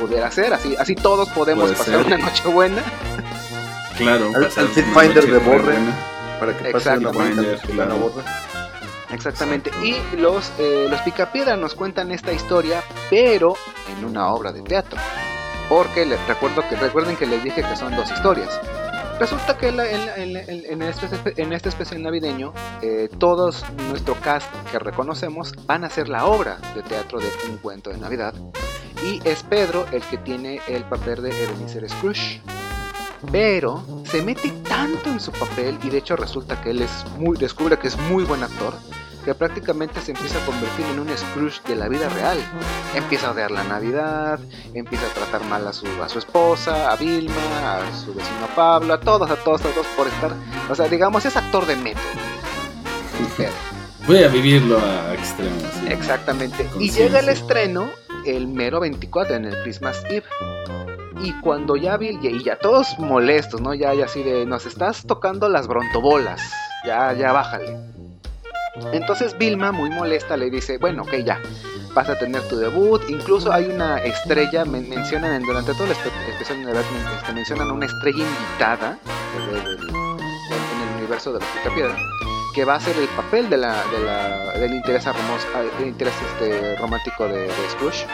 Pudiera 0.01 0.31
ser, 0.31 0.53
así, 0.55 0.77
así 0.79 0.95
todos 0.95 1.29
podemos 1.31 1.65
Puede 1.65 1.77
pasar 1.77 1.95
ser. 1.97 2.07
una 2.07 2.19
noche 2.19 2.49
buena. 2.49 2.83
Claro. 3.97 4.31
Al- 4.35 4.45
al 4.45 4.69
Finder 4.69 5.27
de 5.31 5.39
Borre. 5.39 5.75
Para 6.39 6.57
que 6.57 6.71
pase 6.71 6.97
buena 6.99 7.13
Finder. 7.13 7.55
Exactamente. 9.11 9.71
Exacto. 9.71 9.71
Y 9.85 10.17
los, 10.19 10.53
eh, 10.59 10.87
los 10.91 11.01
Picapiedra 11.01 11.57
nos 11.57 11.75
cuentan 11.75 12.13
esta 12.13 12.33
historia, 12.33 12.83
pero 13.11 13.55
en 13.97 14.05
una 14.05 14.29
obra 14.29 14.53
de 14.53 14.63
teatro. 14.63 14.99
Porque 15.69 16.07
les 16.07 16.25
recuerdo 16.29 16.63
que 16.69 16.77
recuerden 16.77 17.17
que 17.17 17.27
les 17.27 17.43
dije 17.43 17.63
que 17.63 17.77
son 17.77 17.95
dos 17.97 18.11
historias. 18.11 18.49
Resulta 19.19 19.59
que 19.59 19.69
este, 19.71 21.43
en 21.43 21.53
este 21.53 21.69
especial 21.69 22.03
navideño, 22.03 22.53
eh, 22.83 23.09
todos 23.19 23.65
nuestro 23.89 24.15
cast 24.15 24.49
que 24.71 24.79
reconocemos 24.79 25.53
van 25.67 25.83
a 25.83 25.89
hacer 25.89 26.09
la 26.09 26.27
obra 26.27 26.59
de 26.77 26.83
teatro 26.83 27.19
de 27.19 27.27
Un 27.51 27.57
cuento 27.59 27.91
de 27.91 27.99
Navidad. 27.99 28.33
Y 29.05 29.21
es 29.29 29.43
Pedro 29.43 29.87
el 29.91 30.03
que 30.03 30.19
tiene 30.19 30.61
el 30.69 30.85
papel 30.85 31.23
de 31.23 31.31
Ebenezer 31.31 31.89
Scrooge. 31.91 32.41
Pero 33.33 33.83
se 34.05 34.23
mete 34.23 34.51
tanto 34.69 35.11
en 35.11 35.19
su 35.19 35.33
papel 35.33 35.77
y 35.83 35.91
de 35.91 35.99
hecho 35.99 36.15
resulta 36.15 36.61
que 36.61 36.71
él 36.71 36.83
es 36.83 37.05
muy, 37.19 37.37
descubre 37.37 37.77
que 37.77 37.89
es 37.89 37.99
muy 37.99 38.23
buen 38.23 38.45
actor, 38.45 38.75
que 39.29 39.35
prácticamente 39.35 40.01
se 40.01 40.13
empieza 40.13 40.43
a 40.43 40.47
convertir 40.47 40.87
en 40.87 41.01
un 41.01 41.09
Scrooge 41.15 41.61
de 41.69 41.77
la 41.77 41.87
vida 41.89 42.09
real. 42.09 42.39
Empieza 42.95 43.29
a 43.29 43.33
odiar 43.33 43.51
la 43.51 43.63
Navidad, 43.63 44.41
empieza 44.73 45.05
a 45.05 45.11
tratar 45.11 45.45
mal 45.45 45.67
a 45.69 45.75
su, 45.75 45.87
a 46.03 46.09
su 46.09 46.19
esposa, 46.19 46.91
a 46.91 46.97
Vilma, 46.97 47.35
a 47.77 47.95
su 47.95 48.15
vecino 48.15 48.47
Pablo, 48.57 48.95
a 48.95 49.01
todos, 49.01 49.31
a 49.31 49.37
todos, 49.37 49.61
a 49.67 49.69
todos 49.69 49.87
por 49.89 50.07
estar. 50.07 50.33
O 50.71 50.75
sea, 50.75 50.89
digamos, 50.89 51.27
es 51.27 51.37
actor 51.37 51.67
de 51.67 51.77
método. 51.77 52.03
Pero, 53.37 53.51
Voy 54.07 54.23
a 54.23 54.29
vivirlo 54.29 54.79
a 54.79 55.13
extremos. 55.13 55.63
sí. 55.75 55.89
Exactamente. 55.89 56.67
Y 56.79 56.91
llega 56.91 57.19
el 57.19 57.29
estreno 57.29 57.91
el 58.25 58.49
mero 58.49 58.81
24 58.81 59.37
en 59.37 59.45
el 59.45 59.63
Christmas 59.63 60.03
Eve. 60.09 60.25
Y 61.23 61.35
cuando 61.43 61.77
ya 61.77 61.99
Bill, 61.99 62.19
y 62.23 62.43
ya 62.43 62.57
todos 62.57 62.99
molestos, 62.99 63.61
¿no? 63.61 63.75
Ya, 63.75 63.93
ya 63.93 64.07
así 64.07 64.23
de, 64.23 64.47
nos 64.47 64.65
estás 64.65 65.05
tocando 65.07 65.51
las 65.51 65.67
brontobolas, 65.67 66.41
ya, 66.87 67.13
ya 67.13 67.33
bájale. 67.33 67.77
Entonces 68.93 69.37
Vilma, 69.39 69.73
muy 69.73 69.91
molesta, 69.91 70.37
le 70.37 70.51
dice, 70.51 70.79
bueno, 70.79 71.03
ok, 71.03 71.15
ya, 71.25 71.41
vas 71.95 72.09
a 72.09 72.19
tener 72.19 72.43
tu 72.49 72.57
debut. 72.57 73.03
Incluso 73.09 73.53
hay 73.53 73.67
una 73.67 73.99
estrella, 73.99 74.65
men- 74.65 74.89
mencionan 74.89 75.33
en- 75.35 75.43
durante 75.43 75.73
todo 75.75 75.85
el 75.85 75.93
espe- 75.93 76.31
especial 76.31 76.65
de 76.65 76.73
este, 77.17 77.33
mencionan 77.33 77.71
una 77.71 77.87
estrella 77.87 78.25
invitada 78.25 78.99
en 79.37 80.89
el 80.89 80.97
universo 80.99 81.33
de 81.33 81.41
los 81.41 81.49
Picapiedra 81.49 81.97
que 82.55 82.65
va 82.65 82.75
a 82.77 82.81
ser 82.81 82.97
el 82.97 83.07
papel 83.09 83.49
de 83.51 83.57
la, 83.57 83.85
de 83.87 83.99
la- 84.05 84.53
del 84.59 84.73
interés, 84.75 85.07
ah, 85.07 85.13
este, 86.33 86.77
romántico 86.77 87.29
de 87.29 87.49
Scrooge. 87.71 88.05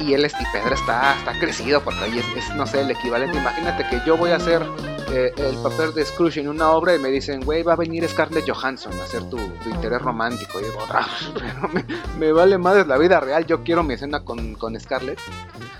Y 0.00 0.14
él, 0.14 0.24
este, 0.24 0.42
y 0.42 0.46
Pedro 0.52 0.74
está, 0.74 1.16
está 1.18 1.38
crecido 1.38 1.82
porque 1.82 2.00
ahí 2.04 2.18
es, 2.36 2.54
no 2.54 2.66
sé, 2.66 2.82
el 2.82 2.90
equivalente. 2.90 3.38
Imagínate 3.38 3.86
que 3.88 4.00
yo 4.06 4.16
voy 4.16 4.30
a 4.30 4.36
hacer 4.36 4.64
eh, 5.10 5.32
el 5.36 5.56
papel 5.56 5.92
de 5.94 6.04
Scrooge 6.04 6.40
en 6.40 6.48
una 6.48 6.70
obra 6.70 6.94
y 6.94 6.98
me 6.98 7.08
dicen, 7.08 7.40
güey, 7.44 7.62
va 7.62 7.72
a 7.72 7.76
venir 7.76 8.08
Scarlett 8.08 8.48
Johansson 8.48 8.92
a 9.00 9.04
hacer 9.04 9.28
tu, 9.28 9.38
interés 9.66 10.00
romántico. 10.00 10.60
Y 10.60 10.64
digo, 10.64 10.78
"Ah, 10.90 11.06
pero 11.34 11.68
me, 11.72 11.84
me 12.18 12.32
vale 12.32 12.58
madre 12.58 12.84
la 12.86 12.98
vida 12.98 13.18
real, 13.20 13.46
yo 13.46 13.64
quiero 13.64 13.82
mi 13.82 13.94
escena 13.94 14.24
con, 14.24 14.54
con 14.54 14.78
Scarlett. 14.78 15.18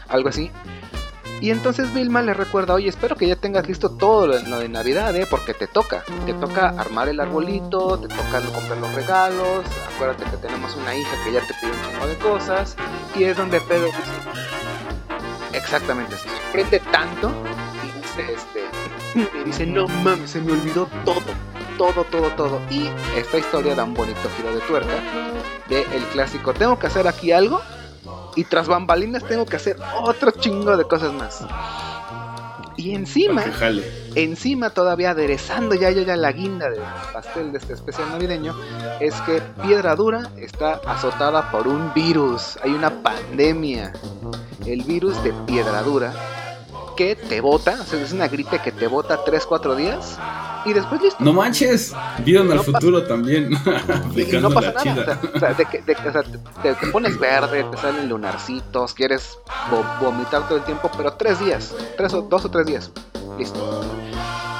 Algo 0.08 0.30
así. 0.30 0.50
Y 1.40 1.50
entonces 1.50 1.94
Vilma 1.94 2.20
le 2.22 2.34
recuerda, 2.34 2.74
oye, 2.74 2.88
espero 2.88 3.14
que 3.14 3.28
ya 3.28 3.36
tengas 3.36 3.68
listo 3.68 3.90
todo 3.90 4.26
lo, 4.26 4.58
de 4.58 4.68
Navidad, 4.68 5.14
¿eh? 5.14 5.26
Porque 5.28 5.54
te 5.54 5.68
toca. 5.68 6.04
Te 6.26 6.34
toca 6.34 6.68
armar 6.70 7.08
el 7.08 7.20
arbolito, 7.20 7.98
te 7.98 8.08
toca 8.08 8.40
comprar 8.52 8.78
los 8.78 8.92
regalos. 8.94 9.64
Acuérdate 9.94 10.24
que 10.24 10.36
tenemos 10.38 10.74
una 10.76 10.96
hija 10.96 11.10
que 11.24 11.32
ya 11.32 11.40
te 11.40 11.54
pide 11.54 11.70
un 11.70 11.92
chingo 11.92 12.06
de 12.08 12.16
cosas. 12.16 12.76
Y 13.16 13.24
es 13.24 13.36
donde 13.36 13.60
Pedro 13.60 13.86
dice, 13.86 13.98
exactamente, 15.52 16.16
se 16.16 16.28
sorprende 16.28 16.80
tanto 16.90 17.32
y 17.84 17.98
dice, 18.00 18.32
este, 18.32 19.44
dice, 19.44 19.66
no 19.66 19.86
mames, 19.86 20.30
se 20.30 20.40
me 20.40 20.52
olvidó 20.52 20.88
todo, 21.04 21.22
todo, 21.76 22.04
todo, 22.04 22.30
todo. 22.30 22.60
Y 22.68 22.90
esta 23.16 23.38
historia 23.38 23.76
da 23.76 23.84
un 23.84 23.94
bonito 23.94 24.28
giro 24.36 24.52
de 24.52 24.60
tuerca 24.62 24.94
de 25.68 25.82
el 25.82 26.02
clásico, 26.12 26.52
tengo 26.52 26.78
que 26.78 26.88
hacer 26.88 27.06
aquí 27.06 27.30
algo 27.30 27.60
y 28.36 28.44
tras 28.44 28.68
bambalinas 28.68 29.24
tengo 29.24 29.46
que 29.46 29.56
hacer 29.56 29.76
otro 30.02 30.30
chingo 30.30 30.76
de 30.76 30.84
cosas 30.84 31.12
más. 31.12 31.44
Y 32.76 32.94
encima, 32.94 33.42
encima 34.14 34.70
todavía 34.70 35.10
aderezando 35.10 35.74
ya 35.74 35.90
yo 35.90 36.02
ya 36.02 36.14
la 36.14 36.30
guinda 36.30 36.70
del 36.70 36.82
pastel 37.12 37.50
de 37.50 37.58
este 37.58 37.72
especial 37.72 38.08
navideño, 38.10 38.54
es 39.00 39.14
que 39.22 39.42
Piedra 39.62 39.96
Dura 39.96 40.30
está 40.36 40.80
azotada 40.86 41.50
por 41.50 41.66
un 41.66 41.92
virus. 41.92 42.56
Hay 42.62 42.70
una 42.70 43.02
pandemia. 43.02 43.92
El 44.64 44.84
virus 44.84 45.20
de 45.24 45.32
Piedra 45.46 45.82
Dura 45.82 46.12
que 46.98 47.14
te 47.14 47.40
bota, 47.40 47.78
o 47.80 47.84
sea, 47.84 48.02
es 48.02 48.12
una 48.12 48.26
gripe 48.26 48.60
que 48.60 48.72
te 48.72 48.88
bota 48.88 49.24
3-4 49.24 49.76
días 49.76 50.18
y 50.64 50.72
después 50.72 51.00
listo. 51.00 51.22
No 51.22 51.32
manches, 51.32 51.94
vieron 52.24 52.50
al 52.50 52.56
No 52.56 52.62
futuro 52.64 53.04
también. 53.04 53.50
Y 54.16 54.36
no 54.38 54.50
pasa 54.50 54.72
nada. 54.72 54.82
chida. 54.82 55.20
O 55.32 55.38
sea, 55.38 55.54
de 55.54 55.64
que- 55.66 55.80
de 55.82 55.92
o 55.94 56.12
sea, 56.12 56.22
te, 56.24 56.74
te 56.74 56.86
pones 56.88 57.16
verde, 57.20 57.62
te 57.70 57.76
salen 57.76 58.08
lunarcitos, 58.08 58.94
quieres 58.94 59.38
vo- 59.70 60.00
vomitar 60.00 60.48
todo 60.48 60.58
el 60.58 60.64
tiempo, 60.64 60.90
pero 60.96 61.12
tres 61.12 61.38
días, 61.38 61.72
tres 61.96 62.12
o 62.14 62.22
dos 62.22 62.44
o 62.46 62.50
tres 62.50 62.66
días, 62.66 62.90
listo. 63.38 63.80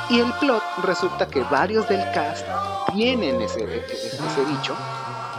Y 0.09 0.21
el 0.21 0.33
plot 0.35 0.63
resulta 0.85 1.27
que 1.27 1.43
varios 1.43 1.89
del 1.89 2.01
cast 2.15 2.47
tienen 2.95 3.43
ese, 3.43 3.65
ese, 3.65 4.07
ese 4.07 4.45
bicho, 4.49 4.75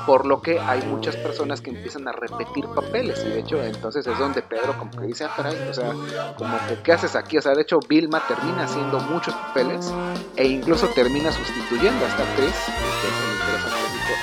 por 0.06 0.26
lo 0.26 0.41
que 0.41 0.60
hay 0.60 0.82
muchas 0.84 1.16
personas 1.16 1.62
que 1.62 1.70
empiezan 1.70 2.08
a 2.08 2.12
repetir 2.12 2.66
papeles. 2.68 3.24
Y 3.26 3.30
de 3.30 3.39
hecho, 3.39 3.62
entonces 3.64 4.06
es 4.08 4.18
donde 4.18 4.41
Pedro 4.41 4.78
como 4.78 4.91
que 4.91 5.08
dice, 5.08 5.26
ah, 5.26 5.34
caray, 5.36 5.58
o 5.70 5.74
sea, 5.74 5.91
como 6.38 6.58
que, 6.68 6.76
¿qué 6.84 6.93
haces 6.93 7.16
aquí? 7.16 7.38
O 7.38 7.41
sea, 7.41 7.54
de 7.54 7.62
hecho, 7.62 7.80
Vilma 7.88 8.22
termina 8.28 8.64
haciendo 8.64 9.00
muchos 9.00 9.34
papeles 9.34 9.91
e 10.36 10.47
incluso 10.47 10.88
termina 10.89 11.32
sustituyendo 11.32 12.06
a 12.06 12.08
esta 12.10 12.24
actriz, 12.24 12.54
que 13.02 13.08
es 13.08 13.14
el 13.14 13.34
interés 13.34 13.66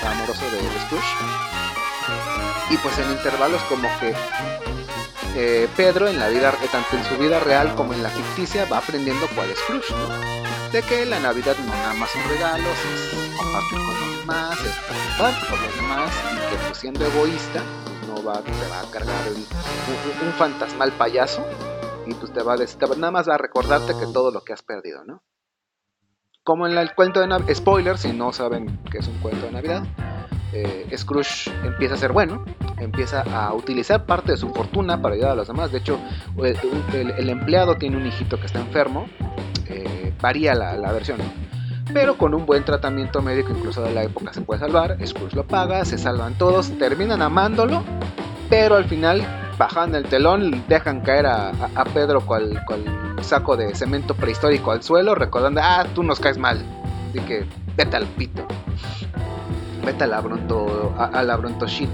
amoroso- 0.04 0.50
de 0.50 0.56
de 0.62 0.80
Scrooge. 0.86 1.14
Y 2.70 2.76
pues 2.78 2.98
en 2.98 3.10
intervalos 3.12 3.62
como 3.68 3.88
que 4.00 4.14
eh, 5.36 5.68
Pedro 5.76 6.08
en 6.08 6.18
la 6.18 6.28
vida, 6.28 6.52
tanto 6.72 6.96
en 6.96 7.04
su 7.04 7.16
vida 7.16 7.38
real 7.40 7.74
como 7.74 7.92
en 7.92 8.02
la 8.02 8.08
ficticia, 8.08 8.64
va 8.66 8.78
aprendiendo 8.78 9.26
cuál 9.34 9.50
es 9.50 9.58
Scrooge. 9.60 9.94
De 10.72 10.82
que 10.82 11.06
la 11.06 11.20
Navidad 11.20 11.54
no 11.64 11.72
nada 11.72 11.94
más 11.94 12.10
son 12.10 12.22
regalos, 12.28 12.66
es 12.66 13.36
compartir 13.36 13.78
con 13.78 13.95
demás, 14.26 14.58
es 14.60 14.74
los 15.62 15.76
demás 15.76 16.10
y 16.32 16.36
que 16.50 16.56
pues 16.66 16.78
siendo 16.78 17.04
egoísta 17.06 17.62
no 18.08 18.22
va, 18.24 18.40
te 18.42 18.50
va 18.68 18.80
a 18.80 18.90
cargar 18.90 19.14
un, 19.28 19.36
un- 20.22 20.28
un 20.28 20.34
fantasmal 20.34 20.92
payaso 20.92 21.44
y 22.06 22.14
pues 22.14 22.32
te 22.32 22.42
va 22.42 22.54
a 22.54 22.56
decir, 22.56 22.78
nada 22.96 23.10
más 23.10 23.28
va 23.28 23.34
a 23.34 23.38
recordarte 23.38 23.94
que 23.98 24.06
todo 24.12 24.30
lo 24.30 24.42
que 24.42 24.52
has 24.52 24.62
perdido, 24.62 25.04
¿no? 25.04 25.22
Como 26.44 26.66
en 26.66 26.76
el 26.78 26.94
cuento 26.94 27.20
de 27.20 27.26
Navidad, 27.26 27.54
spoiler 27.54 27.98
si 27.98 28.12
no 28.12 28.32
saben 28.32 28.78
que 28.90 28.98
es 28.98 29.08
un 29.08 29.18
cuento 29.18 29.46
de 29.46 29.52
Navidad, 29.52 29.82
eh, 30.52 30.88
Scrooge 30.96 31.50
empieza 31.64 31.94
a 31.94 31.98
ser 31.98 32.12
bueno, 32.12 32.44
empieza 32.78 33.22
a 33.22 33.52
utilizar 33.52 34.06
parte 34.06 34.32
de 34.32 34.38
su 34.38 34.50
fortuna 34.50 35.02
para 35.02 35.14
ayudar 35.16 35.32
a 35.32 35.34
los 35.34 35.48
demás. 35.48 35.72
De 35.72 35.78
hecho, 35.78 35.98
el, 36.38 36.56
el- 36.94 37.10
el 37.12 37.28
empleado 37.30 37.76
tiene 37.76 37.96
un 37.96 38.06
hijito 38.06 38.38
que 38.38 38.46
está 38.46 38.60
enfermo, 38.60 39.08
eh, 39.68 40.12
varía 40.20 40.54
la, 40.54 40.76
la 40.76 40.92
versión, 40.92 41.18
¿no? 41.18 41.55
Pero 41.92 42.16
con 42.16 42.34
un 42.34 42.46
buen 42.46 42.64
tratamiento 42.64 43.22
médico, 43.22 43.52
incluso 43.56 43.82
de 43.82 43.92
la 43.92 44.04
época, 44.04 44.32
se 44.32 44.40
puede 44.40 44.60
salvar. 44.60 44.96
Scrooge 45.04 45.36
lo 45.36 45.46
paga, 45.46 45.84
se 45.84 45.98
salvan 45.98 46.34
todos, 46.34 46.70
terminan 46.78 47.22
amándolo, 47.22 47.82
pero 48.48 48.76
al 48.76 48.84
final 48.84 49.26
bajan 49.58 49.94
el 49.94 50.04
telón, 50.04 50.64
dejan 50.68 51.00
caer 51.00 51.26
a, 51.26 51.52
Pedro 51.94 52.20
cual, 52.20 52.62
cual 52.66 52.82
saco 53.22 53.56
de 53.56 53.74
cemento 53.74 54.14
prehistórico 54.14 54.70
al 54.70 54.82
suelo, 54.82 55.14
recordando, 55.14 55.60
ah, 55.62 55.86
tú 55.94 56.02
nos 56.02 56.20
caes 56.20 56.38
mal, 56.38 56.62
así 57.10 57.20
que 57.20 57.46
vete 57.76 57.96
al 57.96 58.06
pito 58.06 58.46
vete 59.86 60.02
a 60.02 60.06
la 60.08 60.20
bronto, 60.20 60.92
a, 60.98 61.04
a 61.04 61.22
la 61.22 61.36
bronto 61.36 61.66
shit. 61.66 61.88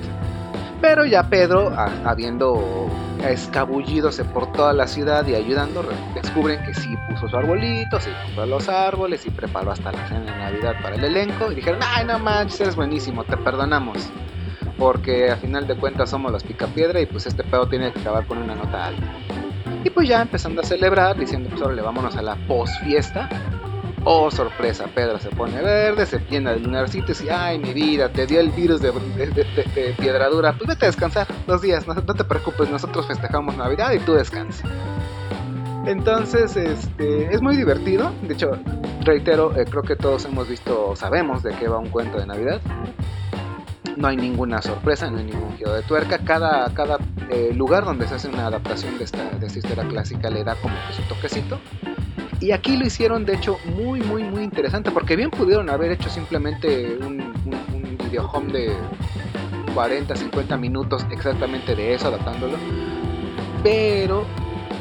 Pero 0.83 1.07
ya 1.07 1.23
Pedro, 1.31 1.73
habiendo 2.05 2.89
escabullidose 3.27 4.25
por 4.25 4.51
toda 4.53 4.73
la 4.73 4.87
ciudad 4.89 5.25
y 5.27 5.35
ayudando, 5.37 5.81
re- 5.83 5.95
descubren 6.21 6.61
que 6.65 6.75
sí 6.75 6.95
puso 7.09 7.29
su 7.29 7.37
arbolito, 7.37 8.01
sí 8.01 8.11
compró 8.27 8.47
los 8.47 8.69
árboles 8.69 9.25
y 9.25 9.31
preparó 9.31 9.71
hasta 9.71 9.93
la 9.93 10.09
cena 10.09 10.21
de 10.33 10.39
Navidad 10.39 10.75
para 10.83 10.97
el 10.97 11.05
elenco. 11.05 11.51
Y 11.53 11.55
dijeron, 11.55 11.81
ay 11.95 12.05
no 12.05 12.19
manches, 12.19 12.61
eres 12.61 12.77
buenísimo, 12.77 13.25
te 13.25 13.37
perdonamos. 13.37 14.11
Porque 14.77 15.31
a 15.31 15.37
final 15.37 15.67
de 15.69 15.77
cuentas 15.77 16.11
somos 16.11 16.33
los 16.33 16.43
picapiedra 16.43 17.01
y 17.01 17.07
pues 17.07 17.27
este 17.27 17.45
pedo 17.45 17.69
tiene 17.69 17.93
que 17.93 18.01
acabar 18.01 18.27
con 18.27 18.39
una 18.39 18.55
nota 18.57 18.87
alta. 18.87 19.07
Y 19.85 19.91
pues 19.91 20.09
ya 20.09 20.21
empezando 20.23 20.63
a 20.63 20.65
celebrar, 20.65 21.17
diciendo, 21.17 21.49
pues 21.51 21.63
ahora 21.63 21.75
le 21.75 21.83
vámonos 21.83 22.17
a 22.17 22.23
la 22.23 22.35
post 22.49 22.75
fiesta. 22.83 23.29
Oh, 24.05 24.31
sorpresa, 24.33 24.87
Pedro 24.93 25.19
se 25.21 25.29
pone 25.31 25.63
verde, 25.63 26.07
se 26.07 26.19
llena 26.29 26.53
de 26.53 26.59
lunarcitos 26.61 27.23
y 27.23 27.29
ay, 27.31 27.59
mi 27.61 27.73
vida, 27.73 28.09
te 28.09 28.27
dio 28.27 28.41
el 28.41 28.51
virus 28.51 28.81
de, 28.81 28.91
de, 28.91 29.27
de- 29.29 29.45
de- 29.75 29.95
piedradura. 29.97 30.55
Pues 30.55 30.67
vete 30.69 30.87
a 30.87 30.89
descansar 30.89 31.29
dos 31.47 31.63
días, 31.63 31.87
no, 31.87 31.95
te 31.95 32.25
preocupes, 32.25 32.69
nosotros 32.69 33.07
festejamos 33.07 33.57
Navidad 33.57 33.93
y 33.93 34.01
tú 34.01 34.15
descansa. 34.15 34.67
Entonces, 35.87 36.57
este, 36.57 37.33
es 37.33 37.41
muy 37.43 37.57
divertido. 37.57 38.13
De 38.23 38.35
hecho, 38.35 38.51
reitero, 39.05 39.57
eh, 39.57 39.65
creo 39.69 39.83
que 39.83 39.95
todos 39.97 40.25
hemos 40.25 40.49
visto, 40.49 40.95
sabemos 40.97 41.43
de 41.45 41.55
qué 41.55 41.69
va 41.69 41.79
un 41.79 41.89
cuento 41.91 42.19
de 42.19 42.27
Navidad. 42.27 42.61
No 43.97 44.09
hay 44.09 44.17
ninguna 44.17 44.63
sorpresa, 44.63 45.11
no 45.11 45.19
hay 45.19 45.25
ningún 45.27 45.57
giro 45.57 45.73
de 45.75 45.83
tuerca. 45.83 46.19
Cada, 46.19 46.73
cada 46.75 46.99
eh, 47.31 47.53
lugar 47.55 47.85
donde 47.85 48.07
se 48.09 48.15
hace 48.15 48.29
una 48.29 48.47
adaptación 48.47 48.99
de 48.99 49.05
esta, 49.05 49.31
de 49.31 49.47
esta 49.47 49.59
historia 49.59 49.87
clásica 49.87 50.29
le 50.31 50.43
da 50.43 50.57
como 50.57 50.75
que 50.89 50.95
su 50.95 51.03
toquecito. 51.03 51.61
Y 52.43 52.51
aquí 52.51 52.77
lo 52.77 52.85
hicieron, 52.85 53.25
de 53.25 53.35
hecho, 53.35 53.57
muy, 53.77 54.01
muy, 54.01 54.25
muy 54.25 54.43
interesante. 54.43 54.91
Porque 54.91 55.15
bien 55.15 55.31
pudieron 55.31 55.71
haber 55.71 55.93
hecho 55.93 56.11
simplemente 56.11 56.99
un, 57.01 57.21
un, 57.47 57.97
video 57.99 58.29
home 58.29 58.53
de 58.53 58.73
40, 59.75 60.17
50 60.17 60.57
minutos 60.57 61.07
exactamente 61.13 61.77
de 61.77 61.95
eso, 61.95 62.09
adaptándolo. 62.09 62.59
Pero 63.63 64.25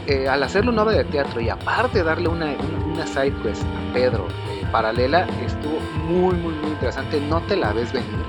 eh, 0.07 0.27
al 0.27 0.41
hacerlo 0.41 0.71
una 0.71 0.81
obra 0.81 0.93
de 0.93 1.03
teatro 1.03 1.39
y 1.39 1.49
aparte 1.49 2.03
darle 2.03 2.29
una, 2.29 2.55
una, 2.91 3.05
side 3.05 3.33
quest 3.43 3.61
a 3.61 3.93
Pedro 3.93 4.27
eh, 4.27 4.65
paralela, 4.71 5.27
estuvo 5.45 5.79
muy, 6.07 6.33
muy, 6.37 6.55
muy 6.55 6.71
interesante. 6.71 7.21
No 7.21 7.41
te 7.41 7.55
la 7.55 7.73
ves 7.73 7.93
venir. 7.93 8.25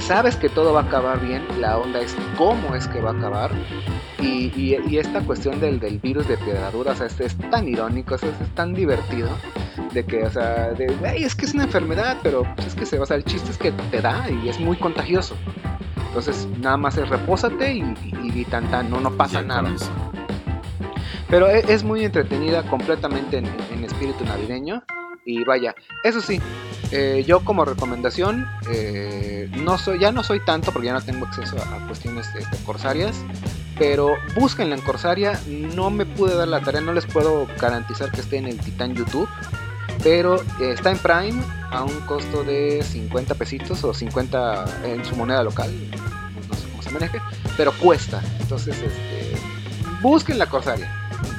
Sabes 0.00 0.36
que 0.36 0.50
todo 0.50 0.74
va 0.74 0.80
a 0.80 0.84
acabar 0.84 1.18
bien, 1.18 1.42
la 1.60 1.78
onda 1.78 2.00
es 2.00 2.14
cómo 2.36 2.74
es 2.74 2.86
que 2.88 3.00
va 3.00 3.10
a 3.10 3.14
acabar. 3.14 3.52
Y, 4.24 4.52
y- 4.56 4.78
y 4.88 4.98
esta 4.98 5.20
cuestión 5.20 5.60
del, 5.60 5.78
del 5.80 5.98
virus 5.98 6.26
de 6.28 6.36
piedradura, 6.38 6.92
o 6.92 6.94
sea, 6.96 7.06
es, 7.06 7.18
es 7.20 7.36
tan 7.50 7.68
irónico, 7.68 8.14
o 8.14 8.18
sea, 8.18 8.30
es, 8.30 8.54
tan 8.54 8.74
divertido. 8.74 9.28
De 9.92 10.04
que, 10.04 10.24
o 10.24 10.30
sea, 10.30 10.70
de, 10.72 10.86
"Güey, 10.98 11.22
es 11.24 11.34
que 11.34 11.44
es 11.46 11.54
una 11.54 11.64
enfermedad, 11.64 12.18
pero 12.22 12.42
pues, 12.56 12.68
es 12.68 12.74
que 12.74 12.86
se, 12.86 12.98
o 12.98 13.06
sea, 13.06 13.16
el 13.16 13.24
chiste 13.24 13.50
es 13.50 13.58
que 13.58 13.70
te 13.72 14.00
da 14.00 14.28
y 14.30 14.48
es 14.48 14.58
muy 14.58 14.76
contagioso. 14.76 15.36
Entonces, 16.08 16.48
nada 16.60 16.76
más 16.76 16.96
es 16.96 17.08
repósate 17.08 17.74
y, 17.74 17.80
y, 17.80 18.40
y 18.40 18.44
tan, 18.44 18.68
tan, 18.70 18.90
no, 18.90 19.00
no 19.00 19.10
pasa 19.16 19.42
nada. 19.42 19.68
eso. 19.74 19.90
Pero 21.28 21.48
e- 21.48 21.64
es 21.68 21.82
muy 21.84 22.04
entretenida, 22.04 22.62
completamente 22.64 23.38
en, 23.38 23.46
en 23.72 23.84
espíritu 23.84 24.24
navideño. 24.24 24.82
Y 25.26 25.42
vaya, 25.44 25.74
eso 26.02 26.20
sí, 26.20 26.38
eh, 26.92 27.24
yo 27.26 27.40
como 27.40 27.64
recomendación, 27.64 28.46
eh, 28.70 29.48
no 29.64 29.78
soy, 29.78 29.98
ya 29.98 30.12
no 30.12 30.22
soy 30.22 30.40
tanto 30.44 30.70
porque 30.70 30.86
ya 30.88 30.92
no 30.92 31.00
tengo 31.00 31.24
acceso 31.26 31.56
a, 31.58 31.76
a 31.76 31.86
cuestiones 31.86 32.28
este, 32.38 32.56
corsarias. 32.64 33.16
Pero 33.78 34.14
búsquenla 34.36 34.76
en 34.76 34.82
Corsaria, 34.82 35.40
no 35.48 35.90
me 35.90 36.06
pude 36.06 36.36
dar 36.36 36.48
la 36.48 36.60
tarea, 36.60 36.80
no 36.80 36.92
les 36.92 37.06
puedo 37.06 37.48
garantizar 37.60 38.10
que 38.10 38.20
esté 38.20 38.36
en 38.36 38.46
el 38.46 38.58
Titán 38.58 38.94
YouTube. 38.94 39.28
Pero 40.02 40.42
eh, 40.60 40.72
está 40.74 40.90
en 40.90 40.98
Prime 40.98 41.42
a 41.70 41.82
un 41.82 42.00
costo 42.00 42.44
de 42.44 42.82
50 42.82 43.34
pesitos 43.34 43.82
o 43.84 43.94
50 43.94 44.82
en 44.84 45.04
su 45.04 45.16
moneda 45.16 45.42
local. 45.42 45.72
No 46.48 46.56
sé 46.56 46.68
cómo 46.70 46.82
se 46.82 46.90
maneje, 46.90 47.20
pero 47.56 47.72
cuesta. 47.72 48.22
Entonces, 48.40 48.76
este, 48.76 49.36
busquen 50.02 50.38
la 50.38 50.46
Corsaria. 50.46 50.90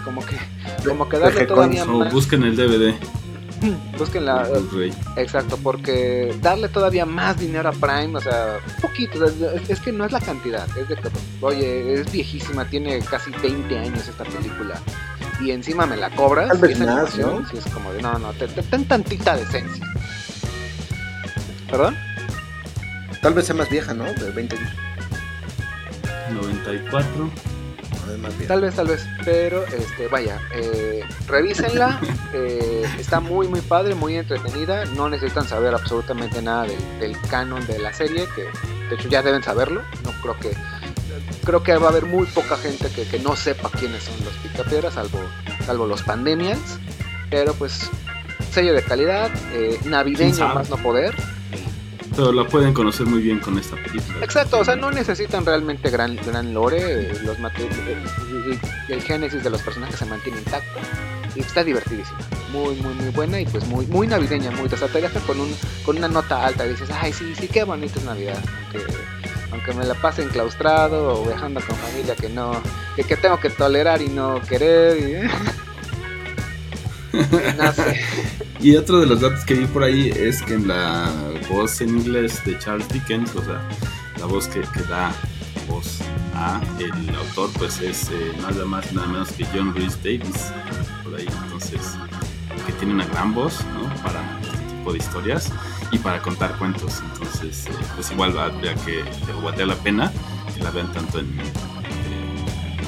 Como 0.03 0.25
que, 0.25 0.37
como 0.85 1.07
que 1.07 1.19
darle 1.19 1.45
todavía 1.45 1.85
más. 1.85 2.11
busquen 2.11 2.43
el 2.43 2.55
DVD. 2.55 2.95
Busquen 3.97 4.25
la, 4.25 4.47
el 4.47 4.63
Blu-ray. 4.63 4.93
Exacto, 5.17 5.57
porque 5.61 6.35
darle 6.41 6.67
todavía 6.69 7.05
más 7.05 7.37
dinero 7.39 7.69
a 7.69 7.71
Prime, 7.71 8.17
o 8.17 8.21
sea, 8.21 8.59
un 8.75 8.81
poquito, 8.81 9.23
es, 9.25 9.69
es 9.69 9.79
que 9.79 9.91
no 9.91 10.05
es 10.05 10.11
la 10.11 10.19
cantidad, 10.19 10.65
es 10.77 10.87
de 10.89 10.95
que, 10.95 11.09
oye, 11.41 11.93
es 11.93 12.11
viejísima, 12.11 12.65
tiene 12.65 12.99
casi 12.99 13.31
20 13.41 13.77
años 13.79 14.07
esta 14.07 14.23
película, 14.23 14.79
y 15.41 15.51
encima 15.51 15.85
me 15.85 15.97
la 15.97 16.09
cobras, 16.11 16.47
Tal 16.49 16.57
vez 16.59 16.79
más, 16.79 17.11
sí 17.11 17.57
es 17.57 17.65
como 17.73 17.91
de, 17.93 18.01
no, 18.01 18.17
no, 18.19 18.31
te- 18.33 18.47
te- 18.47 18.63
ten 18.63 18.85
tantita 18.85 19.35
decencia. 19.35 19.85
¿Perdón? 21.69 21.95
Tal 23.21 23.33
vez 23.33 23.45
sea 23.47 23.55
más 23.55 23.69
vieja, 23.69 23.93
¿no? 23.93 24.03
De 24.05 24.31
20 24.31 24.55
años. 24.55 24.69
94. 26.31 27.29
Tal 28.47 28.61
vez, 28.61 28.75
tal 28.75 28.87
vez, 28.87 29.07
pero, 29.23 29.63
este, 29.65 30.07
vaya, 30.07 30.39
eh, 30.53 31.03
revísenla, 31.27 31.99
eh, 32.33 32.83
está 32.99 33.19
muy, 33.19 33.47
muy 33.47 33.61
padre, 33.61 33.95
muy 33.95 34.15
entretenida, 34.15 34.85
no 34.85 35.09
necesitan 35.09 35.47
saber 35.47 35.73
absolutamente 35.73 36.41
nada 36.41 36.63
del, 36.63 36.99
del 36.99 37.19
canon 37.29 37.65
de 37.67 37.79
la 37.79 37.93
serie, 37.93 38.27
que 38.35 38.43
de 38.89 38.95
hecho 38.95 39.09
ya 39.09 39.21
deben 39.21 39.43
saberlo, 39.43 39.81
no 40.03 40.11
creo 40.21 40.39
que 40.39 40.55
creo 41.45 41.63
que 41.63 41.77
va 41.77 41.87
a 41.87 41.89
haber 41.91 42.05
muy 42.05 42.25
poca 42.27 42.57
gente 42.57 42.89
que, 42.89 43.07
que 43.07 43.19
no 43.19 43.35
sepa 43.35 43.69
quiénes 43.69 44.03
son 44.03 44.15
los 44.25 44.33
picapiedras, 44.35 44.95
salvo, 44.95 45.19
salvo 45.65 45.85
los 45.85 46.01
pandemias. 46.03 46.79
Pero 47.29 47.53
pues, 47.53 47.89
sello 48.51 48.73
de 48.73 48.83
calidad, 48.83 49.31
eh, 49.53 49.77
¿Quién 49.79 49.91
navideño 49.91 50.47
más 50.53 50.69
no 50.69 50.77
poder. 50.77 51.15
Pero 52.15 52.31
la 52.31 52.45
pueden 52.47 52.73
conocer 52.73 53.05
muy 53.05 53.21
bien 53.21 53.39
con 53.39 53.57
esta 53.59 53.75
película. 53.75 54.19
Exacto, 54.23 54.59
o 54.59 54.65
sea, 54.65 54.75
no 54.75 54.89
necesitan 54.91 55.45
realmente 55.45 55.89
gran, 55.89 56.15
gran 56.25 56.53
lore. 56.53 56.77
eh, 57.11 57.13
Los 57.23 57.37
el, 57.37 57.45
el- 57.89 58.59
el 58.87 59.01
génesis 59.01 59.43
de 59.43 59.49
los 59.49 59.61
personajes 59.61 59.97
se 59.97 60.05
mantiene 60.05 60.37
intacto. 60.39 60.79
Y 61.35 61.41
está 61.41 61.63
divertidísima. 61.63 62.17
Muy, 62.53 62.75
muy, 62.75 62.93
muy 62.93 63.09
buena 63.09 63.41
y 63.41 63.45
pues 63.45 63.65
muy, 63.67 63.85
muy 63.87 64.07
navideña, 64.07 64.51
muy. 64.51 64.67
O 64.71 64.77
sea, 64.77 64.87
te 64.87 65.01
deja 65.01 65.19
con, 65.21 65.39
un, 65.39 65.53
con 65.85 65.97
una 65.97 66.07
nota 66.07 66.45
alta 66.45 66.65
y 66.65 66.69
dices, 66.69 66.89
ay, 66.91 67.11
sí, 67.11 67.33
sí, 67.37 67.47
qué 67.49 67.63
bonito 67.65 67.99
es 67.99 68.05
Navidad. 68.05 68.37
Aunque, 68.71 68.93
aunque 69.51 69.73
me 69.73 69.85
la 69.85 69.95
pase 69.95 70.21
enclaustrado 70.23 71.21
o 71.21 71.25
viajando 71.25 71.59
con 71.67 71.75
familia 71.75 72.15
que 72.15 72.29
no, 72.29 72.53
que, 72.95 73.03
que 73.03 73.17
tengo 73.17 73.37
que 73.39 73.49
tolerar 73.49 74.01
y 74.01 74.07
no 74.07 74.39
querer. 74.47 74.97
Y, 74.97 75.29
Y 78.59 78.75
otro 78.77 78.99
de 78.99 79.05
los 79.05 79.21
datos 79.21 79.45
que 79.45 79.53
vi 79.53 79.65
por 79.67 79.83
ahí 79.83 80.09
es 80.09 80.41
que 80.41 80.55
en 80.55 80.67
la 80.67 81.11
voz 81.49 81.81
en 81.81 81.89
inglés 81.89 82.43
de 82.45 82.57
Charles 82.57 82.87
Dickens, 82.89 83.35
o 83.35 83.43
sea, 83.43 83.61
la 84.17 84.25
voz 84.25 84.47
que, 84.47 84.61
da 84.89 85.13
voz 85.67 85.99
a 86.33 86.61
el 86.79 87.15
autor, 87.15 87.51
pues 87.59 87.79
es 87.81 88.09
eh, 88.09 88.33
nada 88.41 88.65
más 88.65 88.91
nada 88.93 89.07
menos 89.07 89.31
que 89.33 89.45
John 89.53 89.75
Rhys 89.75 90.01
Davis, 90.01 90.51
por 91.03 91.15
ahí. 91.15 91.27
Entonces, 91.43 91.79
que 92.65 92.73
tiene 92.73 92.93
una 92.93 93.05
gran 93.05 93.33
voz, 93.33 93.59
¿no? 93.73 93.93
Para 94.01 94.21
este 94.41 94.57
tipo 94.75 94.93
de 94.93 94.97
historias 94.97 95.51
y 95.91 95.99
para 95.99 96.21
contar 96.21 96.57
cuentos. 96.57 97.03
Entonces, 97.13 97.67
eh, 97.67 97.71
pues 97.95 98.09
igual 98.11 98.31
valdría 98.31 98.73
que, 98.75 99.03
valdría 99.43 99.67
la 99.67 99.75
pena 99.75 100.11
que 100.55 100.63
la 100.63 100.71
vean 100.71 100.91
tanto 100.91 101.19
en 101.19 101.39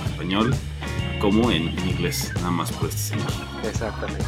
español 0.10 0.56
como 1.20 1.52
en, 1.52 1.70
en 1.78 1.90
inglés, 1.90 2.32
nada 2.36 2.52
más 2.52 2.72
por 2.72 2.90
este 2.90 3.16
señor. 3.16 3.32
Exactamente. 3.64 4.26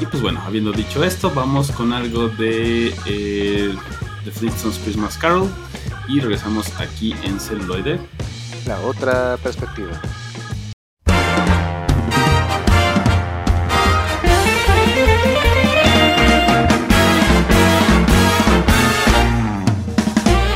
Y 0.00 0.06
pues 0.06 0.22
bueno, 0.22 0.40
habiendo 0.46 0.72
dicho 0.72 1.04
esto, 1.04 1.30
vamos 1.34 1.70
con 1.72 1.92
algo 1.92 2.28
de 2.28 2.94
eh, 3.04 3.74
The 4.24 4.30
Flintstones 4.30 4.78
Christmas 4.78 5.18
Carol 5.18 5.48
y 6.08 6.20
regresamos 6.20 6.68
aquí 6.80 7.14
en 7.22 7.38
celuloide. 7.38 8.00
La 8.66 8.80
otra 8.80 9.36
perspectiva. 9.42 10.00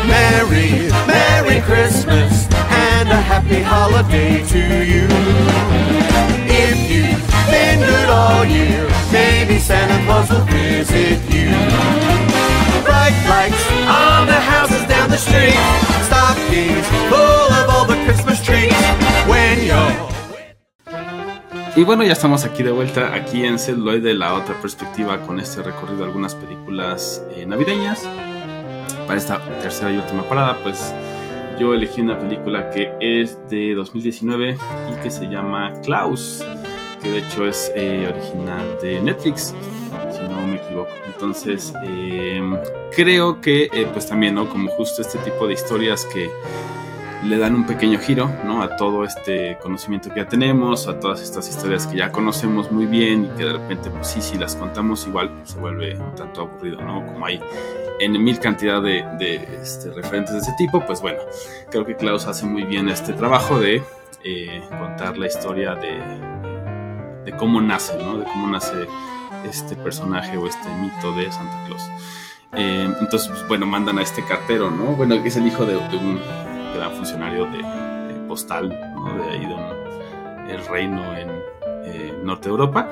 Merry, 0.08 0.88
Merry 1.06 1.60
Christmas 1.60 2.53
and 3.04 3.12
a 3.12 3.20
happy 3.20 3.60
holiday 3.60 4.42
to 4.52 4.62
you. 4.92 5.06
If 6.48 6.76
you've 6.90 7.24
been 7.52 7.80
good 7.80 8.08
all 8.08 8.44
year, 8.44 8.88
maybe 9.12 9.58
Santa 9.58 9.98
Claus 10.04 10.30
will 10.30 10.46
visit 10.48 11.20
you. 11.28 11.50
Bright 12.84 13.16
lights 13.28 13.64
on 13.88 14.26
the 14.26 14.40
houses 14.52 14.84
down 14.88 15.10
the 15.10 15.18
street, 15.18 15.60
stockings 16.08 16.86
full 17.10 17.48
of 17.60 17.68
all 17.68 17.84
the 17.84 17.98
Christmas 18.04 18.42
trees. 18.42 18.72
When 19.28 19.64
you're 19.64 20.14
Y 21.76 21.82
bueno, 21.82 22.04
ya 22.04 22.12
estamos 22.12 22.44
aquí 22.44 22.62
de 22.62 22.70
vuelta, 22.70 23.12
aquí 23.14 23.44
en 23.44 23.58
celuloide, 23.58 24.14
la 24.14 24.34
otra 24.34 24.54
perspectiva 24.62 25.20
con 25.26 25.40
este 25.40 25.60
recorrido 25.60 25.98
de 25.98 26.04
algunas 26.04 26.36
películas 26.36 27.20
eh, 27.34 27.44
navideñas. 27.46 28.04
Para 29.08 29.18
esta 29.18 29.40
tercera 29.60 29.90
y 29.90 29.96
última 29.96 30.22
parada, 30.22 30.56
pues 30.62 30.94
yo 31.58 31.74
elegí 31.74 32.00
una 32.00 32.18
película 32.18 32.70
que 32.70 32.92
es 33.00 33.38
de 33.48 33.74
2019 33.74 34.56
y 34.90 35.02
que 35.02 35.10
se 35.10 35.26
llama 35.26 35.72
Klaus, 35.82 36.44
que 37.02 37.10
de 37.10 37.18
hecho 37.18 37.46
es 37.46 37.70
eh, 37.74 38.12
original 38.12 38.78
de 38.82 39.00
Netflix, 39.00 39.54
si 40.12 40.22
no 40.22 40.46
me 40.46 40.56
equivoco. 40.56 40.90
Entonces, 41.06 41.72
eh, 41.84 42.42
creo 42.94 43.40
que 43.40 43.64
eh, 43.72 43.88
pues 43.92 44.06
también, 44.06 44.34
¿no? 44.34 44.48
Como 44.48 44.70
justo 44.70 45.02
este 45.02 45.18
tipo 45.18 45.46
de 45.46 45.54
historias 45.54 46.04
que 46.06 46.30
le 47.24 47.38
dan 47.38 47.54
un 47.54 47.64
pequeño 47.64 47.98
giro, 47.98 48.30
¿no? 48.44 48.62
A 48.62 48.76
todo 48.76 49.04
este 49.04 49.56
conocimiento 49.62 50.10
que 50.10 50.20
ya 50.20 50.28
tenemos, 50.28 50.86
a 50.88 51.00
todas 51.00 51.22
estas 51.22 51.48
historias 51.48 51.86
que 51.86 51.96
ya 51.96 52.12
conocemos 52.12 52.70
muy 52.70 52.86
bien 52.86 53.24
y 53.24 53.28
que 53.38 53.44
de 53.44 53.52
repente, 53.54 53.90
pues 53.90 54.08
sí, 54.08 54.20
si 54.20 54.36
las 54.36 54.56
contamos 54.56 55.06
igual, 55.06 55.30
pues, 55.30 55.50
se 55.50 55.58
vuelve 55.58 55.96
un 55.96 56.14
tanto 56.14 56.42
aburrido, 56.42 56.82
¿no? 56.82 57.04
Como 57.06 57.24
hay 57.24 57.40
en 58.00 58.22
mil 58.22 58.38
cantidad 58.38 58.82
de, 58.82 59.04
este, 59.62 59.90
referentes 59.92 60.34
de 60.34 60.40
ese 60.40 60.52
tipo, 60.58 60.84
pues 60.84 61.00
bueno, 61.00 61.20
creo 61.70 61.86
que 61.86 61.96
Klaus 61.96 62.26
hace 62.26 62.44
muy 62.44 62.64
bien 62.64 62.88
este 62.88 63.14
trabajo 63.14 63.58
de 63.58 63.82
eh, 64.22 64.62
contar 64.78 65.16
la 65.16 65.26
historia 65.26 65.74
de, 65.74 67.32
cómo 67.38 67.60
nace, 67.60 67.96
¿no? 67.96 68.18
De 68.18 68.24
cómo 68.24 68.48
nace 68.48 68.86
este 69.48 69.76
personaje 69.76 70.36
o 70.36 70.46
este 70.46 70.68
mito 70.80 71.12
de 71.16 71.32
Santa 71.32 71.64
Claus. 71.66 71.82
Eh, 72.52 72.88
entonces, 73.00 73.28
pues, 73.28 73.48
bueno, 73.48 73.66
mandan 73.66 73.98
a 73.98 74.02
este 74.02 74.22
cartero, 74.24 74.70
¿no? 74.70 74.92
Bueno, 74.92 75.20
que 75.22 75.28
es 75.28 75.36
el 75.36 75.46
hijo 75.46 75.64
de 75.64 75.76
un 75.76 76.53
gran 76.74 76.92
funcionario 76.92 77.44
de, 77.46 77.58
de 77.58 78.28
postal, 78.28 78.68
¿no? 78.68 79.14
De 79.16 79.30
ahí 79.30 79.46
de 79.46 79.54
el 80.48 80.64
reino 80.66 81.16
en 81.16 81.28
eh, 81.84 82.18
Norte 82.22 82.44
de 82.44 82.50
Europa. 82.50 82.88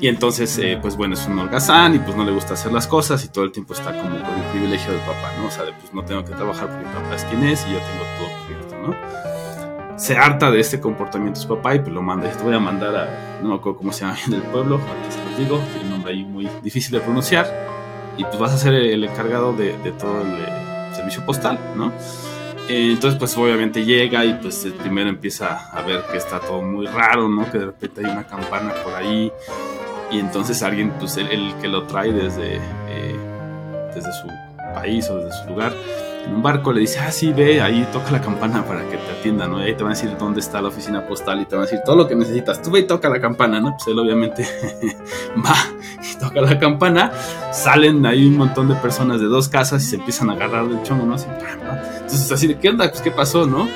Y 0.00 0.08
entonces, 0.08 0.58
eh, 0.58 0.78
pues 0.80 0.96
bueno, 0.96 1.14
es 1.14 1.26
un 1.26 1.38
holgazán 1.38 1.94
y 1.94 1.98
pues 1.98 2.16
no 2.16 2.24
le 2.24 2.32
gusta 2.32 2.54
hacer 2.54 2.72
las 2.72 2.86
cosas 2.86 3.24
y 3.24 3.28
todo 3.28 3.44
el 3.44 3.52
tiempo 3.52 3.74
está 3.74 3.92
como 3.96 4.10
con 4.10 4.34
el 4.34 4.44
privilegio 4.52 4.92
del 4.92 5.00
papá, 5.00 5.32
¿no? 5.38 5.46
O 5.46 5.50
sea, 5.50 5.64
de 5.64 5.72
pues 5.72 5.94
no 5.94 6.04
tengo 6.04 6.24
que 6.24 6.34
trabajar 6.34 6.68
porque 6.68 6.86
mi 6.86 6.92
papá 6.92 7.14
es 7.14 7.24
quien 7.24 7.44
es 7.44 7.64
y 7.66 7.72
yo 7.72 7.78
tengo 7.78 8.04
todo 8.18 8.44
cubierto, 8.44 8.76
¿no? 8.88 9.98
Se 9.98 10.16
harta 10.16 10.50
de 10.50 10.60
este 10.60 10.80
comportamiento 10.80 11.40
su 11.40 11.48
papá 11.48 11.76
y 11.76 11.78
pues 11.78 11.92
lo 11.92 12.02
manda. 12.02 12.30
Y 12.30 12.36
te 12.36 12.42
voy 12.42 12.54
a 12.54 12.58
mandar 12.58 12.96
a, 12.96 13.38
no 13.40 13.50
me 13.50 13.54
acuerdo 13.54 13.78
cómo 13.78 13.92
se 13.92 14.04
llama 14.04 14.18
en 14.26 14.34
el 14.34 14.42
pueblo, 14.42 14.76
ahorita 14.76 15.10
se 15.10 15.24
los 15.24 15.38
digo, 15.38 15.58
tiene 15.72 15.84
un 15.84 15.90
nombre 15.90 16.12
ahí 16.12 16.24
muy 16.24 16.48
difícil 16.62 16.92
de 16.92 17.00
pronunciar. 17.00 17.46
Y 18.16 18.24
pues 18.24 18.38
vas 18.38 18.52
a 18.52 18.58
ser 18.58 18.74
el 18.74 19.02
encargado 19.02 19.52
de, 19.54 19.76
de 19.78 19.92
todo 19.92 20.20
el 20.20 20.34
eh, 20.34 20.94
servicio 20.94 21.24
postal, 21.24 21.58
¿no? 21.76 21.92
Eh, 22.68 22.92
entonces, 22.92 23.18
pues 23.18 23.36
obviamente 23.36 23.84
llega 23.84 24.24
y 24.24 24.34
pues 24.34 24.64
el 24.64 24.72
primero 24.72 25.10
empieza 25.10 25.70
a 25.70 25.82
ver 25.82 26.02
que 26.10 26.16
está 26.16 26.40
todo 26.40 26.62
muy 26.62 26.86
raro, 26.86 27.28
¿no? 27.28 27.50
Que 27.50 27.58
de 27.58 27.66
repente 27.66 28.00
hay 28.04 28.10
una 28.10 28.26
campana 28.26 28.72
por 28.82 28.94
ahí 28.94 29.30
y 30.10 30.18
entonces 30.18 30.62
alguien, 30.62 30.90
pues 30.98 31.16
el, 31.16 31.28
el 31.28 31.54
que 31.60 31.68
lo 31.68 31.84
trae 31.84 32.12
desde, 32.12 32.56
eh, 32.88 33.16
desde 33.94 34.12
su 34.12 34.28
país 34.74 35.08
o 35.10 35.18
desde 35.18 35.42
su 35.42 35.50
lugar, 35.50 35.74
en 36.26 36.34
un 36.34 36.42
barco 36.42 36.72
le 36.72 36.80
dice, 36.80 36.98
ah, 37.00 37.10
sí, 37.10 37.32
ve, 37.32 37.60
ahí 37.60 37.86
toca 37.92 38.10
la 38.10 38.20
campana 38.20 38.64
para 38.64 38.80
que 38.88 38.96
te 38.96 39.12
atiendan, 39.18 39.50
¿no? 39.50 39.60
Y 39.60 39.64
ahí 39.66 39.74
te 39.74 39.82
van 39.82 39.92
a 39.92 39.94
decir 39.94 40.16
dónde 40.18 40.40
está 40.40 40.60
la 40.62 40.68
oficina 40.68 41.06
postal 41.06 41.40
y 41.42 41.44
te 41.46 41.54
van 41.54 41.64
a 41.64 41.66
decir 41.66 41.80
todo 41.84 41.96
lo 41.96 42.08
que 42.08 42.14
necesitas. 42.16 42.62
Tú 42.62 42.70
ve 42.70 42.80
y 42.80 42.86
toca 42.86 43.08
la 43.08 43.20
campana, 43.20 43.60
¿no? 43.60 43.72
Pues 43.76 43.86
él 43.88 43.98
obviamente 43.98 44.42
va 45.36 45.54
y 46.02 46.18
toca 46.18 46.40
la 46.40 46.58
campana, 46.58 47.12
salen 47.52 48.04
ahí 48.06 48.26
un 48.26 48.36
montón 48.38 48.68
de 48.68 48.74
personas 48.76 49.20
de 49.20 49.26
dos 49.26 49.48
casas 49.48 49.82
y 49.84 49.86
se 49.86 49.96
empiezan 49.96 50.30
a 50.30 50.34
agarrar 50.34 50.66
del 50.68 50.82
chongo, 50.82 51.04
¿no? 51.04 51.14
Así. 51.14 51.26
Entonces, 51.94 52.32
así 52.32 52.46
de, 52.46 52.58
¿qué 52.58 52.68
onda? 52.70 52.88
Pues, 52.88 53.02
¿qué 53.02 53.10
pasó, 53.10 53.46
no? 53.46 53.68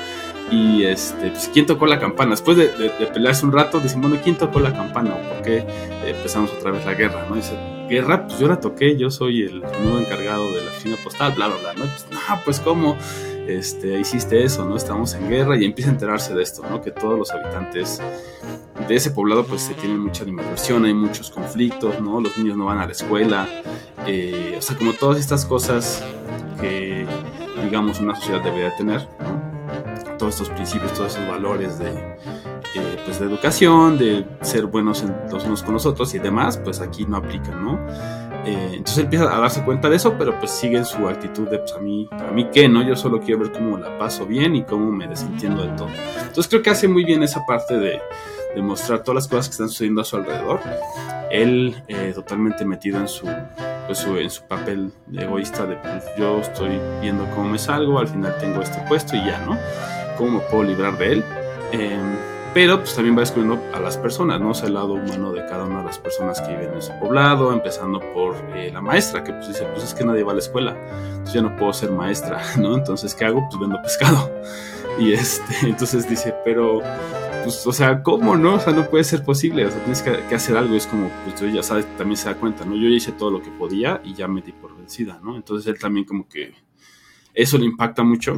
Y 0.51 0.83
este, 0.85 1.29
pues, 1.29 1.49
¿quién 1.53 1.67
tocó 1.67 1.85
la 1.85 1.99
campana? 1.99 2.31
Después 2.31 2.57
de, 2.57 2.69
de- 2.69 2.89
pelearse 3.13 3.45
un 3.45 3.51
rato, 3.51 3.79
dicen, 3.79 4.01
bueno, 4.01 4.17
¿quién 4.23 4.35
tocó 4.35 4.59
la 4.59 4.73
campana? 4.73 5.11
¿O 5.13 5.29
por 5.35 5.43
qué 5.43 5.57
eh, 5.57 5.65
empezamos 6.17 6.51
otra 6.51 6.71
vez 6.71 6.83
la 6.85 6.95
guerra, 6.95 7.25
no? 7.29 7.35
Y 7.35 7.39
dice, 7.41 7.55
guerra, 7.89 8.27
pues 8.27 8.39
yo 8.39 8.47
la 8.47 8.59
toqué, 8.59 8.97
yo 8.97 9.11
soy 9.11 9.43
el 9.43 9.61
nuevo 9.61 9.99
encargado 9.99 10.45
de 10.53 10.63
la 10.63 10.71
oficina 10.71 10.95
postal, 11.03 11.33
bla, 11.33 11.47
bla, 11.47 11.57
bla, 11.57 11.73
¿no? 11.73 11.85
Pues, 11.85 12.07
no, 12.11 12.41
pues, 12.45 12.59
¿cómo? 12.59 12.97
Este, 13.47 13.99
hiciste 13.99 14.43
eso, 14.43 14.63
¿no? 14.63 14.77
Estamos 14.77 15.15
en 15.15 15.27
guerra 15.27 15.57
y 15.57 15.65
empieza 15.65 15.89
a 15.89 15.93
enterarse 15.93 16.35
de 16.35 16.43
esto, 16.43 16.63
¿no? 16.69 16.81
Que 16.81 16.91
todos 16.91 17.17
los 17.17 17.31
habitantes 17.31 17.99
de 18.87 18.95
ese 18.95 19.11
poblado, 19.11 19.45
pues, 19.45 19.63
se 19.63 19.73
tienen 19.73 19.99
mucha 19.99 20.23
animadversión, 20.23 20.85
hay 20.85 20.93
muchos 20.93 21.31
conflictos, 21.31 21.99
¿no? 21.99 22.21
Los 22.21 22.37
niños 22.37 22.55
no 22.55 22.65
van 22.65 22.77
a 22.77 22.85
la 22.85 22.91
escuela, 22.91 23.47
eh, 24.05 24.55
o 24.57 24.61
sea, 24.61 24.77
como 24.77 24.93
todas 24.93 25.19
estas 25.19 25.45
cosas 25.45 26.03
que 26.61 27.05
digamos, 27.63 27.99
una 27.99 28.15
sociedad 28.15 28.41
debería 28.43 28.75
tener. 28.75 29.07
¿no? 29.19 29.58
Todos 30.19 30.33
estos 30.35 30.49
principios, 30.49 30.93
todos 30.93 31.15
esos 31.15 31.27
valores 31.27 31.79
de, 31.79 31.89
eh, 31.89 32.97
pues 33.05 33.19
de 33.19 33.25
educación, 33.25 33.97
de 33.97 34.25
ser 34.41 34.65
buenos 34.67 35.01
en- 35.01 35.15
los 35.31 35.45
unos 35.45 35.63
con 35.63 35.73
los 35.73 35.85
otros 35.87 36.13
y 36.13 36.19
demás, 36.19 36.57
pues 36.63 36.81
aquí 36.81 37.05
no 37.05 37.17
aplican, 37.17 37.63
¿no? 37.63 37.79
Eh, 38.45 38.71
entonces 38.73 38.99
empieza 39.05 39.33
a 39.35 39.39
darse 39.39 39.63
cuenta 39.63 39.89
de 39.89 39.95
eso, 39.95 40.15
pero 40.17 40.37
pues 40.39 40.51
sigue 40.51 40.77
en 40.77 40.85
su 40.85 41.07
actitud 41.07 41.47
de, 41.49 41.59
pues 41.59 41.73
a 41.73 41.79
mí, 41.79 42.07
a 42.11 42.31
mí 42.31 42.47
qué, 42.53 42.67
¿no? 42.69 42.81
Yo 42.83 42.95
solo 42.95 43.19
quiero 43.21 43.41
ver 43.41 43.51
cómo 43.51 43.77
la 43.77 43.97
paso 43.97 44.25
bien 44.25 44.55
y 44.55 44.63
cómo 44.63 44.91
me 44.91 45.07
desentiendo 45.07 45.63
de 45.63 45.69
todo. 45.69 45.89
Entonces 46.19 46.47
creo 46.47 46.61
que 46.61 46.69
hace 46.69 46.87
muy 46.87 47.03
bien 47.05 47.23
esa 47.23 47.45
parte 47.45 47.77
de, 47.77 47.99
de 48.55 48.61
mostrar 48.61 48.99
todas 49.03 49.15
las 49.15 49.27
cosas 49.27 49.47
que 49.47 49.51
están 49.53 49.69
sucediendo 49.69 50.01
a 50.01 50.05
su 50.05 50.17
alrededor. 50.17 50.59
Él 51.31 51.81
eh, 51.87 52.11
totalmente 52.15 52.65
metido 52.65 52.99
en 52.99 53.07
su, 53.07 53.27
pues, 53.85 53.99
su- 53.99 54.17
en 54.17 54.29
su 54.29 54.43
papel 54.43 54.91
egoísta 55.13 55.65
de, 55.65 55.75
pues 55.75 56.03
yo 56.17 56.39
estoy 56.39 56.79
viendo 57.01 57.25
cómo 57.35 57.49
me 57.49 57.59
salgo, 57.59 57.99
al 57.99 58.07
final 58.07 58.35
tengo 58.39 58.61
este 58.61 58.79
puesto 58.87 59.15
y 59.15 59.19
ya, 59.25 59.37
¿no? 59.45 59.55
¿Cómo 60.19 60.39
me 60.39 60.45
puedo 60.47 60.63
librar 60.65 60.97
de 60.97 61.13
él? 61.13 61.23
Eh, 61.71 61.97
pero 62.53 62.79
pues 62.79 62.93
también 62.93 63.15
va 63.15 63.21
descubriendo 63.21 63.63
a 63.73 63.79
las 63.79 63.95
personas, 63.95 64.41
¿no? 64.41 64.49
O 64.49 64.53
sea, 64.53 64.67
el 64.67 64.73
lado 64.73 64.95
humano 64.95 65.31
de 65.31 65.45
cada 65.45 65.63
una 65.63 65.79
de 65.79 65.85
las 65.85 65.97
personas 65.97 66.41
que 66.41 66.49
viven 66.49 66.73
en 66.73 66.79
ese 66.79 66.91
poblado, 66.93 67.53
empezando 67.53 68.01
por 68.13 68.35
eh, 68.53 68.69
la 68.69 68.81
maestra, 68.81 69.23
que 69.23 69.31
pues 69.31 69.47
dice, 69.47 69.63
pues 69.71 69.85
es 69.85 69.93
que 69.93 70.03
nadie 70.03 70.23
va 70.23 70.33
a 70.33 70.35
la 70.35 70.41
escuela, 70.41 70.75
entonces 71.11 71.35
yo 71.35 71.41
no 71.41 71.55
puedo 71.55 71.71
ser 71.71 71.91
maestra, 71.91 72.41
¿no? 72.57 72.75
Entonces, 72.75 73.15
¿qué 73.15 73.23
hago? 73.23 73.47
Pues 73.49 73.59
vendo 73.59 73.81
pescado. 73.81 74.31
Y 74.99 75.13
este, 75.13 75.55
entonces 75.61 76.09
dice, 76.09 76.35
pero, 76.43 76.81
pues, 77.45 77.65
o 77.65 77.71
sea, 77.71 78.03
¿cómo 78.03 78.35
no? 78.35 78.55
O 78.55 78.59
sea, 78.59 78.73
no 78.73 78.89
puede 78.89 79.05
ser 79.05 79.23
posible, 79.23 79.65
o 79.65 79.71
sea, 79.71 79.79
tienes 79.79 80.01
que, 80.01 80.35
hacer 80.35 80.57
algo, 80.57 80.75
es 80.75 80.87
como, 80.87 81.09
pues 81.23 81.35
tú 81.35 81.47
ya 81.47 81.63
sabes, 81.63 81.85
también 81.95 82.17
se 82.17 82.25
da 82.25 82.35
cuenta, 82.35 82.65
¿no? 82.65 82.75
Yo 82.75 82.89
ya 82.89 82.97
hice 82.97 83.13
todo 83.13 83.31
lo 83.31 83.41
que 83.41 83.51
podía 83.51 84.01
y 84.03 84.13
ya 84.13 84.27
me 84.27 84.41
di 84.41 84.51
por 84.51 84.75
vencida, 84.75 85.21
¿no? 85.23 85.37
Entonces 85.37 85.65
él 85.67 85.79
también 85.79 86.05
como 86.05 86.27
que 86.27 86.53
eso 87.33 87.57
le 87.57 87.63
impacta 87.63 88.03
mucho 88.03 88.35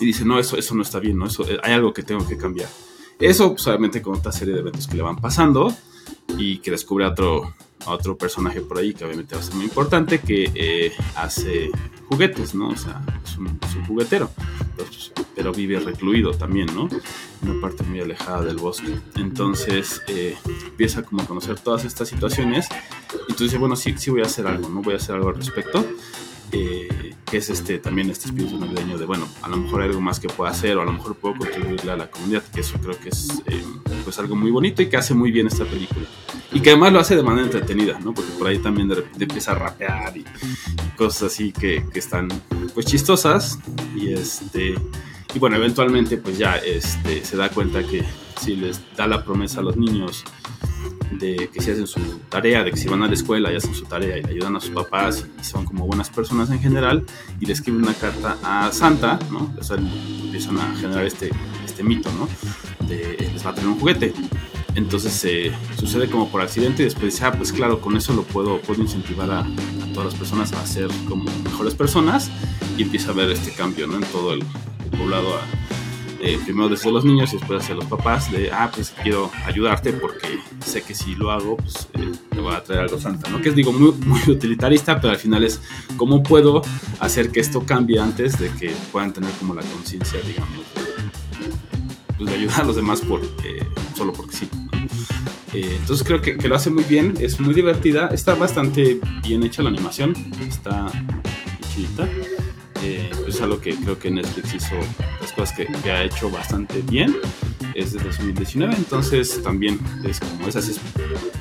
y 0.00 0.06
dice, 0.06 0.24
no, 0.24 0.38
eso, 0.38 0.56
eso 0.56 0.74
no 0.74 0.82
está 0.82 0.98
bien, 0.98 1.18
¿no? 1.18 1.26
Eso, 1.26 1.48
eh, 1.48 1.58
hay 1.62 1.74
algo 1.74 1.92
que 1.92 2.02
tengo 2.02 2.26
que 2.26 2.36
cambiar. 2.36 2.68
Eso, 3.18 3.52
pues, 3.52 3.66
obviamente, 3.66 4.00
con 4.00 4.16
otra 4.16 4.32
serie 4.32 4.54
de 4.54 4.60
eventos 4.60 4.88
que 4.88 4.96
le 4.96 5.02
van 5.02 5.16
pasando 5.16 5.72
y 6.38 6.58
que 6.58 6.70
descubre 6.70 7.04
a 7.04 7.08
otro, 7.08 7.54
otro 7.86 8.16
personaje 8.16 8.62
por 8.62 8.78
ahí 8.78 8.94
que 8.94 9.04
obviamente 9.04 9.34
va 9.34 9.42
a 9.42 9.44
ser 9.44 9.54
muy 9.54 9.64
importante, 9.64 10.20
que 10.20 10.50
eh, 10.54 10.92
hace 11.16 11.70
juguetes, 12.08 12.54
¿no? 12.54 12.70
O 12.70 12.76
sea, 12.76 13.02
es 13.24 13.36
un, 13.36 13.58
juguetero, 13.86 14.30
pero 15.34 15.52
vive 15.52 15.78
recluido 15.80 16.32
también, 16.32 16.68
¿no? 16.74 16.88
En 17.42 17.50
una 17.50 17.60
parte 17.60 17.82
muy 17.82 18.00
alejada 18.00 18.42
del 18.42 18.56
bosque. 18.56 18.94
Entonces 19.16 20.00
eh, 20.08 20.36
empieza 20.64 21.02
como 21.02 21.22
a 21.22 21.26
conocer 21.26 21.58
todas 21.58 21.84
estas 21.84 22.08
situaciones 22.08 22.68
y 23.28 23.32
tú 23.34 23.46
bueno, 23.58 23.76
sí, 23.76 23.94
sí 23.98 24.10
voy 24.10 24.22
a 24.22 24.26
hacer 24.26 24.46
algo, 24.46 24.68
¿no? 24.68 24.80
Voy 24.82 24.94
a 24.94 24.96
hacer 24.96 25.16
algo 25.16 25.28
al 25.28 25.36
respecto. 25.36 25.84
Eh, 26.52 27.14
es 27.32 27.50
este 27.50 27.78
también 27.78 28.10
este 28.10 28.26
espíritu 28.26 28.58
navideño 28.58 28.98
de 28.98 29.06
bueno 29.06 29.28
a 29.42 29.48
lo 29.48 29.56
mejor 29.56 29.82
hay 29.82 29.88
algo 29.88 30.00
más 30.00 30.18
que 30.18 30.28
pueda 30.28 30.50
hacer 30.50 30.76
o 30.76 30.82
a 30.82 30.84
lo 30.84 30.92
mejor 30.92 31.14
puedo 31.16 31.36
contribuirle 31.36 31.92
a 31.92 31.96
la 31.96 32.10
comunidad 32.10 32.42
que 32.52 32.60
eso 32.60 32.78
creo 32.82 32.98
que 32.98 33.10
es 33.10 33.42
eh, 33.46 33.62
pues 34.04 34.18
algo 34.18 34.34
muy 34.34 34.50
bonito 34.50 34.82
y 34.82 34.88
que 34.88 34.96
hace 34.96 35.14
muy 35.14 35.30
bien 35.30 35.46
esta 35.46 35.64
película. 35.64 36.06
Y 36.52 36.60
que 36.60 36.70
además 36.70 36.92
lo 36.92 36.98
hace 36.98 37.14
de 37.14 37.22
manera 37.22 37.44
entretenida 37.44 37.98
no 38.00 38.12
porque 38.12 38.32
por 38.32 38.48
ahí 38.48 38.58
también 38.58 38.88
de 38.88 38.96
repente 38.96 39.24
empieza 39.24 39.52
a 39.52 39.54
rapear 39.54 40.16
y, 40.16 40.20
y 40.20 40.96
cosas 40.96 41.32
así 41.32 41.52
que, 41.52 41.84
que 41.92 41.98
están 41.98 42.28
pues 42.74 42.86
chistosas. 42.86 43.58
Y 43.94 44.12
este 44.12 44.74
y 45.32 45.38
bueno 45.38 45.56
eventualmente 45.56 46.16
pues 46.16 46.38
ya 46.38 46.56
este 46.56 47.24
se 47.24 47.36
da 47.36 47.50
cuenta 47.50 47.84
que 47.84 48.04
si 48.40 48.56
les 48.56 48.80
da 48.96 49.06
la 49.06 49.24
promesa 49.24 49.60
a 49.60 49.62
los 49.62 49.76
niños 49.76 50.24
de 51.10 51.50
que 51.52 51.60
si 51.60 51.70
hacen 51.70 51.86
su 51.86 52.00
tarea, 52.28 52.62
de 52.62 52.70
que 52.70 52.76
si 52.76 52.88
van 52.88 53.02
a 53.02 53.06
la 53.06 53.14
escuela 53.14 53.52
y 53.52 53.56
hacen 53.56 53.74
su 53.74 53.84
tarea 53.84 54.18
y 54.18 54.22
le 54.22 54.30
ayudan 54.30 54.56
a 54.56 54.60
sus 54.60 54.70
papás 54.70 55.26
y 55.40 55.44
son 55.44 55.64
como 55.64 55.86
buenas 55.86 56.08
personas 56.10 56.50
en 56.50 56.60
general 56.60 57.04
y 57.40 57.46
le 57.46 57.52
escriben 57.52 57.82
una 57.82 57.94
carta 57.94 58.36
a 58.42 58.70
Santa, 58.72 59.18
¿no? 59.30 59.52
O 59.58 59.62
sea, 59.62 59.76
empiezan 59.76 60.58
a 60.58 60.74
generar 60.76 61.04
este, 61.04 61.30
este 61.64 61.82
mito, 61.82 62.10
¿no? 62.12 62.28
De 62.86 63.30
les 63.32 63.44
va 63.44 63.50
a 63.50 63.54
tener 63.54 63.68
un 63.68 63.78
juguete. 63.78 64.12
Entonces 64.76 65.24
eh, 65.24 65.52
sucede 65.76 66.08
como 66.08 66.28
por 66.30 66.40
accidente 66.40 66.82
y 66.82 66.84
después 66.84 67.12
dice, 67.12 67.24
ah, 67.24 67.32
pues 67.32 67.52
claro, 67.52 67.80
con 67.80 67.96
eso 67.96 68.14
lo 68.14 68.22
puedo, 68.22 68.60
puedo 68.60 68.80
incentivar 68.80 69.30
a, 69.30 69.40
a 69.40 69.92
todas 69.92 70.12
las 70.12 70.14
personas 70.14 70.52
a 70.52 70.64
ser 70.64 70.88
como 71.08 71.24
mejores 71.42 71.74
personas 71.74 72.30
y 72.78 72.82
empieza 72.82 73.10
a 73.10 73.14
ver 73.14 73.30
este 73.30 73.52
cambio, 73.52 73.88
¿no? 73.88 73.96
En 73.96 74.04
todo 74.04 74.32
el, 74.32 74.40
el 74.40 74.98
poblado 74.98 75.34
a, 75.36 75.42
eh, 76.22 76.38
primero 76.44 76.68
desde 76.68 76.90
los 76.90 77.04
niños 77.04 77.32
y 77.32 77.38
después 77.38 77.62
hacia 77.62 77.74
los 77.74 77.86
papás 77.86 78.30
de, 78.30 78.50
ah, 78.52 78.70
pues 78.74 78.92
quiero 79.02 79.30
ayudarte 79.46 79.92
porque 79.92 80.38
sé 80.64 80.82
que 80.82 80.94
si 80.94 81.14
lo 81.14 81.30
hago, 81.30 81.56
pues 81.56 81.88
eh, 81.94 82.12
me 82.34 82.42
va 82.42 82.56
a 82.56 82.62
traer 82.62 82.82
algo 82.82 82.98
santa, 83.00 83.30
¿no? 83.30 83.40
Que 83.40 83.50
es, 83.50 83.54
digo, 83.54 83.72
muy, 83.72 84.20
utilitarista, 84.28 85.00
pero 85.00 85.12
al 85.12 85.18
final 85.18 85.44
es 85.44 85.60
cómo 85.96 86.22
puedo 86.22 86.62
hacer 87.00 87.30
que 87.30 87.40
esto 87.40 87.64
cambie 87.64 87.98
antes 87.98 88.38
de 88.38 88.50
que 88.50 88.70
puedan 88.92 89.12
tener 89.12 89.30
como 89.32 89.54
la 89.54 89.62
conciencia, 89.62 90.20
digamos, 90.20 90.58
de, 90.74 90.82
pues, 92.18 92.30
de 92.30 92.36
ayudar 92.36 92.60
a 92.60 92.64
los 92.64 92.76
demás 92.76 93.00
por, 93.00 93.22
eh, 93.22 93.66
solo 93.96 94.12
porque 94.12 94.36
sí. 94.36 94.48
Eh, 95.52 95.76
entonces 95.80 96.06
creo 96.06 96.20
que, 96.20 96.36
que 96.36 96.48
lo 96.48 96.54
hace 96.54 96.70
muy 96.70 96.84
bien, 96.84 97.14
es 97.18 97.40
muy 97.40 97.54
divertida, 97.54 98.08
está 98.08 98.34
bastante 98.34 99.00
bien 99.22 99.42
hecha 99.42 99.62
la 99.62 99.70
animación, 99.70 100.14
está 100.46 100.86
chidita. 101.74 102.08
Eh, 102.82 103.10
es 103.28 103.40
algo 103.42 103.60
que 103.60 103.74
creo 103.74 103.98
que 103.98 104.10
Netflix 104.10 104.54
hizo 104.54 104.74
las 105.20 105.32
cosas 105.32 105.56
que, 105.56 105.90
ha 105.90 106.04
hecho 106.04 106.30
bastante 106.30 106.82
bien. 106.82 107.14
Es 107.74 107.92
de 107.92 108.02
2019, 108.02 108.74
entonces 108.74 109.42
también 109.42 109.78
es 110.04 110.18
como 110.18 110.48
esa 110.48 110.58
es 110.58 110.80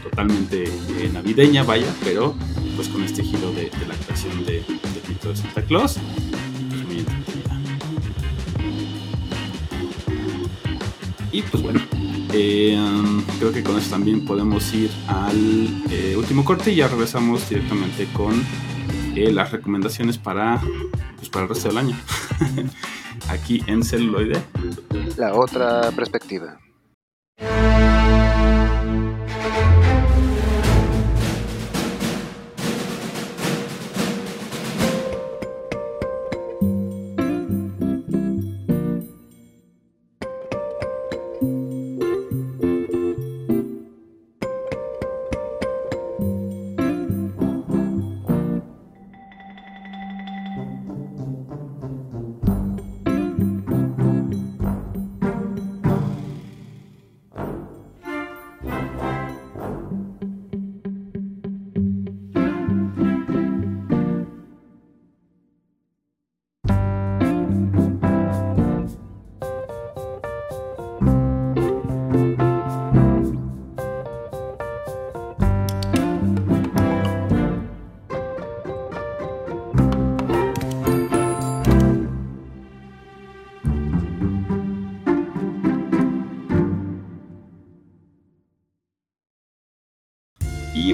totalmente 0.03 0.65
eh, 0.65 1.09
navideña, 1.11 1.63
vaya, 1.63 1.87
pero 2.03 2.35
pues 2.75 2.87
con 2.89 3.03
este 3.03 3.23
giro 3.23 3.51
de, 3.51 3.63
de 3.69 3.87
la 3.87 3.95
creación 3.95 4.45
de, 4.45 4.63
mito 5.07 5.29
de 5.29 5.35
Santa 5.35 5.61
Claus. 5.63 5.97
Pues. 5.97 7.05
Y 11.31 11.41
pues 11.43 11.63
bueno, 11.63 11.79
eh, 12.33 12.77
um, 12.77 13.23
creo 13.39 13.51
que 13.51 13.63
con 13.63 13.77
eso 13.77 13.89
también 13.89 14.25
podemos 14.25 14.73
ir 14.73 14.91
al 15.07 15.69
último 16.17 16.43
corte 16.43 16.71
y 16.71 16.75
ya 16.75 16.87
regresamos 16.87 17.47
directamente 17.49 18.07
con 18.13 18.43
las 19.15 19.51
recomendaciones 19.51 20.17
para, 20.17 20.61
pues, 21.19 21.29
para 21.29 21.43
el 21.43 21.49
resto 21.49 21.69
del 21.69 21.77
año. 21.77 21.95
Aquí 23.29 23.63
en 23.67 23.83
celuloide. 23.83 24.41
La 25.17 25.35
otra 25.35 25.91
perspectiva. 25.91 26.57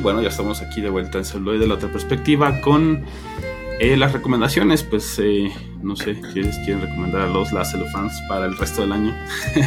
Bueno, 0.05 0.21
ya 0.21 0.29
estamos 0.29 0.61
aquí 0.61 0.81
de 0.81 0.91
vuelta 0.91 1.17
en 1.17 1.25
celuloide 1.25 1.61
de 1.61 1.67
la 1.67 1.73
otra 1.73 1.91
perspectiva 1.91 2.61
con 2.61 3.03
eh, 3.79 3.97
las 3.97 4.13
recomendaciones. 4.13 4.83
Pues 4.83 5.17
eh, 5.17 5.51
no 5.81 5.95
sé, 5.95 6.21
¿quieres, 6.31 6.59
quieren 6.59 6.81
recomendar 6.81 7.21
a 7.21 7.27
los 7.27 7.51
las 7.51 7.73
fans 7.91 8.13
para 8.29 8.45
el 8.45 8.55
resto 8.55 8.83
del 8.83 8.91
año? 8.91 9.15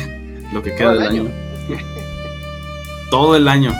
Lo 0.52 0.62
que 0.62 0.76
queda 0.76 0.92
del 0.92 1.02
el 1.02 1.08
año. 1.08 1.24
Todo 3.10 3.34
el 3.34 3.48
año. 3.48 3.74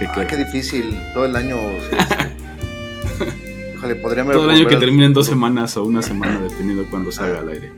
¿Qué, 0.00 0.08
Ah, 0.08 0.26
qué? 0.28 0.36
difícil, 0.36 0.98
todo 1.14 1.26
el 1.26 1.36
año. 1.36 1.56
Híjole, 3.76 3.94
podría 3.94 4.24
Todo 4.24 4.50
el 4.50 4.56
año 4.56 4.66
que 4.66 4.76
termine 4.78 5.06
en 5.06 5.12
dos 5.12 5.26
semanas 5.26 5.76
o 5.76 5.84
una 5.84 6.02
semana, 6.02 6.40
dependiendo 6.40 6.82
de 6.82 6.88
cuándo 6.88 7.12
salga 7.12 7.38
al 7.38 7.50
aire. 7.50 7.72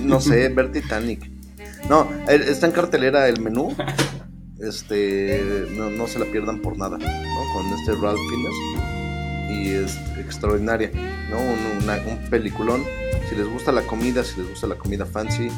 No 0.00 0.22
sé, 0.22 0.48
ver 0.48 0.72
Titanic. 0.72 1.30
No, 1.90 2.08
eh, 2.28 2.42
está 2.46 2.66
en 2.66 2.72
cartelera 2.72 3.28
el 3.28 3.42
menú. 3.42 3.76
Este, 4.66 5.66
no, 5.72 5.90
no 5.90 6.06
se 6.06 6.18
la 6.18 6.24
pierdan 6.26 6.58
por 6.60 6.78
nada. 6.78 6.98
Con 6.98 7.66
este 7.78 7.92
Ralph 8.00 8.20
Fiennes. 8.28 8.54
y 9.50 9.70
es 9.74 9.98
extraordinaria, 10.18 10.90
¿no? 11.30 11.38
Un, 11.38 12.10
un 12.10 12.30
peliculón. 12.30 12.82
Si 13.28 13.34
les 13.36 13.46
gusta 13.46 13.72
la 13.72 13.82
comida, 13.82 14.24
si 14.24 14.40
les 14.40 14.50
gusta 14.50 14.66
la 14.66 14.76
comida 14.76 15.06
fancy, 15.06 15.48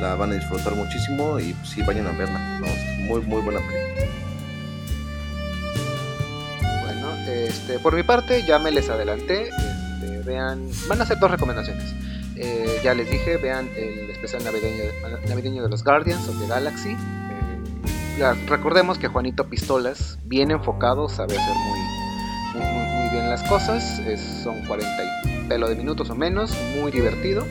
la 0.00 0.14
van 0.14 0.32
a 0.32 0.34
disfrutar 0.34 0.74
muchísimo 0.74 1.38
y 1.40 1.52
pues, 1.52 1.70
sí, 1.70 1.82
vayan 1.82 2.06
a 2.06 2.12
verla, 2.12 2.60
¿no? 2.60 2.66
Muy, 3.06 3.20
muy 3.22 3.40
buena 3.42 3.60
película. 3.60 4.06
Bueno, 6.84 7.14
este, 7.26 7.78
por 7.78 7.94
mi 7.94 8.02
parte 8.02 8.44
ya 8.46 8.58
me 8.58 8.70
les 8.70 8.88
adelanté. 8.88 9.48
este, 9.48 10.18
vean, 10.20 10.68
van 10.88 11.00
a 11.00 11.04
hacer 11.04 11.18
dos 11.18 11.30
recomendaciones. 11.30 11.94
Eh, 12.36 12.80
ya 12.84 12.94
les 12.94 13.10
dije, 13.10 13.36
vean 13.36 13.68
el 13.76 14.10
especial 14.10 14.44
navideño, 14.44 14.84
navideño 15.28 15.62
de 15.64 15.68
los 15.68 15.82
Guardians 15.82 16.28
of 16.28 16.38
the 16.38 16.46
Galaxy. 16.46 16.96
Recordemos 18.48 18.98
que 18.98 19.06
Juanito 19.08 19.48
Pistolas, 19.48 20.18
bien 20.24 20.50
enfocado, 20.50 21.08
sabe 21.08 21.36
hacer 21.38 21.54
muy, 21.54 21.78
muy, 22.62 23.10
bien 23.10 23.30
las 23.30 23.42
cosas. 23.44 24.00
Es- 24.00 24.20
son 24.42 24.64
40 24.66 24.88
y 25.24 25.48
pelo 25.48 25.68
de 25.68 25.76
minutos 25.76 26.10
o 26.10 26.14
menos, 26.14 26.56
muy 26.80 26.90
divertido. 26.90 27.46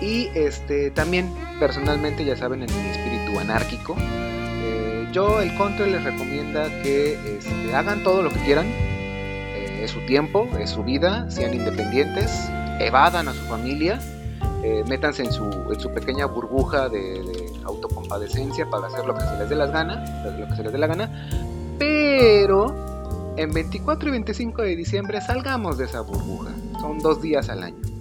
Y 0.00 0.28
este 0.34 0.90
también, 0.90 1.32
personalmente, 1.58 2.24
ya 2.24 2.36
saben, 2.36 2.62
en 2.62 2.68
mi 2.82 2.90
espíritu 2.90 3.38
anárquico, 3.40 3.96
eh, 3.98 5.08
yo, 5.12 5.40
el 5.40 5.56
Control 5.56 5.92
les 5.92 6.04
recomienda 6.04 6.66
que 6.82 7.14
este, 7.38 7.74
hagan 7.74 8.02
todo 8.02 8.22
lo 8.22 8.30
que 8.30 8.38
quieran. 8.40 8.66
Eh, 8.66 9.80
es 9.84 9.90
su 9.92 10.00
tiempo, 10.06 10.46
es 10.60 10.70
su 10.70 10.84
vida, 10.84 11.30
sean 11.30 11.54
independientes, 11.54 12.30
evadan 12.80 13.28
a 13.28 13.32
su 13.32 13.40
familia, 13.46 13.98
eh, 14.62 14.84
métanse 14.86 15.24
en 15.24 15.32
su, 15.32 15.44
en 15.72 15.80
su 15.80 15.90
pequeña 15.92 16.26
burbuja 16.26 16.88
de 16.90 17.22
autocompadecencia 17.66 18.68
para 18.70 18.86
hacer 18.86 19.04
lo 19.04 19.14
que 19.14 19.20
se 19.20 19.36
les 19.38 19.48
dé 19.48 19.56
las 19.56 19.70
ganas, 19.70 20.10
lo 20.24 20.48
que 20.48 20.56
se 20.56 20.62
les 20.62 20.72
dé 20.72 20.78
la 20.78 20.86
gana. 20.86 21.28
Pero 21.78 23.34
en 23.36 23.52
24 23.52 24.08
y 24.08 24.12
25 24.12 24.62
de 24.62 24.76
diciembre 24.76 25.20
salgamos 25.20 25.78
de 25.78 25.84
esa 25.84 26.00
burbuja. 26.00 26.50
Son 26.80 26.98
dos 26.98 27.20
días 27.20 27.48
al 27.48 27.62
año 27.62 27.96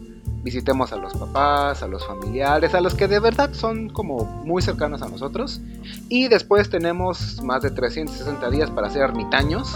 visitemos 0.45 0.93
a 0.93 0.97
los 0.97 1.15
papás, 1.15 1.81
a 1.81 1.87
los 1.87 2.05
familiares, 2.05 2.75
a 2.75 2.79
los 2.79 2.93
que 2.93 3.07
de 3.07 3.19
verdad 3.19 3.49
son 3.53 3.89
como 3.89 4.25
muy 4.45 4.61
cercanos 4.61 5.01
a 5.01 5.09
nosotros. 5.09 5.59
Y 6.07 6.27
después 6.27 6.69
tenemos 6.69 7.41
más 7.41 7.63
de 7.63 7.71
360 7.71 8.51
días 8.51 8.69
para 8.69 8.91
ser 8.91 9.01
ermitaños, 9.01 9.75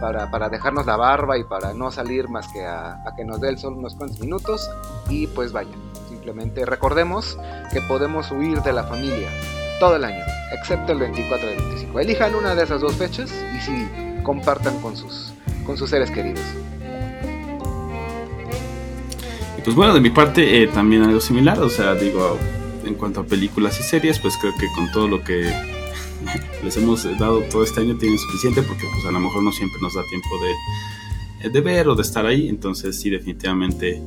para, 0.00 0.30
para 0.30 0.48
dejarnos 0.48 0.86
la 0.86 0.96
barba 0.96 1.38
y 1.38 1.44
para 1.44 1.74
no 1.74 1.90
salir 1.90 2.28
más 2.28 2.46
que 2.52 2.64
a, 2.64 3.02
a 3.04 3.16
que 3.16 3.24
nos 3.24 3.40
dé 3.40 3.48
el 3.48 3.58
sol 3.58 3.74
unos 3.74 3.96
cuantos 3.96 4.20
minutos. 4.20 4.70
Y 5.08 5.26
pues 5.26 5.52
vayan, 5.52 5.74
simplemente 6.08 6.64
recordemos 6.64 7.38
que 7.72 7.80
podemos 7.82 8.30
huir 8.30 8.60
de 8.62 8.72
la 8.72 8.84
familia 8.84 9.28
todo 9.78 9.96
el 9.96 10.04
año, 10.04 10.24
excepto 10.52 10.92
el 10.92 10.98
24 10.98 11.48
y 11.48 11.52
el 11.52 11.58
25. 11.58 12.00
Elijan 12.00 12.34
una 12.34 12.54
de 12.54 12.64
esas 12.64 12.80
dos 12.80 12.94
fechas 12.94 13.32
y 13.56 13.60
sí, 13.60 13.88
compartan 14.22 14.80
con 14.80 14.96
sus, 14.96 15.32
con 15.64 15.76
sus 15.76 15.90
seres 15.90 16.10
queridos. 16.10 16.44
Y 19.58 19.62
pues 19.62 19.76
bueno, 19.76 19.94
de 19.94 20.00
mi 20.00 20.10
parte 20.10 20.62
eh, 20.62 20.68
también 20.68 21.02
algo 21.02 21.20
similar, 21.20 21.60
o 21.60 21.68
sea, 21.68 21.94
digo, 21.94 22.38
en 22.84 22.94
cuanto 22.94 23.20
a 23.20 23.24
películas 23.24 23.78
y 23.80 23.82
series, 23.82 24.18
pues 24.18 24.36
creo 24.40 24.52
que 24.58 24.66
con 24.74 24.90
todo 24.92 25.08
lo 25.08 25.22
que 25.22 25.52
les 26.64 26.76
hemos 26.76 27.04
dado 27.18 27.40
todo 27.42 27.62
este 27.62 27.80
año 27.80 27.96
tienen 27.96 28.18
suficiente 28.18 28.62
porque 28.62 28.84
pues 28.92 29.06
a 29.06 29.12
lo 29.12 29.20
mejor 29.20 29.42
no 29.42 29.52
siempre 29.52 29.80
nos 29.80 29.94
da 29.94 30.02
tiempo 30.08 30.28
de, 31.42 31.50
de 31.50 31.60
ver 31.60 31.88
o 31.88 31.94
de 31.94 32.02
estar 32.02 32.24
ahí, 32.26 32.48
entonces 32.48 32.98
sí 32.98 33.10
definitivamente 33.10 34.00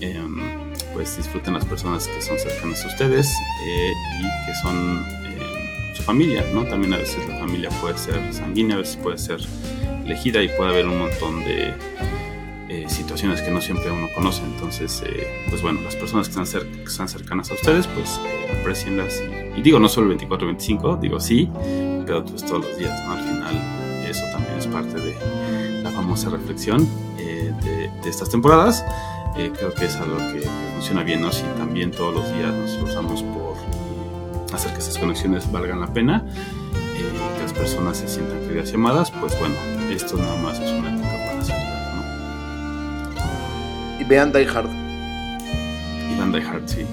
em, 0.00 0.57
pues 0.98 1.16
disfruten 1.16 1.54
las 1.54 1.64
personas 1.64 2.08
que 2.08 2.20
son 2.20 2.36
cercanas 2.40 2.84
a 2.84 2.88
ustedes 2.88 3.28
eh, 3.64 3.92
y 4.20 4.46
que 4.46 4.54
son 4.60 5.06
em, 5.26 5.94
su 5.94 6.02
familia, 6.02 6.44
¿no? 6.52 6.64
También 6.64 6.92
a 6.92 6.96
veces 6.96 7.18
la 7.28 7.38
familia 7.38 7.68
puede 7.80 7.96
ser 7.96 8.34
sanguínea, 8.34 8.74
a 8.74 8.80
veces 8.80 8.96
puede 8.96 9.16
ser 9.16 9.38
elegida 10.04 10.42
y 10.42 10.48
puede 10.48 10.70
haber 10.70 10.86
un 10.88 10.98
montón 10.98 11.44
de 11.44 11.72
eh, 12.68 12.84
situaciones 12.88 13.40
que 13.42 13.52
no 13.52 13.60
siempre 13.60 13.92
uno 13.92 14.08
conoce. 14.12 14.42
Entonces, 14.42 15.00
eh, 15.06 15.24
pues 15.50 15.62
bueno, 15.62 15.80
las 15.82 15.94
personas 15.94 16.28
que 16.28 16.40
están, 16.40 16.46
cer- 16.62 16.68
que 16.74 16.82
están 16.82 17.08
cercanas 17.08 17.48
a 17.52 17.54
ustedes, 17.54 17.86
pues 17.86 18.18
eh, 18.26 18.58
aprecienlas. 18.60 19.22
Y, 19.54 19.60
y 19.60 19.62
digo, 19.62 19.78
no 19.78 19.88
solo 19.88 20.06
el 20.06 20.08
24 20.08 20.48
25, 20.48 20.96
digo 21.00 21.20
sí, 21.20 21.48
pero 22.06 22.24
pues 22.24 22.44
todos 22.44 22.66
los 22.66 22.76
días, 22.76 23.00
¿no? 23.06 23.12
Al 23.12 23.20
final, 23.20 24.04
eso 24.10 24.24
también 24.32 24.58
es 24.58 24.66
parte 24.66 24.94
de 25.00 25.14
la 25.84 25.92
famosa 25.92 26.28
reflexión 26.28 26.88
eh, 27.20 27.52
de, 27.62 27.88
de 28.02 28.10
estas 28.10 28.28
temporadas. 28.30 28.84
Eh, 29.38 29.52
creo 29.56 29.72
que 29.72 29.84
es 29.84 29.94
algo 29.96 30.16
que, 30.32 30.40
que 30.40 30.48
funciona 30.74 31.02
bien, 31.04 31.20
¿no? 31.22 31.30
Si 31.30 31.42
también 31.56 31.90
todos 31.92 32.12
los 32.14 32.34
días 32.34 32.52
nos 32.52 32.72
esforzamos 32.72 33.22
por 33.22 33.54
hacer 34.52 34.72
que 34.72 34.78
esas 34.78 34.98
conexiones 34.98 35.50
valgan 35.52 35.80
la 35.80 35.92
pena, 35.92 36.24
eh, 36.74 37.04
que 37.36 37.42
las 37.42 37.52
personas 37.52 37.98
se 37.98 38.08
sientan 38.08 38.40
queridas 38.40 38.72
y 38.72 38.74
amadas, 38.74 39.12
pues 39.12 39.38
bueno, 39.38 39.54
esto 39.90 40.16
nada 40.16 40.34
más 40.42 40.58
es 40.58 40.72
una 40.72 40.92
época 40.92 41.08
para 41.26 41.40
hacerlo, 41.40 41.64
¿no? 43.14 44.00
Y 44.00 44.04
vean 44.04 44.32
Die 44.32 44.46
Hard. 44.48 44.68
Y 46.10 46.18
Van 46.18 46.32
Die 46.32 46.42
Hard, 46.42 46.62
sí, 46.66 46.84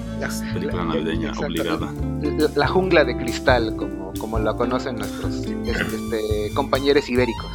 película 0.54 0.84
navideña 0.84 1.30
Exacto. 1.30 1.46
obligada. 1.46 1.92
La, 2.22 2.48
la 2.54 2.68
jungla 2.68 3.04
de 3.04 3.16
cristal, 3.16 3.74
como, 3.76 4.12
como 4.20 4.38
la 4.38 4.54
conocen 4.54 4.96
nuestros 4.96 5.34
este, 5.34 6.52
compañeros 6.54 7.08
ibéricos. 7.08 7.50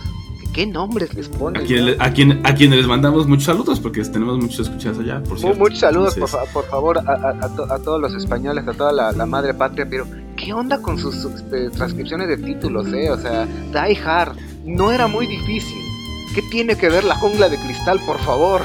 ¿Qué 0.54 0.66
nombres 0.66 1.14
les 1.14 1.30
ponen? 1.30 1.62
A, 1.62 1.66
quien 1.66 1.96
a, 2.02 2.12
quien, 2.14 2.42
a 2.46 2.54
quienes 2.54 2.80
les 2.80 2.88
mandamos 2.88 3.26
muchos 3.26 3.46
saludos, 3.46 3.80
porque 3.80 4.02
tenemos 4.04 4.38
muchos 4.38 4.68
escuchados 4.68 5.00
allá, 5.00 5.22
por 5.24 5.40
cierto. 5.40 5.58
Muchos 5.58 5.80
saludos, 5.80 6.16
por, 6.16 6.28
fa- 6.28 6.44
por 6.52 6.66
favor, 6.68 6.98
a, 7.00 7.48
to- 7.56 7.72
a 7.72 7.80
todos 7.80 8.02
los 8.02 8.14
españoles, 8.16 8.68
a 8.68 8.74
toda 8.74 8.92
la, 8.92 9.12
la 9.14 9.26
madre 9.26 9.54
patria, 9.54 9.88
pero 9.90 10.06
¿qué 10.36 10.52
onda 10.54 10.82
con 10.82 10.98
sus 11.00 11.24
este, 11.24 11.70
transcripciones 11.70 12.28
de 12.28 12.38
títulos, 12.38 12.86
eh? 12.94 13.10
O 13.12 13.18
sea, 13.18 13.46
Die 13.46 13.98
Hard, 14.04 14.36
no 14.66 14.92
era 14.92 15.08
muy 15.08 15.26
difícil. 15.26 15.80
¿Qué 16.36 16.42
tiene 16.52 16.76
que 16.76 16.90
ver 16.90 17.06
la 17.06 17.16
jungla 17.16 17.48
de 17.48 17.58
cristal, 17.58 18.00
por 18.06 18.20
favor? 18.20 18.62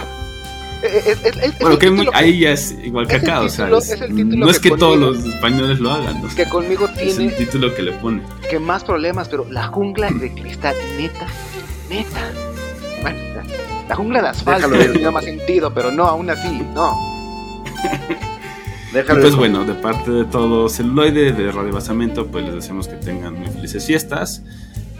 Eh, 0.82 0.88
eh, 0.92 1.02
Es, 1.06 1.24
es- 1.24 1.36
es- 1.36 1.42
es 1.54 1.58
Bueno, 1.60 1.78
que 1.78 1.86
muy- 1.90 2.00
título 2.00 2.12
que- 2.12 2.18
ahí 2.18 2.38
ya 2.40 2.50
es 2.50 2.76
igual 2.84 3.06
que 3.06 3.16
es 3.16 3.22
acá, 3.22 3.40
o 3.42 3.48
sea, 3.48 3.68
es- 3.70 3.90
es 3.92 4.10
no 4.10 4.50
es 4.50 4.58
que 4.58 4.70
que 4.70 4.76
todos 4.76 4.98
los 4.98 5.24
españoles 5.24 5.78
lo 5.80 5.92
hagan, 5.92 6.20
que 6.34 6.44
conmigo 6.48 6.86
es 6.86 7.16
tiene 7.16 7.30
el 7.32 7.36
título 7.36 7.72
que 7.74 7.82
le 7.82 7.92
pone. 7.92 8.22
que 8.50 8.58
más 8.58 8.82
problemas, 8.84 9.28
pero 9.28 9.46
la 9.50 9.68
jungla 9.68 10.10
de 10.10 10.32
cristal, 10.34 10.74
neta, 10.98 11.26
neta. 11.96 12.32
Bueno, 13.02 13.18
la, 13.34 13.88
la 13.88 13.96
jungla 13.96 14.22
de 14.22 14.28
asfalto 14.28 14.68
tiene 14.70 15.10
más 15.10 15.24
sentido, 15.24 15.72
pero 15.72 15.90
no, 15.90 16.04
aún 16.04 16.30
así, 16.30 16.62
no. 16.74 16.92
Déjalo 18.92 19.20
pues 19.20 19.36
bueno, 19.36 19.64
de 19.64 19.74
parte 19.74 20.10
de 20.10 20.24
todo 20.24 20.68
celuloide, 20.68 21.32
de 21.32 21.52
Radio 21.52 21.72
Basamento, 21.72 22.26
pues 22.28 22.44
les 22.44 22.54
deseamos 22.54 22.88
que 22.88 22.96
tengan 22.96 23.34
muy 23.34 23.48
felices 23.48 23.84
fiestas 23.84 24.42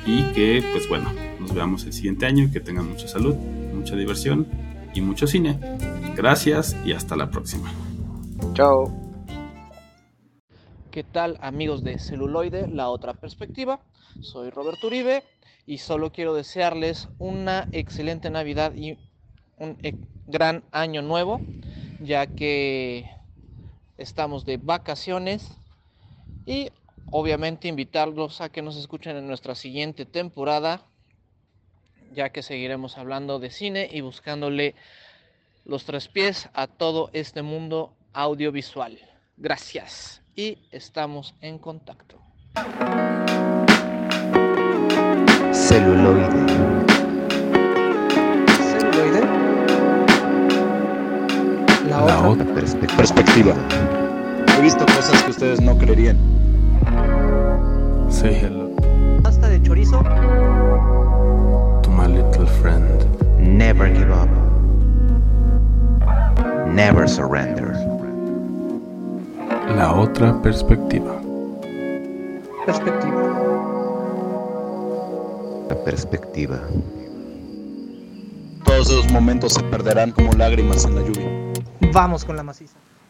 y 0.04 0.22
que, 0.32 0.62
pues 0.72 0.88
bueno, 0.88 1.10
nos 1.40 1.54
veamos 1.54 1.84
el 1.84 1.92
siguiente 1.92 2.26
año, 2.26 2.50
que 2.52 2.60
tengan 2.60 2.88
mucha 2.88 3.08
salud, 3.08 3.34
mucha 3.34 3.96
diversión 3.96 4.46
y 4.94 5.00
mucho 5.00 5.26
cine. 5.26 5.58
Gracias 6.14 6.76
y 6.84 6.92
hasta 6.92 7.16
la 7.16 7.30
próxima. 7.30 7.72
Chao. 8.54 8.92
¿Qué 10.90 11.04
tal 11.04 11.38
amigos 11.40 11.84
de 11.84 11.98
Celuloide, 11.98 12.68
la 12.68 12.88
otra 12.88 13.14
perspectiva? 13.14 13.80
Soy 14.20 14.50
Roberto 14.50 14.86
Uribe 14.86 15.22
y 15.66 15.78
solo 15.78 16.12
quiero 16.12 16.32
desearles 16.32 17.08
una 17.18 17.68
excelente 17.72 18.30
Navidad 18.30 18.72
y 18.74 18.96
un 19.58 19.76
e- 19.82 19.94
gran 20.28 20.62
año 20.70 21.02
nuevo, 21.02 21.40
ya 22.00 22.26
que 22.26 23.10
estamos 23.98 24.44
de 24.44 24.58
vacaciones 24.58 25.50
y 26.46 26.70
obviamente 27.10 27.68
invitarlos 27.68 28.40
a 28.40 28.48
que 28.48 28.62
nos 28.62 28.76
escuchen 28.76 29.16
en 29.16 29.26
nuestra 29.26 29.54
siguiente 29.54 30.04
temporada, 30.04 30.86
ya 32.12 32.30
que 32.30 32.42
seguiremos 32.42 32.96
hablando 32.96 33.38
de 33.40 33.50
cine 33.50 33.88
y 33.90 34.00
buscándole 34.00 34.74
los 35.64 35.84
tres 35.84 36.06
pies 36.06 36.48
a 36.54 36.68
todo 36.68 37.10
este 37.12 37.42
mundo 37.42 37.92
audiovisual. 38.12 38.98
Gracias 39.36 40.22
y 40.36 40.58
estamos 40.70 41.34
en 41.40 41.58
contacto. 41.58 42.20
Celuloide. 45.66 46.46
Celuloide. 48.78 49.22
La, 51.88 52.00
La 52.00 52.04
otra. 52.04 52.28
otra 52.28 52.46
perspe- 52.54 52.96
perspectiva. 52.96 53.52
He 54.56 54.62
visto 54.62 54.84
cosas 54.86 55.22
que 55.24 55.30
ustedes 55.30 55.60
no 55.60 55.76
creerían. 55.76 56.16
Say 58.08 58.34
hello 58.40 58.70
Pasta 59.22 59.48
de 59.48 59.60
chorizo. 59.62 60.02
to 61.82 61.90
my 61.90 62.06
little 62.06 62.46
friend. 62.62 63.04
Never 63.38 63.88
give 63.92 64.10
up. 64.12 64.28
Never 66.72 67.08
surrender. 67.08 67.72
La 69.76 69.92
otra 69.94 70.40
perspectiva. 70.42 71.16
Perspectiva. 72.64 73.45
La 75.68 75.84
perspectiva. 75.84 76.60
Todos 78.64 78.90
esos 78.90 79.10
momentos 79.10 79.54
se 79.54 79.62
perderán 79.64 80.12
como 80.12 80.32
lágrimas 80.32 80.84
en 80.84 80.94
la 80.94 81.02
lluvia. 81.02 81.52
Vamos 81.92 82.24
con 82.24 82.36
la 82.36 82.42
maciza. 82.42 82.76